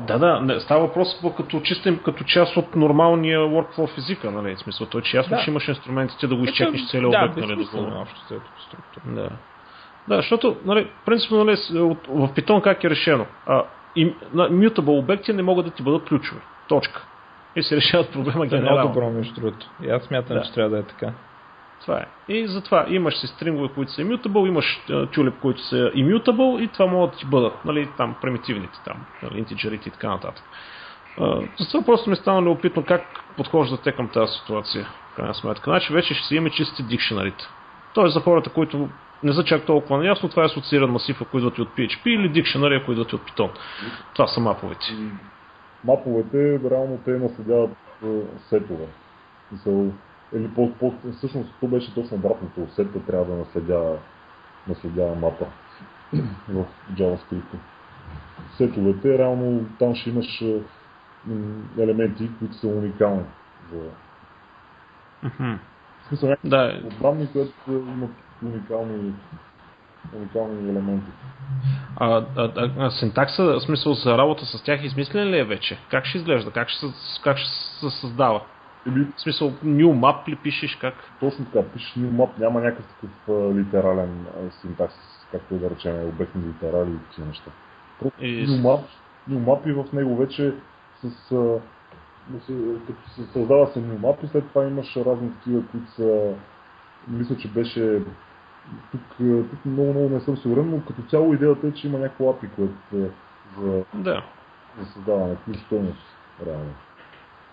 Да, 0.00 0.18
да, 0.18 0.40
не, 0.40 0.60
става 0.60 0.80
въпрос 0.80 1.20
по- 1.20 1.34
като 1.34 1.60
чистим, 1.60 1.98
като 2.04 2.24
част 2.24 2.56
от 2.56 2.76
нормалния 2.76 3.40
workflow 3.40 3.86
в 3.86 3.98
езика, 3.98 4.30
нали? 4.30 4.56
В 4.56 4.60
смисъл, 4.60 4.86
той 4.86 5.02
че 5.02 5.16
ясно, 5.16 5.36
Да. 5.36 5.42
че 5.42 5.50
имаш 5.50 5.68
инструментите 5.68 6.26
да 6.26 6.36
го 6.36 6.44
изчекнеш 6.44 6.88
целият 6.90 7.10
да, 7.10 7.18
обект, 7.18 7.36
нали? 7.36 7.48
Да 7.74 7.80
го... 7.82 8.00
общо 8.00 8.20
структура. 8.58 9.14
Да. 9.14 9.28
Да, 10.08 10.16
защото, 10.16 10.56
нали, 10.64 10.90
принципно, 11.06 11.44
нали, 11.44 11.56
в 12.08 12.28
Python 12.34 12.62
как 12.62 12.84
е 12.84 12.90
решено? 12.90 13.26
А, 13.46 13.62
и, 13.96 14.14
на, 14.34 14.50
mutable 14.50 14.98
обекти 14.98 15.32
не 15.32 15.42
могат 15.42 15.66
да 15.66 15.70
ти 15.72 15.82
бъдат 15.82 16.08
ключови. 16.08 16.40
Точка. 16.68 17.06
И 17.56 17.62
се 17.62 17.76
решават 17.76 18.12
проблема 18.12 18.32
Това 18.46 18.56
е 18.56 18.60
много 18.60 18.66
генерално. 18.66 18.88
добро, 18.88 19.10
между 19.10 19.34
другото. 19.40 19.66
И 19.82 19.90
аз 19.90 20.02
смятам, 20.02 20.36
Да. 20.36 20.42
че 20.42 20.52
трябва 20.52 20.70
да 20.70 20.78
е 20.78 20.82
така. 20.82 21.12
Това 21.80 21.98
е. 21.98 22.04
И 22.28 22.46
затова 22.46 22.86
имаш 22.88 23.14
си 23.14 23.26
стрингове, 23.26 23.68
които 23.74 23.92
са 23.92 24.02
immutable, 24.02 24.48
имаш 24.48 24.80
а, 24.90 25.06
тюлеп, 25.06 25.34
които 25.40 25.62
са 25.62 25.76
immutable 25.76 26.60
и 26.60 26.68
това 26.68 26.86
могат 26.86 27.10
да 27.10 27.16
ти 27.16 27.26
бъдат, 27.26 27.64
нали, 27.64 27.88
там 27.96 28.14
примитивните, 28.22 28.78
там, 28.84 29.04
нали, 29.22 29.38
интиджерите 29.38 29.88
и 29.88 29.92
така 29.92 30.08
нататък. 30.08 30.44
Затова 31.58 31.84
просто 31.84 32.10
ми 32.10 32.16
стана 32.16 32.42
любопитно 32.42 32.84
как 32.84 33.02
подхождате 33.36 33.92
към 33.92 34.08
тази 34.08 34.32
ситуация, 34.32 34.86
в 35.12 35.16
крайна 35.16 35.34
сметка. 35.34 35.70
Значи 35.70 35.92
вече 35.92 36.14
ще 36.14 36.26
си 36.26 36.34
имаме 36.36 36.50
чисти 36.50 36.82
дикшенарите. 36.82 37.44
Тоест 37.94 38.14
за 38.14 38.20
хората, 38.20 38.50
които 38.50 38.88
не 39.22 39.32
са 39.32 39.44
чак 39.44 39.66
толкова 39.66 39.98
наясно, 39.98 40.28
това 40.28 40.42
е 40.42 40.46
асоцииран 40.46 40.90
масив, 40.90 41.22
ако 41.22 41.38
идват 41.38 41.58
и 41.58 41.62
от 41.62 41.68
PHP 41.68 42.06
или 42.06 42.28
дикшенари, 42.28 42.74
ако 42.74 42.92
идват 42.92 43.12
и 43.12 43.14
от 43.14 43.22
Python. 43.22 43.50
Това 44.14 44.26
са 44.26 44.40
маповете. 44.40 44.86
И 44.92 45.10
маповете, 45.84 46.60
реално 46.70 46.98
те 47.04 47.10
наследяват 47.10 47.70
сетове. 48.48 48.86
Или 50.34 50.48
по, 50.54 50.72
по, 50.72 50.94
всъщност 51.16 51.54
то 51.60 51.66
беше 51.66 51.94
точно 51.94 52.16
обратното. 52.16 52.66
Сета 52.74 53.06
трябва 53.06 53.24
да 53.24 53.34
наследява, 53.34 53.98
наследява 54.68 55.14
мапа 55.14 55.46
в 56.48 56.64
JavaScript. 56.92 57.58
Сетовете, 58.56 59.18
реално 59.18 59.66
там 59.78 59.94
ще 59.94 60.10
имаш 60.10 60.42
елементи, 61.78 62.30
които 62.38 62.54
са 62.54 62.68
уникални. 62.68 63.24
За... 63.72 63.78
Мгм. 65.22 65.54
В 66.02 66.08
смисъл, 66.08 66.36
Да, 66.44 66.80
данни, 67.00 67.28
които 67.32 67.52
имат 67.68 68.10
уникални, 68.44 69.12
уникални 70.16 70.70
елементи. 70.70 71.10
А, 71.96 72.24
а, 72.36 72.52
а, 72.56 72.70
а 72.78 72.90
синтакса, 72.90 73.44
в 73.44 73.60
смисъл 73.60 73.94
за 73.94 74.18
работа 74.18 74.46
с 74.46 74.62
тях, 74.62 74.84
измислен 74.84 75.28
ли 75.28 75.38
е 75.38 75.44
вече? 75.44 75.78
Как 75.90 76.04
ще 76.04 76.18
изглежда? 76.18 76.50
Как 76.50 76.68
ще, 76.68 76.86
се- 76.86 77.20
как 77.22 77.38
ще 77.38 77.48
се 77.50 77.90
създава? 77.90 78.40
Или 78.86 79.04
В 79.16 79.20
смисъл, 79.20 79.50
new 79.50 79.86
map 79.86 80.28
ли 80.28 80.36
пишеш? 80.36 80.76
Как? 80.76 80.94
Точно 81.20 81.44
така, 81.44 81.68
пишеш 81.68 81.94
new 81.94 82.10
map, 82.10 82.28
няма 82.38 82.60
някакъв 82.60 82.86
такъв 82.86 83.10
литерален 83.56 84.26
синтакс, 84.60 84.94
както 85.32 85.54
да 85.54 85.70
речем, 85.70 86.08
обектни 86.08 86.42
литерали 86.48 86.90
и 86.90 86.98
такива 87.08 87.26
неща. 87.26 87.50
Просто 88.00 88.24
И- 88.24 88.46
new 88.48 88.62
map, 88.62 88.80
new 89.30 89.38
map 89.44 89.66
и 89.68 89.72
в 89.72 89.92
него 89.92 90.16
вече 90.16 90.54
с, 91.04 91.32
а, 91.32 91.58
като 92.86 93.10
се 93.10 93.22
създава 93.32 93.66
се 93.66 93.78
new 93.78 93.98
map 93.98 94.24
и 94.24 94.28
след 94.28 94.48
това 94.48 94.64
имаш 94.64 94.96
разни 94.96 95.32
такива, 95.34 95.62
които 95.70 95.90
са, 95.90 96.32
мисля, 97.08 97.36
че 97.36 97.48
беше 97.48 98.00
тук, 98.92 99.00
а, 99.20 99.42
тук 99.50 99.64
много, 99.64 99.90
много 99.92 100.08
не 100.08 100.20
съм 100.20 100.36
сигурен, 100.36 100.70
но 100.70 100.84
като 100.84 101.02
цяло 101.02 101.34
идеята 101.34 101.66
е, 101.66 101.72
че 101.72 101.86
има 101.88 101.98
някакво 101.98 102.24
API, 102.24 102.50
което 102.56 102.96
е 102.96 103.10
за, 103.58 103.84
Да. 103.94 104.22
за 104.78 104.86
създаване, 104.92 105.36
ключ 105.44 105.56
стойност, 105.56 106.16
реално. 106.46 106.74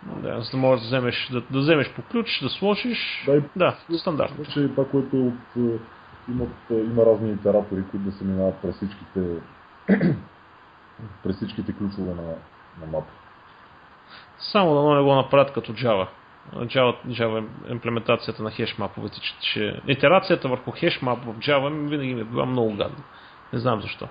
Да, 0.03 0.41
за 0.41 0.51
да 0.51 0.58
можеш 0.58 0.82
да 0.82 0.88
вземеш, 0.88 1.30
да, 1.32 1.41
да 1.41 1.60
вземеш 1.60 1.93
по 1.93 2.01
ключ, 2.01 2.39
да 2.43 2.49
сложиш. 2.49 3.24
Да, 3.26 3.36
и 3.36 3.41
Да, 3.55 3.78
стандартно. 3.97 4.38
Вече 4.38 4.68
това, 4.68 4.86
което 4.89 5.18
е 5.18 5.20
от, 5.20 5.34
е, 5.58 5.80
имат, 6.32 6.49
е, 6.72 6.74
има 6.74 7.05
разни 7.05 7.32
итератори, 7.32 7.84
които 7.91 8.05
да 8.05 8.12
се 8.12 8.24
минават 8.24 8.55
през 8.55 8.76
всичките, 8.76 9.22
през 11.24 11.36
всичките 11.36 11.74
ключове 11.74 12.14
на, 12.14 12.24
на 12.82 12.91
мапа. 12.91 13.12
Само 14.39 14.76
да 14.76 14.95
не 14.95 15.01
го 15.01 15.16
направят 15.16 15.53
като 15.53 15.74
Java. 15.74 16.08
Java, 16.56 16.95
Java 17.08 17.45
имплементацията 17.70 18.43
на 18.43 18.52
хеш 18.52 18.78
маповете, 18.78 19.20
че, 19.20 19.39
че 19.39 19.82
итерацията 19.88 20.50
върху 20.50 20.72
хеш 20.72 21.02
мап 21.02 21.20
в 21.26 21.34
Java 21.34 21.89
винаги 21.89 22.14
ми 22.14 22.22
е 22.22 22.24
била 22.24 22.45
много 22.45 22.70
гадна. 22.70 23.04
Не 23.54 23.60
знам 23.60 23.82
защо. 23.82 24.08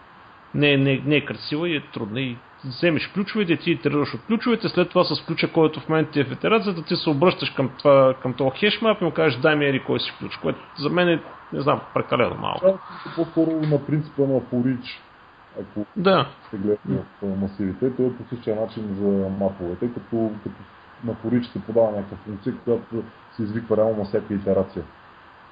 Не, 0.54 0.76
не, 0.76 1.02
не 1.04 1.16
е 1.16 1.24
красива 1.24 1.68
и 1.68 1.76
е 1.76 1.82
трудна 1.92 2.20
и 2.20 2.36
вземеш 2.64 3.06
ключовете, 3.06 3.56
ти 3.56 3.70
итерираш 3.70 4.14
от 4.14 4.20
ключовете, 4.26 4.68
след 4.68 4.88
това 4.88 5.04
с 5.04 5.24
ключа, 5.26 5.52
който 5.52 5.80
в 5.80 5.88
момента 5.88 6.10
ти 6.10 6.20
е 6.20 6.24
в 6.24 6.32
итерацията, 6.32 6.82
ти 6.82 6.96
се 6.96 7.10
обръщаш 7.10 7.50
към, 7.50 7.70
това, 7.78 8.14
към 8.22 8.32
този 8.32 8.58
хеш 8.58 8.80
мап 8.82 9.00
и 9.00 9.04
му 9.04 9.10
кажеш 9.10 9.40
дай 9.40 9.56
ми 9.56 9.66
ери 9.66 9.84
кой 9.86 10.00
си 10.00 10.12
ключ, 10.18 10.36
което 10.36 10.58
за 10.78 10.90
мен 10.90 11.08
е, 11.08 11.20
не 11.52 11.60
знам, 11.60 11.80
прекалено 11.94 12.34
малко. 12.34 12.60
Това 12.60 12.72
е 12.72 13.14
по-скоро 13.16 13.50
на 13.50 13.86
принципа 13.86 14.22
на 14.22 14.40
forage, 14.40 14.90
ако 15.60 15.86
Да, 15.96 16.26
се 16.50 16.56
гледа 16.56 16.78
в 17.22 17.36
масивите, 17.36 17.96
то 17.96 18.02
е 18.02 18.16
по 18.16 18.34
същия 18.34 18.56
начин 18.56 18.96
за 19.00 19.28
маповете, 19.40 19.88
като, 19.94 20.30
като 20.42 20.56
на 21.04 21.16
се 21.52 21.62
подава 21.66 21.90
някаква 21.90 22.16
функция, 22.16 22.54
която 22.64 23.04
се 23.36 23.42
извиква 23.42 23.76
реално 23.76 23.96
на 23.96 24.04
всяка 24.04 24.34
итерация. 24.34 24.84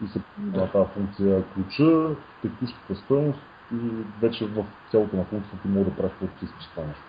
И 0.04 0.08
се 0.08 0.20
на 0.38 0.72
тази 0.72 0.90
функция 0.94 1.42
ключа, 1.54 2.16
текущата 2.42 2.94
стоеност 2.94 3.40
и 3.74 3.76
вече 4.20 4.46
в 4.46 4.64
цялото 4.90 5.16
на 5.16 5.24
функцията 5.24 5.62
ти 5.62 5.68
може 5.68 5.84
да 5.84 5.96
правиш 5.96 6.12
каквото 6.12 6.44
искаш 6.44 6.66
това 6.66 6.82
нещо. 6.86 7.02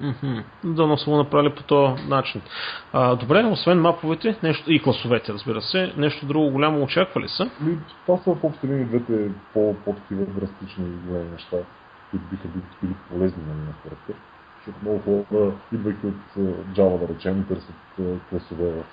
Мгм. 0.00 0.40
Да, 0.64 0.96
са 0.98 1.10
го 1.10 1.16
направили 1.16 1.54
по 1.54 1.62
този 1.62 2.08
начин. 2.08 2.42
А, 2.92 3.16
добре, 3.16 3.44
освен 3.44 3.80
маповете 3.80 4.38
нещо, 4.42 4.72
и 4.72 4.82
класовете, 4.82 5.32
разбира 5.32 5.62
се, 5.62 5.92
нещо 5.96 6.26
друго 6.26 6.50
голямо 6.50 6.82
очаква 6.82 7.20
ли 7.20 7.28
са? 7.28 7.50
Ми, 7.60 7.78
това 8.06 8.18
са 8.18 8.34
в 8.34 8.44
общи 8.44 8.66
линии 8.66 8.84
двете 8.84 9.30
по- 9.52 9.76
по-такива 9.84 10.24
драстични 10.24 10.84
големи 11.06 11.30
неща, 11.30 11.56
които 12.10 12.26
биха 12.30 12.48
били, 12.48 12.94
полезни 13.10 13.42
на 13.42 13.54
мен 13.54 13.74
според. 13.80 14.16
Защото 14.66 14.78
много 14.82 15.24
хора, 15.30 15.52
идвайки 15.72 16.06
от 16.06 16.36
Java, 16.76 17.06
да 17.06 17.14
речем, 17.14 17.44
търсят 17.48 17.74
класове 18.30 18.70
в, 18.70 18.84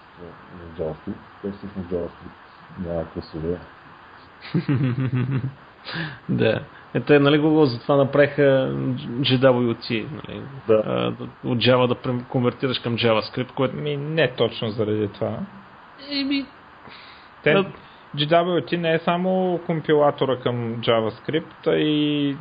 JavaScript. 0.80 1.14
Те 1.42 1.52
всъщност 1.52 1.90
JavaScript 1.90 2.48
няма 2.86 3.06
класове. 3.06 3.58
да. 6.30 6.62
Е, 6.94 7.00
те, 7.00 7.20
нали, 7.20 7.40
Google 7.40 7.64
затова 7.64 7.96
направиха 7.96 8.72
GWT, 9.20 10.06
нали, 10.12 10.42
Да. 10.68 11.14
от 11.44 11.58
Java 11.58 11.88
да 11.88 12.24
конвертираш 12.24 12.80
към 12.80 12.98
JavaScript, 12.98 13.54
което 13.54 13.76
Ми, 13.76 13.98
не 13.98 14.34
точно 14.34 14.70
заради 14.70 15.08
това. 15.08 15.40
Еми, 16.12 16.46
Те. 17.44 17.66
GWT 18.16 18.78
не 18.78 18.94
е 18.94 19.00
само 19.00 19.60
компилатора 19.66 20.40
към 20.40 20.76
JavaScript, 20.76 21.68
а 21.68 21.76
и 21.76 22.36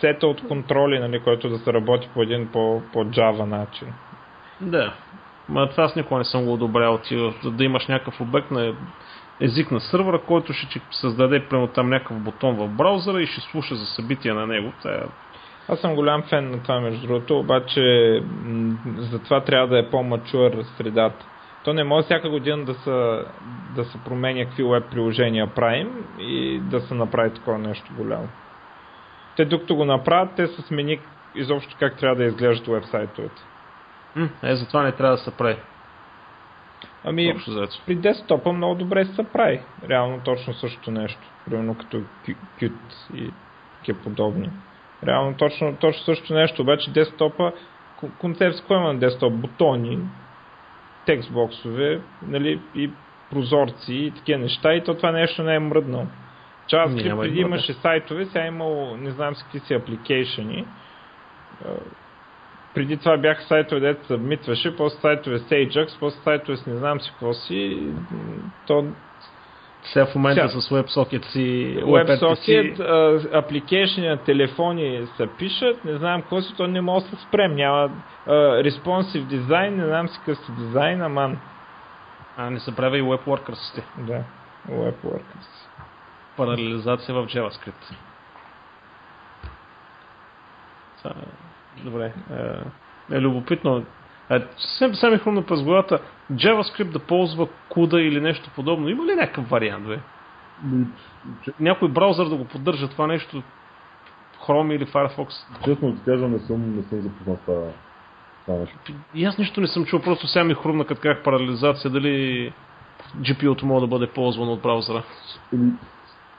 сета 0.00 0.26
от 0.26 0.48
контроли, 0.48 0.98
нали, 0.98 1.20
който 1.20 1.48
да 1.48 1.58
се 1.58 1.72
работи 1.72 2.08
по 2.14 2.22
един 2.22 2.48
по, 2.52 2.82
по 2.92 3.04
Java 3.04 3.44
начин. 3.44 3.88
Да. 4.60 4.92
Ма 5.48 5.70
това 5.70 5.84
аз 5.84 5.96
никога 5.96 6.18
не 6.18 6.24
съм 6.24 6.44
го 6.44 6.52
одобрял 6.52 6.98
ти 6.98 7.16
да, 7.16 7.50
да 7.50 7.64
имаш 7.64 7.86
някакъв 7.86 8.20
обект 8.20 8.50
на 8.50 8.74
език 9.40 9.70
на 9.70 9.80
сървъра, 9.80 10.18
който 10.18 10.52
ще 10.52 10.68
ти 10.68 10.80
създаде 10.90 11.46
прямо 11.48 11.66
там 11.66 11.88
някакъв 11.88 12.18
бутон 12.18 12.56
в 12.56 12.68
браузъра 12.68 13.22
и 13.22 13.26
ще 13.26 13.40
слуша 13.40 13.74
за 13.74 13.86
събития 13.86 14.34
на 14.34 14.46
него. 14.46 14.72
Тая... 14.82 15.04
Аз 15.68 15.80
съм 15.80 15.94
голям 15.94 16.22
фен 16.22 16.50
на 16.50 16.62
това, 16.62 16.80
между 16.80 17.06
другото, 17.06 17.38
обаче 17.38 17.80
м- 18.44 18.76
затова 18.98 19.40
трябва 19.40 19.68
да 19.68 19.78
е 19.78 19.90
по-мачуър 19.90 20.64
средата. 20.76 21.26
То 21.64 21.72
не 21.72 21.84
може 21.84 22.04
всяка 22.04 22.30
година 22.30 22.64
да 22.64 22.74
се, 22.74 23.24
да 23.74 23.84
се 23.84 23.98
променя 24.04 24.44
какви 24.44 24.64
веб 24.64 24.84
приложения 24.90 25.46
правим 25.46 26.04
и 26.18 26.60
да 26.60 26.80
се 26.80 26.94
направи 26.94 27.34
такова 27.34 27.58
нещо 27.58 27.92
голямо. 27.96 28.28
Те 29.40 29.44
докато 29.44 29.76
го 29.76 29.84
направят, 29.84 30.34
те 30.36 30.46
се 30.46 30.62
смени 30.62 30.98
изобщо 31.34 31.76
как 31.78 31.98
трябва 31.98 32.16
да 32.16 32.24
изглеждат 32.24 32.66
вебсайтовете. 32.66 33.42
М, 34.16 34.28
е, 34.42 34.54
затова 34.54 34.82
не 34.82 34.92
трябва 34.92 35.16
да 35.16 35.22
се 35.22 35.36
прави. 35.36 35.56
Ами, 37.04 37.34
при 37.86 37.94
десктопа 37.94 38.52
много 38.52 38.74
добре 38.74 39.04
се 39.04 39.22
прави. 39.32 39.60
Реално 39.88 40.20
точно 40.24 40.54
същото 40.54 40.90
нещо. 40.90 41.20
Примерно 41.44 41.74
като 41.74 42.02
Qt 42.60 42.72
и 43.14 43.30
такива 43.78 44.02
подобни. 44.02 44.50
Реално 45.06 45.36
точно, 45.36 45.76
точно 45.76 46.04
същото 46.04 46.34
нещо, 46.34 46.62
обаче 46.62 46.90
десктопа, 46.90 47.52
ко- 48.00 48.18
концепция, 48.18 48.66
кой 48.66 48.76
има 48.76 48.92
на 48.92 48.98
десктоп? 48.98 49.32
Бутони, 49.32 49.98
текстбоксове, 51.06 52.00
нали, 52.22 52.60
и 52.74 52.90
прозорци 53.30 53.94
и 53.94 54.10
такива 54.10 54.38
неща 54.38 54.74
и 54.74 54.84
то 54.84 54.94
това 54.94 55.12
нещо 55.12 55.42
не 55.42 55.54
е 55.54 55.58
мръднало. 55.58 56.06
JavaScript 56.72 57.08
Няма 57.08 57.26
и 57.26 57.28
преди 57.28 57.40
имаше 57.40 57.72
сайтове, 57.72 58.24
сега 58.24 58.44
е 58.44 58.48
имало 58.48 58.96
не 58.96 59.10
знам 59.10 59.34
си 59.34 59.42
какви 59.42 59.60
си 59.60 59.74
апликейшени. 59.74 60.66
А, 61.64 61.68
Преди 62.74 62.96
това 62.96 63.16
бяха 63.16 63.42
сайтове, 63.42 63.80
дето 63.80 64.06
събмитваше, 64.06 64.76
после 64.76 65.00
сайтове 65.00 65.38
с 65.38 65.42
Ajax, 65.42 65.96
после 66.00 66.20
сайтове 66.20 66.56
с 66.56 66.66
не 66.66 66.76
знам 66.76 67.00
си 67.00 67.10
какво 67.10 67.32
си. 67.34 67.78
То 68.66 68.86
Сега 69.82 70.06
в 70.06 70.14
момента 70.14 70.48
Сега. 70.48 70.60
с 70.60 70.70
WebSocket 70.70 71.24
си, 71.24 71.76
WebSocket, 71.82 72.80
а, 72.80 73.38
апликейшни 73.38 74.08
на 74.08 74.16
телефони 74.16 75.06
се 75.16 75.26
пишат, 75.38 75.84
не 75.84 75.96
знам 75.96 76.22
какво 76.22 76.40
си, 76.40 76.54
то 76.56 76.66
не 76.66 76.80
може 76.80 77.04
да 77.04 77.16
се 77.16 77.22
спрем, 77.22 77.54
няма 77.54 77.90
responsive 78.62 79.24
дизайн, 79.24 79.76
не 79.76 79.86
знам 79.86 80.08
си 80.08 80.18
какъв 80.18 80.38
си 80.38 80.52
дизайн, 80.58 81.02
аман. 81.02 81.38
А 82.36 82.50
не 82.50 82.60
се 82.60 82.76
прави 82.76 82.98
и 82.98 83.02
WebWorkers. 83.02 83.82
Да, 83.98 84.22
WebWorkers. 84.70 85.69
Паралелизация 86.40 87.14
в 87.14 87.26
JavaScript. 87.26 87.94
Добре. 91.84 92.12
Е, 93.10 93.16
е 93.16 93.20
любопитно. 93.20 93.84
Е, 94.30 94.40
съвсем 94.56 94.94
сега 94.94 95.10
ми 95.10 95.18
хрумна 95.18 95.42
през 95.42 95.62
главата 95.62 95.98
JavaScript 96.32 96.90
да 96.90 96.98
ползва 96.98 97.48
CUDA 97.70 97.96
или 97.96 98.20
нещо 98.20 98.50
подобно. 98.54 98.88
Има 98.88 99.04
ли 99.04 99.14
някакъв 99.14 99.48
вариант, 99.48 99.86
бе? 99.86 99.98
Някой 101.60 101.88
браузър 101.88 102.28
да 102.28 102.36
го 102.36 102.44
поддържа 102.44 102.88
това 102.88 103.06
нещо 103.06 103.42
Chrome 104.46 104.74
или 104.74 104.86
Firefox. 104.86 105.28
Честно 105.64 105.96
ти 105.96 106.04
кажа, 106.04 106.28
не 106.28 106.38
съм, 106.38 106.76
не 106.76 106.82
съм 106.82 107.00
запознат 107.00 107.40
това. 107.44 107.70
И 109.14 109.24
аз 109.24 109.38
нищо 109.38 109.60
не 109.60 109.66
съм 109.66 109.84
чул, 109.84 110.00
просто 110.00 110.26
сега 110.26 110.44
ми 110.44 110.54
хрумна 110.54 110.84
като 110.84 111.00
как 111.00 111.24
паралелизация, 111.24 111.90
дали 111.90 112.52
GPU-то 113.16 113.66
може 113.66 113.80
да 113.80 113.86
бъде 113.86 114.06
ползвано 114.06 114.52
от 114.52 114.62
браузъра. 114.62 115.02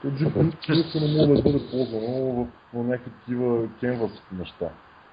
То 0.02 0.08
GPU 0.08 1.00
не 1.00 1.16
може 1.16 1.42
да 1.42 1.42
бъде 1.42 1.60
ползвано 1.70 2.48
в, 2.74 2.82
някакви 2.84 3.10
такива 3.10 3.68
canvas 3.82 4.10
неща. 4.38 4.68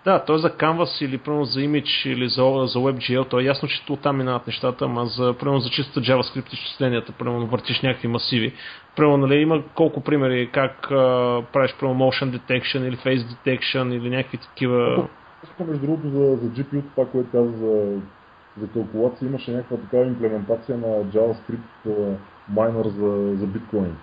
Да, 0.05 0.25
той 0.25 0.39
за 0.39 0.49
Canvas 0.49 1.05
или 1.05 1.17
примерно 1.17 1.45
за 1.45 1.59
Image 1.59 2.09
или 2.09 2.29
за, 2.29 2.43
за 2.67 2.79
WebGL, 2.79 3.29
то 3.29 3.39
е 3.39 3.43
ясно, 3.43 3.67
че 3.67 3.93
оттам 3.93 4.17
минават 4.17 4.47
нещата, 4.47 4.85
ама 4.85 5.05
за, 5.05 5.33
примерно 5.39 5.59
за 5.59 5.69
чистата 5.69 5.99
JavaScript 5.99 6.53
изчисленията, 6.53 7.11
примерно 7.11 7.47
въртиш 7.47 7.81
някакви 7.81 8.07
масиви. 8.07 8.53
Примерно, 8.95 9.17
нали, 9.17 9.35
има 9.35 9.63
колко 9.75 10.01
примери 10.01 10.49
как 10.53 10.91
а, 10.91 11.41
правиш 11.53 11.75
примерно 11.79 11.99
motion 11.99 12.39
detection 12.39 12.87
или 12.87 12.97
face 12.97 13.17
detection 13.17 13.93
или 13.93 14.09
някакви 14.09 14.37
такива... 14.37 15.07
Между 15.59 15.85
другото, 15.85 16.09
за, 16.09 16.35
за 16.35 16.49
GPU, 16.49 16.81
това, 16.95 17.05
което 17.05 17.31
каза 17.31 17.51
за, 17.57 18.01
за 18.61 18.67
калкулация, 18.67 19.27
имаше 19.27 19.51
някаква 19.51 19.77
такава 19.77 20.05
имплементация 20.05 20.77
на 20.77 20.87
JavaScript 20.87 22.15
майнер 22.49 22.85
за, 22.85 23.35
за 23.35 23.47
биткоин. 23.47 23.95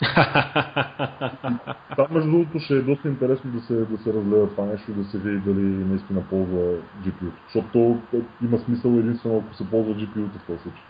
Там, 1.96 2.06
между 2.10 2.30
другото, 2.30 2.58
ще 2.58 2.74
е 2.74 2.82
доста 2.82 3.08
интересно 3.08 3.50
да 3.50 3.60
се, 3.60 3.74
да 3.74 3.98
се 3.98 4.12
разгледа 4.12 4.48
това 4.50 4.64
нещо 4.64 4.90
и 4.90 4.94
да 4.94 5.04
се 5.04 5.18
види 5.18 5.38
дали 5.38 5.62
наистина 5.62 6.22
ползва 6.30 6.74
GPU. 7.02 7.30
Защото 7.46 7.68
то 7.72 8.16
е, 8.16 8.20
има 8.44 8.58
смисъл 8.58 8.90
единствено 8.90 9.44
ако 9.46 9.54
се 9.54 9.70
ползва 9.70 9.94
GPU 9.94 10.28
в 10.28 10.46
този 10.46 10.58
случай. 10.58 10.82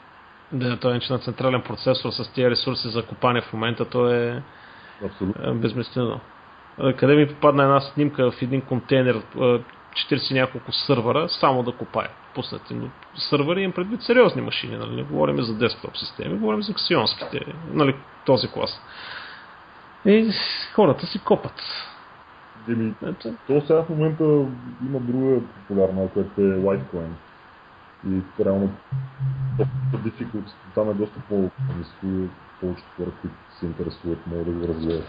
да, 0.53 0.77
той 0.77 0.97
е 0.97 1.01
на 1.11 1.19
централен 1.19 1.63
процесор 1.63 2.11
с 2.11 2.33
тия 2.33 2.51
ресурси 2.51 2.89
за 2.89 3.03
копане 3.07 3.41
в 3.41 3.53
момента, 3.53 3.85
то 3.85 4.11
е 4.11 4.43
Абсолютно. 5.05 5.51
е, 5.51 5.55
безмислено. 5.55 6.21
А, 6.79 6.93
Къде 6.93 7.17
ми 7.17 7.29
попадна 7.29 7.63
една 7.63 7.81
снимка 7.81 8.31
в 8.31 8.43
един 8.43 8.61
контейнер, 8.61 9.23
а, 9.41 9.59
40 9.93 10.35
няколко 10.35 10.73
сървъра, 10.73 11.29
само 11.29 11.63
да 11.63 11.73
копае. 11.73 12.09
Пуснати. 12.35 12.75
Но 12.75 12.89
сървъри 13.15 13.63
им 13.63 13.73
предвид 13.73 14.03
сериозни 14.03 14.43
машини, 14.43 14.77
нали? 14.77 14.97
Не 14.97 15.03
говорим 15.03 15.43
за 15.43 15.55
десктоп 15.59 15.97
системи, 15.97 16.39
говорим 16.39 16.63
за 16.63 16.75
ксионските, 16.75 17.41
нали, 17.73 17.95
този 18.27 18.49
клас. 18.49 18.81
И 20.05 20.33
хората 20.75 21.07
си 21.07 21.19
копат. 21.25 21.63
Еми, 22.69 22.95
Ето, 23.07 23.35
то 23.47 23.61
сега 23.61 23.83
в 23.83 23.89
момента 23.89 24.25
има 24.87 25.01
друга 25.01 25.41
популярна, 25.41 26.09
която 26.09 26.41
е 26.41 26.45
Litecoin. 26.45 27.11
И 28.09 28.45
реално 28.45 28.71
доста 29.93 30.25
там 30.75 30.91
е 30.91 30.95
доста 30.95 31.21
по-низко 31.29 32.07
повечето 32.61 32.89
хора, 32.97 33.11
които 33.21 33.37
се 33.51 33.67
интересуват, 33.67 34.27
могат 34.27 34.47
да 34.47 34.53
го 34.53 34.69
разгледат. 34.69 35.05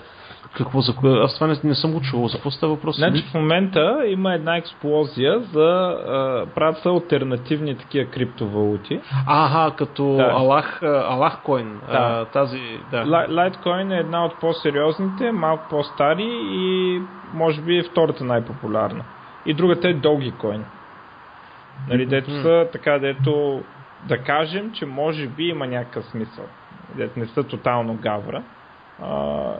какво 0.58 0.82
за 0.82 0.96
кое? 0.96 1.20
Аз 1.20 1.36
това 1.36 1.48
не, 1.48 1.56
не 1.64 1.76
съм 1.76 1.94
го 1.94 2.02
чувал. 2.02 2.28
За 2.28 2.38
какво 2.38 2.52
става 2.52 2.76
въпрос? 2.76 2.96
Значи 2.98 3.24
в 3.32 3.34
момента 3.34 4.04
има 4.08 4.34
една 4.34 4.58
експлозия 4.58 5.40
за 5.40 5.70
а, 6.08 6.46
правят 6.56 6.78
се 6.78 6.90
альтернативни 6.90 7.78
такива 7.78 8.12
криптовалути. 8.12 9.02
Аха, 9.28 9.76
като 9.76 10.04
Да. 10.14 10.24
Аллах, 10.32 10.84
а, 10.84 11.06
Аллах 11.10 11.38
Coin. 11.46 11.74
А, 11.88 12.16
Да. 12.18 12.26
тази, 12.26 12.62
да. 12.92 12.98
Li- 12.98 13.28
Litecoin 13.30 13.94
е 13.94 14.00
една 14.00 14.26
от 14.26 14.40
по-сериозните, 14.40 15.32
малко 15.32 15.64
по-стари 15.70 16.30
и 16.42 17.00
може 17.34 17.62
би 17.62 17.78
е 17.78 17.84
втората 17.84 18.24
най-популярна. 18.24 19.04
И 19.46 19.54
другата 19.54 19.90
е 19.90 19.96
Dogecoin. 19.96 20.62
Нали, 21.90 22.06
дето 22.06 22.32
са 22.32 22.68
така, 22.72 23.00
дето 23.00 23.62
да 24.08 24.18
кажем, 24.18 24.72
че 24.74 24.86
може 24.86 25.28
би 25.28 25.44
има 25.44 25.68
някакъв 25.68 26.06
смисъл. 26.06 26.46
Не 27.18 27.26
са 27.26 27.44
тотално 27.44 27.94
гавра. 27.96 28.44
А, 29.02 29.54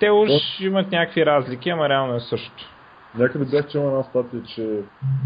те 0.00 0.10
уж 0.10 0.60
имат 0.60 0.92
някакви 0.92 1.26
разлики, 1.26 1.70
ама 1.70 1.88
реално 1.88 2.14
е 2.14 2.20
също. 2.20 2.64
Някъде 3.18 3.44
бях 3.44 3.68
чел 3.68 3.80
една 3.80 4.02
статия, 4.02 4.42
че 4.42 4.80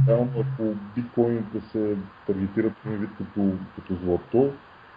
реално 0.08 0.30
ако 0.40 0.74
биткоините 0.96 1.60
се 1.60 1.96
таргетират 2.26 2.72
по 2.82 2.88
един 2.88 3.00
вид 3.00 3.10
като, 3.18 3.52
като 3.76 3.94
злато, 4.04 4.52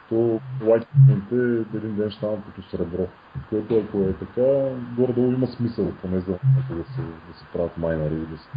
то 0.09 0.39
лайткоините 0.65 1.35
един 1.77 1.95
ден 1.95 2.09
ще 2.09 2.17
станат 2.17 2.39
като 2.45 2.69
сребро. 2.69 3.07
Което 3.49 3.77
ако 3.77 3.97
е 3.97 4.13
така, 4.13 4.41
горе-долу 4.97 5.31
има 5.31 5.47
смисъл, 5.47 5.91
поне 6.01 6.19
за 6.19 6.31
да 6.31 6.83
се, 6.83 7.01
да 7.01 7.37
се 7.37 7.45
правят 7.53 7.77
майнери 7.77 8.15
и 8.15 8.25
да 8.25 8.37
се... 8.37 8.49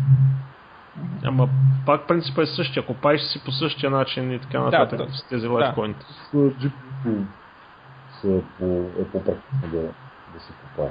Ама 1.24 1.48
пак 1.86 2.08
принципът 2.08 2.44
е 2.44 2.46
същия. 2.46 2.82
Ако 2.82 2.94
паеш 2.94 3.20
си 3.20 3.44
по 3.44 3.50
същия 3.52 3.90
начин 3.90 4.32
и 4.32 4.38
така 4.38 4.60
нататък 4.60 4.98
да. 4.98 5.12
с 5.12 5.28
тези 5.28 5.46
Да. 5.46 5.52
лайткоините. 5.52 6.06
С 6.06 6.32
GPU 6.32 7.24
по, 8.58 8.90
е 9.00 9.04
по-практично 9.12 9.68
да, 9.72 9.82
да 10.34 10.40
се 10.40 10.52
купае. 10.52 10.90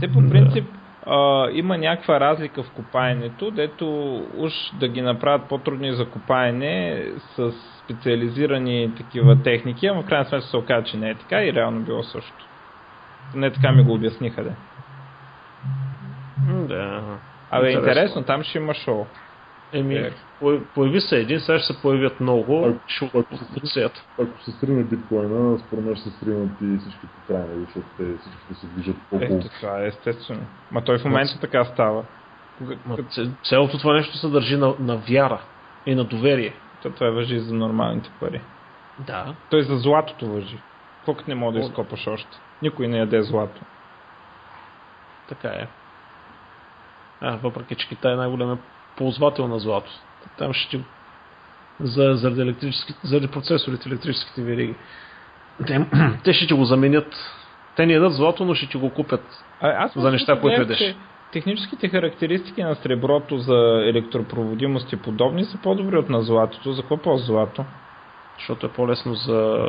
Те 0.00 0.12
по 0.12 0.28
принцип 0.30 0.64
а, 1.06 1.48
има 1.52 1.78
някаква 1.78 2.20
разлика 2.20 2.62
в 2.62 2.70
копаенето, 2.70 3.50
дето 3.50 4.16
уж 4.36 4.52
да 4.80 4.88
ги 4.88 5.02
направят 5.02 5.48
по-трудни 5.48 5.94
за 5.94 6.10
копаене 6.10 7.04
с 7.36 7.52
специализирани 7.84 8.92
такива 8.96 9.42
техники, 9.42 9.86
ама 9.86 10.02
в 10.02 10.06
крайна 10.06 10.24
сметка 10.24 10.46
се 10.46 10.56
оказа, 10.56 10.84
че 10.86 10.96
не 10.96 11.10
е 11.10 11.14
така 11.14 11.44
и 11.44 11.52
реално 11.52 11.80
било 11.80 12.02
също. 12.02 12.46
Не 13.34 13.50
така 13.50 13.72
ми 13.72 13.84
го 13.84 13.94
обясниха, 13.94 14.44
де. 14.44 14.50
М, 16.48 16.66
Да. 16.66 17.02
Абе, 17.50 17.70
интересно, 17.70 18.22
там 18.22 18.42
ще 18.42 18.58
има 18.58 18.74
шоу. 18.74 19.06
Еми, 19.74 19.94
Е. 19.94 20.12
по- 20.40 20.60
появи 20.74 21.00
се 21.00 21.16
един, 21.16 21.40
сега 21.40 21.58
ще 21.58 21.72
се 21.72 21.82
появят 21.82 22.20
много, 22.20 22.64
Ако- 22.66 22.78
ще 22.86 23.04
ако 23.14 23.36
се 23.36 23.44
отсеят. 23.56 24.04
Ако 24.22 24.42
се 24.42 24.50
стримне 24.50 24.84
биткоина, 24.84 25.58
според 25.58 25.84
мен 25.84 25.96
ще 25.96 26.10
се 26.10 26.16
стримнат 26.16 26.50
и 26.62 26.78
всичките 26.78 27.12
крайни, 27.26 27.64
защото 27.64 27.86
те 27.96 28.04
всичките 28.20 28.54
се 28.54 28.66
движат 28.66 28.96
Е, 29.12 29.40
това 29.60 29.80
е 29.80 29.86
естествено. 29.86 30.46
Ма 30.70 30.84
той 30.84 30.98
в 30.98 31.04
момента 31.04 31.40
така 31.40 31.64
става. 31.64 32.04
Ма, 32.86 32.96
Цялото 33.44 33.78
това 33.78 33.94
нещо 33.94 34.16
се 34.16 34.28
държи 34.28 34.56
на, 34.56 34.74
на 34.78 34.96
вяра 34.96 35.40
и 35.86 35.94
на 35.94 36.04
доверие. 36.04 36.54
То 36.82 36.90
това 36.90 37.10
въжи 37.10 37.38
за 37.38 37.54
нормалните 37.54 38.10
пари. 38.20 38.40
Да. 38.98 39.34
Той 39.50 39.62
за 39.62 39.76
златото 39.78 40.26
въжи. 40.26 40.58
Колкото 41.04 41.30
не 41.30 41.34
мога 41.34 41.52
да 41.52 41.58
изкопаш 41.58 42.06
още. 42.06 42.38
Никой 42.62 42.88
не 42.88 42.98
яде 42.98 43.22
злато. 43.22 43.60
Така 45.28 45.48
е. 45.48 45.66
А, 47.20 47.36
въпреки, 47.36 47.74
че 47.74 47.88
Китай 47.88 48.12
е 48.12 48.16
най-големия 48.16 48.58
ползвател 48.96 49.48
на 49.48 49.58
злато. 49.58 49.90
Там 50.38 50.52
ще. 50.52 50.80
За, 51.80 52.14
заради, 52.14 52.40
електрически, 52.40 52.94
заради 53.02 53.26
процесорите, 53.26 53.88
електрическите 53.88 54.42
вериги. 54.42 54.74
Те, 55.66 55.86
те 56.24 56.32
ще 56.32 56.46
ти 56.46 56.54
го 56.54 56.64
заменят. 56.64 57.16
Те 57.76 57.86
ни 57.86 57.92
ядат 57.92 58.12
злато, 58.12 58.44
но 58.44 58.54
ще 58.54 58.66
ти 58.66 58.76
го 58.76 58.90
купят. 58.90 59.44
А, 59.60 59.84
аз 59.84 59.92
За 59.96 60.10
неща, 60.10 60.40
които 60.40 60.60
ядеш. 60.60 60.78
че 60.78 60.96
Техническите 61.32 61.88
характеристики 61.88 62.62
на 62.62 62.74
среброто 62.74 63.38
за 63.38 63.82
електропроводимост 63.86 64.92
и 64.92 64.96
подобни 64.96 65.44
са 65.44 65.58
по-добри 65.62 65.96
от 65.96 66.08
на 66.08 66.22
златото. 66.22 66.72
За 66.72 66.82
какво 66.82 66.96
по-злато? 66.96 67.64
Защото 68.38 68.66
е 68.66 68.72
по-лесно 68.72 69.14
за 69.14 69.68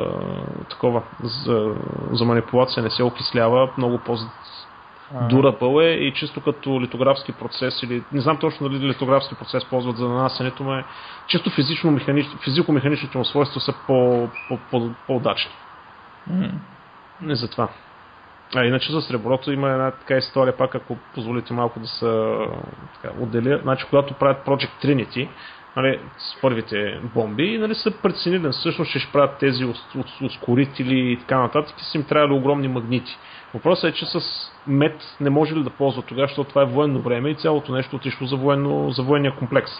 такова, 0.70 1.02
за, 1.22 1.74
за 2.12 2.24
манипулация, 2.24 2.82
не 2.82 2.90
се 2.90 3.02
окислява, 3.02 3.70
много 3.78 3.98
по 3.98 4.16
Durable 5.14 5.84
е 5.84 5.92
и 5.92 6.14
чисто 6.14 6.40
като 6.40 6.80
литографски 6.80 7.32
процес 7.32 7.82
или 7.82 8.02
не 8.12 8.20
знам 8.20 8.38
точно 8.38 8.68
дали 8.68 8.88
литографски 8.88 9.34
процес 9.34 9.64
ползват 9.64 9.96
за 9.96 10.08
нанасянето, 10.08 10.64
но 10.64 10.74
е 10.74 10.84
чисто 11.26 11.50
физично 11.50 11.98
физико-механичните 12.44 13.18
му 13.18 13.24
свойства 13.24 13.60
са 13.60 13.72
по, 13.86 14.28
по, 14.48 14.58
по, 14.70 14.90
по-удачни. 15.06 15.50
Не 17.22 17.34
за 17.34 17.50
това. 17.50 17.68
А 18.54 18.64
иначе 18.64 18.92
за 18.92 19.02
среброто 19.02 19.52
има 19.52 19.70
една 19.70 19.90
така 19.90 20.16
история, 20.16 20.56
пак 20.56 20.74
ако 20.74 20.96
позволите 21.14 21.52
малко 21.52 21.80
да 21.80 21.86
се 21.86 22.06
така, 22.94 23.14
отделя. 23.20 23.60
Значи, 23.62 23.86
когато 23.90 24.14
правят 24.14 24.46
Project 24.46 24.84
Trinity, 24.84 25.28
нали, 25.76 26.00
с 26.18 26.40
първите 26.40 27.00
бомби, 27.14 27.58
нали, 27.58 27.74
са 27.74 27.90
преценили 28.02 28.48
всъщност, 28.50 28.92
че 28.92 28.98
ще 28.98 29.12
правят 29.12 29.38
тези 29.38 29.64
ус- 29.64 29.94
ус- 29.94 30.20
ускорители 30.20 31.12
и 31.12 31.18
така 31.20 31.38
нататък 31.38 31.80
и 31.80 31.84
са 31.84 31.98
им 31.98 32.04
трябвали 32.04 32.32
огромни 32.32 32.68
магнити. 32.68 33.16
Въпросът 33.56 33.90
е, 33.90 33.92
че 33.92 34.06
с 34.06 34.20
мед 34.66 35.16
не 35.20 35.30
може 35.30 35.54
ли 35.54 35.62
да 35.62 35.70
ползват 35.70 36.06
тогава, 36.06 36.26
защото 36.26 36.48
това 36.48 36.62
е 36.62 36.66
военно 36.66 37.00
време 37.00 37.30
и 37.30 37.34
цялото 37.34 37.72
нещо 37.72 37.96
отишло 37.96 38.26
за, 38.26 38.36
военно, 38.36 38.90
за 38.90 39.02
военния 39.02 39.36
комплекс. 39.36 39.70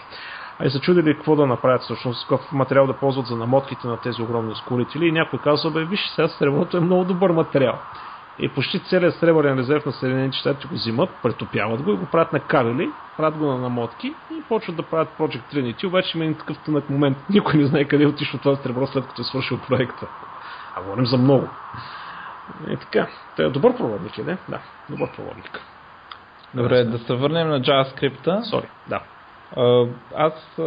А 0.58 0.66
и 0.66 0.70
се 0.70 0.80
чудили 0.80 1.14
какво 1.14 1.36
да 1.36 1.46
направят 1.46 1.82
всъщност, 1.82 2.28
какъв 2.28 2.52
материал 2.52 2.86
да 2.86 2.92
ползват 2.92 3.26
за 3.26 3.36
намотките 3.36 3.86
на 3.86 3.96
тези 3.96 4.22
огромни 4.22 4.52
ускорители 4.52 5.06
и 5.06 5.12
някой 5.12 5.38
казва, 5.38 5.70
бе, 5.70 5.84
виж, 5.84 6.00
сега 6.14 6.28
среброто 6.28 6.76
е 6.76 6.80
много 6.80 7.04
добър 7.04 7.30
материал. 7.30 7.78
И 8.38 8.48
почти 8.48 8.80
целият 8.80 9.14
сребърен 9.14 9.58
резерв 9.58 9.86
на 9.86 9.92
Съединените 9.92 10.36
щати 10.36 10.66
го 10.66 10.74
взимат, 10.74 11.10
претопяват 11.22 11.82
го 11.82 11.92
и 11.92 11.96
го 11.96 12.06
правят 12.06 12.32
на 12.32 12.40
кабели, 12.40 12.90
правят 13.16 13.38
го 13.38 13.46
на 13.46 13.58
намотки 13.58 14.06
и 14.06 14.42
почват 14.48 14.76
да 14.76 14.82
правят 14.82 15.08
Project 15.18 15.54
Trinity, 15.54 15.86
обаче 15.86 16.18
има 16.18 16.24
един 16.24 16.38
такъв 16.38 16.58
тънък 16.58 16.90
момент. 16.90 17.16
Никой 17.30 17.60
не 17.60 17.66
знае 17.66 17.84
къде 17.84 18.04
е 18.04 18.06
отишло 18.06 18.40
това 18.40 18.56
сребро 18.56 18.86
след 18.86 19.06
като 19.06 19.22
е 19.22 19.24
свършил 19.24 19.58
проекта. 19.58 20.06
А 20.76 20.82
говорим 20.82 21.06
за 21.06 21.18
много. 21.18 21.48
И 22.70 22.76
така. 22.76 23.08
Той 23.36 23.46
е 23.46 23.50
добър 23.50 23.76
проводник, 23.76 24.18
е? 24.18 24.36
Да, 24.48 24.60
добър 24.90 25.12
проводник. 25.16 25.60
Добре, 26.54 26.84
да 26.84 26.98
се 26.98 27.14
върнем 27.14 27.48
на 27.48 27.60
JavaScript. 27.60 28.42
Сори, 28.42 28.68
да. 28.88 29.00
Аз 30.16 30.58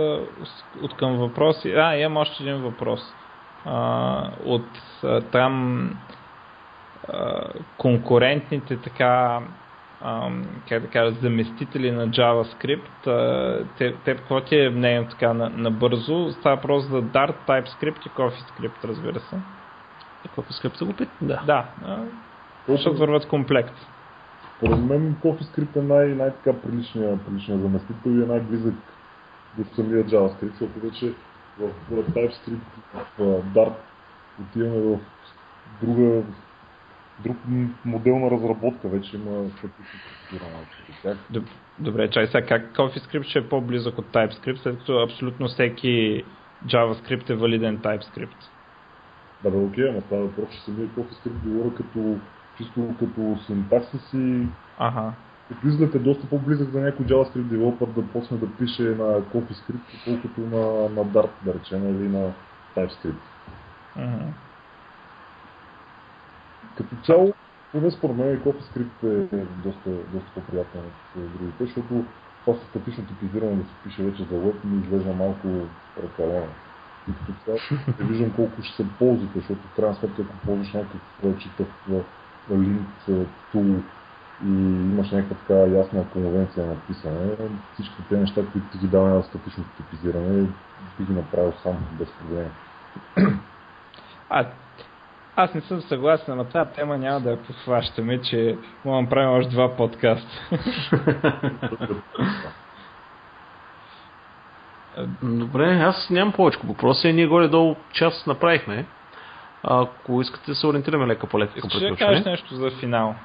от 0.82 0.96
към 0.98 1.18
въпроси. 1.18 1.72
А, 1.72 1.96
имам 1.96 2.18
още 2.18 2.44
един 2.44 2.62
въпрос. 2.62 3.16
А, 3.66 4.32
От 4.46 4.82
а, 5.04 5.22
там 5.22 5.84
а, 7.14 7.42
конкурентните 7.78 8.78
така 8.78 9.42
как 10.70 10.82
да 10.82 10.88
кажа, 10.88 11.12
заместители 11.12 11.92
на 11.92 12.08
JavaScript, 12.08 13.04
те, 13.78 13.96
те 14.06 14.16
какво 14.16 14.42
ти 14.42 14.60
е 14.60 14.70
мнението 14.70 15.10
така 15.12 15.34
на- 15.34 15.50
набързо? 15.50 16.32
Става 16.32 16.56
въпрос 16.56 16.84
за 16.84 17.02
Dart, 17.02 17.36
TypeScript 17.48 18.08
и 18.08 18.10
CoffeeScript, 18.10 18.84
разбира 18.84 19.20
се. 19.20 19.36
Какво 20.24 20.54
скрипта 20.54 20.86
го 20.86 20.94
пит? 20.94 21.10
Да. 21.22 21.44
Да, 21.46 21.66
а, 21.86 22.04
защото 22.68 22.98
върват 22.98 23.28
комплект. 23.28 23.76
Според 24.58 24.80
мен 24.80 25.16
CoffeeScript 25.16 25.76
е 25.76 25.82
най- 25.82 26.16
най-така 26.16 26.62
приличният 26.62 27.26
приличния 27.26 27.60
заместител 27.60 28.10
и 28.10 28.24
е 28.24 28.26
най-близък 28.26 28.74
до 29.58 29.64
самия 29.76 30.06
JavaScript, 30.06 30.52
защото 30.52 30.80
вече 30.80 31.14
в, 31.60 31.70
в 31.92 32.12
TypeScript, 32.12 32.60
в 33.18 33.44
Dart 33.56 33.74
отиваме 34.42 34.80
в 34.80 35.00
друга, 35.82 36.24
друг 37.20 37.38
модел 37.86 38.20
на 38.20 38.32
разработка, 38.32 38.88
вече 38.88 39.18
има 39.18 39.50
статистика 39.50 41.18
Добре, 41.80 42.10
чай 42.10 42.28
сега 42.28 42.46
как 42.46 42.76
CoffeeScript 42.76 43.24
ще 43.24 43.40
е 43.40 43.50
по-близък 43.50 43.98
от 43.98 44.06
TypeScript, 44.06 44.58
след 44.58 44.78
като 44.78 45.00
абсолютно 45.00 45.48
всеки 45.48 46.24
JavaScript 46.66 47.30
е 47.30 47.36
валиден 47.36 47.78
TypeScript. 47.78 48.59
Да, 49.44 49.52
бе, 49.52 49.58
окей, 49.58 49.90
ама 49.90 50.02
става 50.02 50.22
въпрос, 50.22 50.50
че 50.52 50.62
самия 50.62 50.88
CoffeeScript 50.88 51.44
говоря 51.44 51.76
като 51.76 52.18
чисто 52.58 52.96
като 53.00 53.38
синтаксис 53.46 54.14
и 54.14 54.48
Ага. 54.78 55.14
като 55.50 55.68
изглед 55.68 55.96
е 55.96 56.00
доста 56.00 56.28
по-близък 56.28 56.70
за 56.70 56.80
някой 56.82 57.06
JavaScript 57.06 57.50
девелопър 57.50 57.88
да 57.88 58.08
почне 58.08 58.38
да 58.38 58.48
пише 58.58 58.84
на 58.84 59.22
CoffeeScript, 59.22 59.96
отколкото 59.98 60.42
на, 60.42 60.90
на 60.90 61.06
Dart, 61.06 61.30
да 61.46 61.54
речем, 61.54 61.90
или 61.90 62.10
на 62.10 62.32
TypeScript. 62.76 63.14
Мгм. 63.96 64.32
Като 66.78 66.96
цяло, 67.06 67.34
поне 67.72 67.92
според 67.92 68.16
мен 68.16 68.40
CoffeeScript 68.40 69.04
е 69.34 69.46
доста, 69.64 69.90
доста 69.90 70.32
по-приятен 70.36 70.82
от 70.82 71.22
е, 71.24 71.38
другите, 71.38 71.66
защото 71.66 72.06
това 72.46 72.58
със 72.58 72.68
статично 72.68 73.06
типизиране 73.06 73.56
да 73.56 73.64
се 73.64 73.76
пише 73.84 74.04
вече 74.04 74.24
за 74.24 74.36
web 74.36 74.64
ми 74.64 74.82
изглежда 74.82 75.14
малко 75.14 75.48
прекалено. 75.96 76.48
Не 78.00 78.06
виждам 78.06 78.32
колко 78.32 78.64
ще 78.64 78.84
се 78.84 78.90
ползвате, 79.00 79.40
защото 79.40 79.62
в 79.68 79.76
крайна 79.76 79.96
сметка, 79.96 80.22
ако 80.22 80.46
ползваш 80.46 80.74
някакъв 80.74 81.38
читав 81.40 81.68
линк 82.52 82.88
е, 83.10 83.26
тул 83.52 83.76
и 84.46 84.50
имаш 84.92 85.12
някаква 85.12 85.36
така 85.36 85.54
ясна 85.54 86.10
конвенция 86.14 86.66
на 86.66 86.76
писане, 86.88 87.32
всички 87.74 87.96
тези 88.10 88.22
неща, 88.22 88.42
които 88.52 88.68
ти 88.72 88.78
ги 88.78 88.88
дава 88.88 89.10
на 89.10 89.24
статично 89.24 89.64
типизиране, 89.78 90.48
би 91.00 91.06
ги 91.06 91.14
направил 91.14 91.54
сам 91.64 91.78
без 92.00 92.10
проблем. 92.12 92.52
А, 94.30 94.46
аз 95.36 95.54
не 95.54 95.62
съм 95.62 95.82
съгласен, 95.82 96.38
но 96.38 96.44
тази 96.44 96.72
тема 96.72 96.98
няма 96.98 97.20
да 97.20 97.32
я 97.32 97.44
подхващаме, 97.44 98.22
че 98.22 98.58
мога 98.86 98.96
да 98.96 99.02
направим 99.02 99.30
още 99.30 99.52
два 99.52 99.76
подкаста. 99.76 100.50
Добре, 105.24 105.80
аз 105.82 106.10
нямам 106.10 106.34
повече 106.34 106.60
въпроси. 106.64 107.14
Ние 107.14 107.28
горе-долу 107.28 107.76
час 107.92 108.26
направихме. 108.28 108.86
Ако 109.64 110.22
искате 110.22 110.52
да 110.52 110.56
се 110.56 110.68
ориентираме 110.68 111.08
лека 111.08 111.28
по 111.28 111.40
лека 111.40 111.54
към 111.54 111.68
Искаш 111.68 111.82
да 111.82 111.88
кажеш 111.88 112.00
приключване. 112.00 112.32
нещо 112.32 112.56
за 112.56 112.72
финал? 112.72 113.16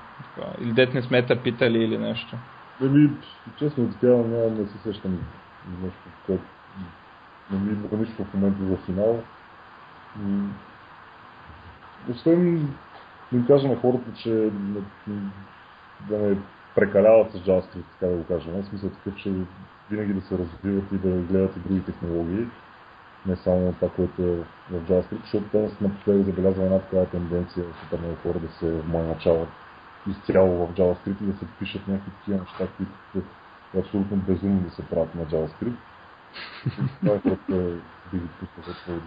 Или 0.61 0.73
дет 0.73 0.95
не 0.95 1.03
сме 1.03 1.27
те 1.27 1.43
питали 1.43 1.85
или 1.85 1.99
нещо. 1.99 2.37
Еми, 2.83 3.11
честно 3.59 3.93
така, 3.93 4.07
няма, 4.07 4.51
не 4.51 4.67
се 4.67 4.79
сещам 4.79 5.19
нещо, 5.83 5.99
което 6.27 6.43
не 7.51 7.59
ми 7.59 7.73
идва 7.73 7.99
нищо 7.99 8.25
в 8.25 8.35
момента 8.35 8.65
за 8.65 8.77
финал. 8.77 9.23
Освен 12.11 12.69
да 13.33 13.39
им 13.39 13.47
кажа 13.47 13.69
на 13.69 13.77
хората, 13.77 14.13
че 14.23 14.51
да 16.09 16.19
не 16.19 16.37
прекаляват 16.75 17.33
с 17.33 17.35
JavaScript, 17.35 17.85
така 17.93 18.13
да 18.13 18.17
го 18.17 18.25
кажем. 18.25 18.63
В 18.63 18.67
смисъл 18.67 18.91
такъв, 18.91 19.15
че 19.17 19.33
винаги 19.91 20.15
да 20.15 20.21
се 20.21 20.39
развиват 20.39 20.93
и 20.93 20.99
да 20.99 21.09
гледат 21.09 21.57
и 21.57 21.61
други 21.61 21.85
технологии, 21.85 22.47
не 23.27 23.37
само 23.37 23.73
това, 23.73 23.89
което 23.97 24.23
е 24.23 24.37
в 24.71 24.89
JavaScript, 24.89 25.23
защото 25.23 25.65
аз 25.65 25.81
напоследък 25.81 26.27
забелязвам 26.27 26.67
една 26.67 26.79
такава 26.79 27.07
тенденция 27.07 27.65
супер 27.83 27.99
много 27.99 28.17
хора 28.23 28.39
да 28.39 28.49
се 28.49 28.73
вмайначават 28.73 29.49
изцяло 30.11 30.67
в 30.67 30.75
JavaScript 30.75 31.23
и 31.23 31.27
да 31.27 31.39
се 31.39 31.47
пишат 31.59 31.89
някакви 31.89 32.11
такива 32.11 32.39
неща, 32.39 32.67
които 32.77 33.29
е 33.75 33.81
абсолютно 33.81 34.17
безумно 34.17 34.61
да 34.61 34.71
се 34.71 34.83
правят 34.83 35.15
на 35.15 35.27
JavaScript. 35.27 35.77
Това 37.01 37.15
е 37.15 37.21
хората 37.21 37.79
би 38.13 38.19
ги 38.19 38.29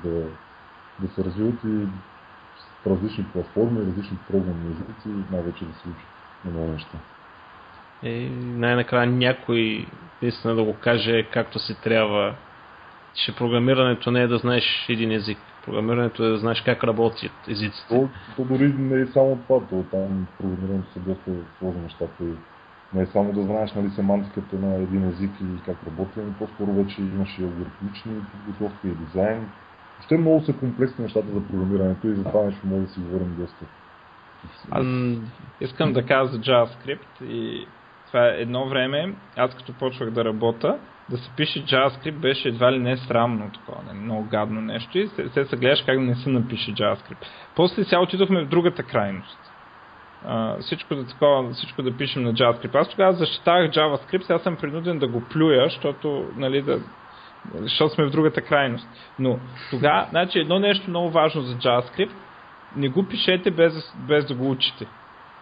да, 0.04 0.30
да 1.00 1.08
се 1.16 1.24
развиват 1.24 1.64
и 1.64 1.88
в 2.84 2.88
различни 2.88 3.26
платформи, 3.34 3.80
различни 3.80 4.18
програмни 4.30 4.72
езици 4.72 5.10
и 5.10 5.34
най-вече 5.36 5.66
да 5.66 5.74
се 5.74 5.90
учат 5.90 6.08
на 6.46 6.52
нови 6.52 6.72
неща. 6.72 6.98
И 8.04 8.30
най-накрая 8.44 9.08
някой 9.08 9.86
наистина 10.22 10.56
да 10.56 10.64
го 10.64 10.74
каже 10.74 11.24
както 11.34 11.60
си 11.60 11.82
трябва, 11.84 12.36
че 13.14 13.36
програмирането 13.36 14.12
не 14.12 14.22
е 14.22 14.28
да 14.28 14.38
знаеш 14.38 14.86
един 14.90 15.12
език. 15.12 15.38
Програмирането 15.66 16.24
е 16.24 16.30
да 16.30 16.38
знаеш 16.38 16.62
как 16.62 16.84
работят 16.84 17.32
езиците. 17.48 17.88
То, 17.90 18.10
то 18.36 18.44
дори 18.44 18.74
не 18.74 19.02
е 19.02 19.06
само 19.06 19.40
това, 19.48 19.68
то 19.70 19.84
там 19.92 20.28
програмирането 20.40 20.92
са 20.94 21.00
доста 21.00 21.32
сложни 21.60 21.82
нещата 21.82 22.24
и 22.24 22.34
не 22.94 23.02
е 23.02 23.06
само 23.06 23.34
да 23.34 23.42
знаеш 23.44 23.74
нали, 23.74 23.90
семантиката 23.90 24.56
на 24.56 24.76
един 24.76 25.10
език 25.10 25.32
и 25.42 25.64
как 25.66 25.78
работи, 25.88 26.20
ами 26.20 26.34
по-скоро 26.34 26.74
вече 26.74 27.02
имаш 27.02 27.40
и 27.40 27.44
алгоритмични 27.44 28.14
подготовки 28.32 28.88
и 28.88 29.06
дизайн. 29.06 29.50
Ще 30.06 30.18
много 30.18 30.42
са 30.42 30.54
комплексни 30.54 31.04
нещата 31.04 31.28
за 31.34 31.48
програмирането 31.48 32.08
и 32.08 32.16
за 32.16 32.24
това 32.24 32.44
нещо 32.44 32.68
може 32.68 32.82
да 32.82 32.88
си 32.88 33.00
говорим 33.00 33.36
доста. 33.40 33.66
Аз 34.72 34.86
искам 35.62 35.94
да 35.94 36.06
кажа 36.06 36.32
за 36.32 36.40
JavaScript 36.40 37.24
и 37.24 37.68
това 38.08 38.28
е 38.28 38.42
едно 38.42 38.70
време, 38.70 39.14
аз 39.38 39.56
като 39.56 39.74
почвах 39.74 40.10
да 40.10 40.26
работя, 40.26 40.80
да 41.10 41.18
се 41.18 41.32
пише 41.38 41.66
JavaScript 41.66 42.20
беше 42.20 42.48
едва 42.48 42.72
ли 42.72 42.80
не 42.80 42.98
срамно 42.98 43.52
такова, 43.52 43.84
не, 43.88 43.94
много 43.94 44.24
гадно 44.24 44.62
нещо 44.62 44.98
и 44.98 45.08
се, 45.08 45.46
се 45.46 45.58
гледаш 45.58 45.84
как 45.86 46.00
да 46.00 46.06
не 46.06 46.16
се 46.16 46.30
напише 46.30 46.74
JavaScript. 46.74 47.26
После 47.56 47.84
сега 47.84 48.02
отидохме 48.02 48.44
в 48.44 48.48
другата 48.48 48.84
крайност. 48.84 49.40
Uh, 50.28 50.60
всичко, 50.60 50.96
да, 50.96 51.06
такова, 51.06 51.54
всичко 51.54 51.82
да 51.82 51.98
пишем 51.98 52.24
на 52.24 52.34
JavaScript. 52.34 52.76
Аз 52.76 52.90
тогава 52.90 53.14
защитавах 53.14 53.72
JavaScript, 53.72 54.22
сега 54.22 54.40
съм 54.40 54.56
принуден 54.56 55.00
да 55.00 55.08
го 55.08 55.22
плюя, 55.22 55.64
защото, 55.64 56.26
нали, 56.36 56.62
да, 56.62 56.80
защото 57.56 57.94
сме 57.94 58.06
в 58.06 58.12
другата 58.12 58.42
крайност. 58.42 58.88
Но 59.20 59.40
тогава, 59.70 60.08
значи 60.10 60.40
едно 60.40 60.60
нещо 60.60 60.90
много 60.90 61.10
важно 61.10 61.42
за 61.42 61.56
JavaScript, 61.56 62.12
не 62.76 62.90
го 62.90 63.08
пишете 63.08 63.52
без, 63.52 63.96
без 64.08 64.26
да 64.26 64.34
го 64.36 64.50
учите. 64.50 64.88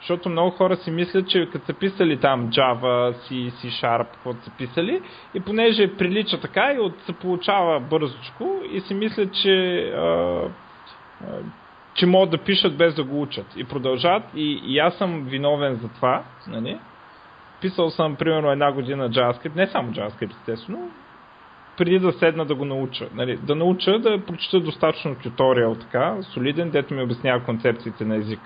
Защото 0.06 0.30
много 0.30 0.52
хора 0.52 0.78
си 0.78 0.92
мислят, 0.92 1.30
че 1.30 1.50
като 1.52 1.66
са 1.66 1.74
писали 1.74 2.18
там 2.18 2.50
Java, 2.50 3.14
C, 3.14 3.50
C 3.50 3.84
Sharp, 3.84 4.06
каквото 4.12 4.44
са 4.44 4.52
писали, 4.58 5.02
и 5.34 5.40
понеже 5.40 5.96
прилича 5.98 6.42
така 6.42 6.74
и 6.76 6.80
от, 6.80 6.94
се 7.06 7.14
получава 7.14 7.80
бързочко 7.80 8.60
и 8.72 8.82
си 8.82 8.94
мислят, 8.94 9.34
че, 9.34 9.78
а, 9.98 10.42
че 11.94 12.06
могат 12.06 12.30
да 12.30 12.38
пишат 12.38 12.78
без 12.78 12.96
да 12.96 13.04
го 13.04 13.22
учат. 13.22 13.46
И 13.56 13.64
продължат. 13.64 14.24
И, 14.36 14.62
и 14.66 14.80
аз 14.80 14.98
съм 14.98 15.24
виновен 15.24 15.76
за 15.76 15.88
това. 15.90 16.24
Нали? 16.48 16.80
Писал 17.62 17.90
съм 17.90 18.16
примерно 18.16 18.52
една 18.52 18.72
година 18.72 19.10
JavaScript, 19.10 19.56
не 19.56 19.68
само 19.68 19.92
JavaScript, 19.92 20.32
естествено, 20.32 20.90
преди 21.78 22.00
да 22.00 22.12
седна 22.12 22.46
да 22.46 22.56
го 22.56 22.66
науча. 22.66 23.08
Нали, 23.14 23.38
да 23.38 23.56
науча 23.56 24.00
да 24.00 24.26
прочета 24.26 24.60
достатъчно 24.60 25.16
туториал 25.16 25.76
така, 25.76 26.18
солиден, 26.22 26.70
дето 26.70 26.94
ми 26.94 27.04
обяснява 27.04 27.44
концепциите 27.44 28.06
на 28.06 28.16
език. 28.16 28.40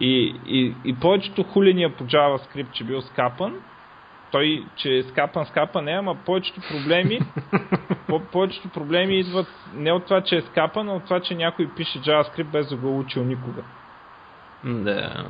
И, 0.00 0.34
и, 0.46 0.74
и 0.84 0.94
повечето 0.94 1.42
хуления 1.42 1.96
по 1.96 2.04
JavaScript, 2.04 2.70
че 2.70 2.84
бил 2.84 3.02
скапан, 3.02 3.54
той, 4.32 4.64
че 4.76 4.96
е 4.96 5.02
скапан, 5.02 5.46
скапан 5.46 5.84
не, 5.84 5.92
ама 5.92 6.14
повечето 6.14 6.60
проблеми, 6.70 7.20
по, 8.08 8.20
повечето 8.20 8.68
проблеми 8.68 9.18
идват 9.18 9.46
не 9.74 9.92
от 9.92 10.04
това, 10.04 10.20
че 10.20 10.36
е 10.36 10.42
скапан, 10.42 10.88
а 10.88 10.92
от 10.92 11.04
това, 11.04 11.20
че 11.20 11.34
някой 11.34 11.68
пише 11.76 11.98
JavaScript 11.98 12.50
без 12.50 12.68
да 12.68 12.76
го 12.76 12.88
е 12.88 12.90
учил 12.90 13.24
никога. 13.24 13.62
Да. 14.64 15.26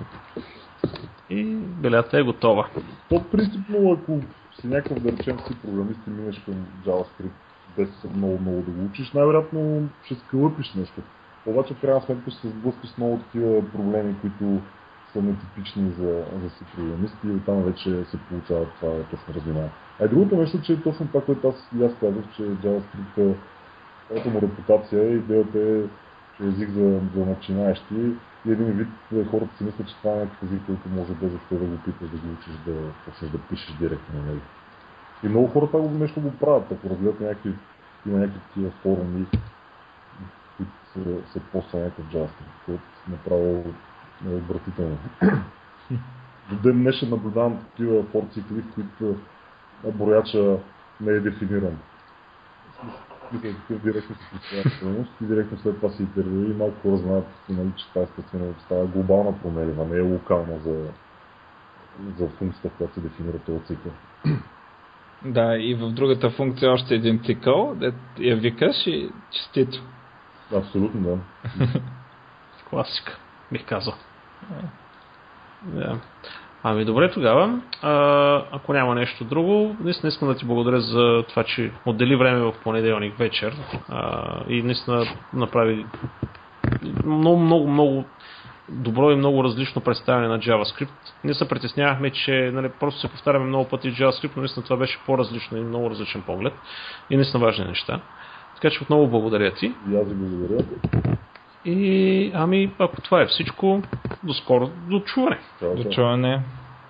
И 1.31 1.45
белята 1.57 2.19
е 2.19 2.23
готова. 2.23 2.69
То 3.09 3.25
принципно, 3.31 3.93
ако 3.93 4.21
си 4.61 4.67
някакъв, 4.67 5.03
да 5.03 5.13
речем, 5.13 5.39
си 5.39 5.61
програмист 5.63 6.01
и 6.07 6.11
минеш 6.11 6.39
към 6.39 6.55
JavaScript 6.87 7.31
без 7.77 7.89
много, 8.15 8.39
много 8.39 8.63
да 8.63 8.71
го 8.71 8.85
учиш, 8.85 9.13
най-вероятно 9.13 9.89
ще 10.05 10.15
скълъпиш 10.15 10.75
нещо. 10.75 11.01
Обаче 11.49 11.75
в 11.75 11.81
крайна 11.81 12.01
сметка 12.01 12.31
ще 12.31 12.41
се 12.41 12.49
сблъскаш 12.49 12.91
с 12.91 12.99
много 12.99 13.19
такива 13.19 13.71
проблеми, 13.71 14.15
които 14.21 14.61
са 15.13 15.23
нетипични 15.23 15.91
за, 15.99 16.25
за 16.43 16.51
си 16.51 16.65
и 17.25 17.31
оттам 17.31 17.63
вече 17.63 18.05
се 18.05 18.19
получава 18.29 18.67
това 18.81 19.03
точно 19.11 19.35
разминаване. 19.35 19.71
А 20.01 20.05
и 20.05 20.09
другото 20.09 20.37
нещо, 20.37 20.63
че 20.63 20.83
точно 20.83 21.07
това, 21.07 21.21
което 21.21 21.49
аз 21.49 21.69
и 21.79 21.85
аз 21.85 21.93
казах, 22.01 22.25
че 22.37 22.43
JavaScript 22.43 23.35
е 24.11 24.31
му 24.31 24.43
репутация 24.43 25.13
идеята 25.13 25.59
е, 25.59 25.83
че 26.37 26.45
е 26.45 26.47
език 26.47 26.71
за, 26.71 27.01
за 27.15 27.27
начинаещи 27.27 27.95
и 28.47 28.53
един 28.53 28.73
вид 28.73 28.89
хората 29.31 29.57
си 29.57 29.65
мислят, 29.65 29.89
че 29.89 29.97
това 29.97 30.13
е 30.13 30.19
някакъв 30.19 30.43
език, 30.43 30.63
който 30.67 30.89
може 30.89 31.13
без 31.15 31.31
въобще 31.31 31.55
да 31.55 31.65
го 31.65 31.77
питаш, 31.85 32.11
да 32.11 32.17
го 32.17 32.33
учиш, 32.33 32.55
да 32.67 32.73
почнеш 33.05 33.31
да 33.31 33.39
пишеш 33.39 33.77
директно 33.77 34.21
на 34.21 34.27
него. 34.27 34.41
И 35.25 35.29
много 35.29 35.47
хората 35.47 35.79
го 35.79 35.91
нещо 35.91 36.21
го 36.21 36.31
правят, 36.31 36.73
ако 36.73 36.91
разгледат 36.91 37.21
някакви, 37.21 37.55
има 38.07 38.19
някакви 38.19 38.41
такива 38.41 38.71
форуми, 38.71 39.27
които 41.05 41.33
се, 41.33 41.41
поства 41.41 41.79
някакъв 41.79 42.05
JavaScript, 42.07 42.65
който 42.67 42.83
направо 43.09 43.65
е 44.27 44.35
отвратително. 44.35 44.99
До 46.51 46.57
ден 46.63 46.83
днешен 46.83 47.11
наблюдавам 47.11 47.59
такива 47.59 48.03
форци, 48.03 48.41
в 48.41 48.75
които 48.75 49.17
брояча 49.95 50.59
не 51.01 51.13
е 51.13 51.21
дефиниран. 51.21 51.79
Мисля, 53.33 53.49
такъв 53.69 53.83
директно 53.83 54.17
се 54.17 54.31
представя 54.31 55.07
и 55.21 55.25
директно 55.27 55.59
след 55.59 55.77
това 55.77 55.91
се 55.91 56.03
итерира 56.03 56.51
и 56.51 56.57
малко 56.57 56.81
хора 56.83 56.97
знаят, 56.97 57.27
нали, 57.49 57.73
че 57.77 57.89
това 57.89 58.03
естествено 58.03 58.55
става 58.65 58.87
глобална 58.87 59.41
промена, 59.43 59.85
не 59.85 59.97
е 59.97 60.01
локална 60.01 60.59
за, 60.59 60.87
за 62.19 62.29
функцията, 62.29 62.71
която 62.77 62.95
се 62.95 63.01
дефинира 63.01 63.39
този 63.39 63.65
цикъл. 63.65 63.93
Да, 65.25 65.57
и 65.59 65.75
в 65.75 65.91
другата 65.91 66.31
функция 66.31 66.73
още 66.73 66.95
един 66.95 67.21
цикъл, 67.25 67.75
да 67.75 67.93
я 68.19 68.37
викаш 68.37 68.87
и 68.87 69.11
честито. 69.31 69.83
Абсолютно, 70.55 71.01
да. 71.01 71.19
Класика, 72.71 73.19
бих 73.53 73.67
казал. 73.67 73.95
Да. 75.63 75.99
Ами 76.63 76.85
добре 76.85 77.11
тогава. 77.11 77.61
А, 77.83 78.45
ако 78.53 78.73
няма 78.73 78.95
нещо 78.95 79.25
друго, 79.25 79.77
наистина 79.81 80.09
искам 80.09 80.29
да 80.29 80.35
ти 80.35 80.45
благодаря 80.45 80.81
за 80.81 81.25
това, 81.29 81.45
че 81.45 81.73
отдели 81.87 82.17
време 82.17 82.41
в 82.41 82.55
понеделник 82.65 83.19
вечер 83.19 83.57
а, 83.89 84.23
и 84.49 84.63
наистина 84.63 85.05
направи 85.33 85.87
много, 87.05 87.41
много, 87.41 87.69
много 87.69 88.05
добро 88.69 89.11
и 89.11 89.17
много 89.17 89.45
различно 89.45 89.83
представяне 89.83 90.29
на 90.29 90.39
JavaScript. 90.39 90.89
Ние 91.25 91.35
се 91.35 91.49
притеснявахме, 91.49 92.11
че 92.11 92.51
нали, 92.55 92.69
просто 92.81 93.01
се 93.01 93.09
повтаряме 93.09 93.47
много 93.47 93.69
пъти 93.69 93.93
JavaScript, 93.93 94.33
но 94.37 94.43
наистина 94.43 94.65
това 94.65 94.77
беше 94.77 94.99
по-различно 95.07 95.59
и 95.59 95.61
много 95.61 95.91
различен 95.91 96.23
поглед 96.23 96.55
и 97.11 97.17
наистина 97.17 97.45
важни 97.45 97.65
неща. 97.65 98.01
Така 98.61 98.71
че 98.71 98.83
отново 98.83 99.07
благодаря 99.07 99.55
ти. 99.55 99.67
И 99.67 99.97
аз 99.97 100.09
ви 100.09 100.15
благодаря. 100.15 100.65
И 101.65 102.31
ами, 102.35 102.73
ако 102.79 103.01
това 103.01 103.23
е 103.23 103.27
всичко, 103.27 103.83
до 104.23 104.35
скоро, 104.35 104.71
до 104.91 105.01
чуване. 105.01 105.39
До 105.63 105.85
чуване. 105.85 106.43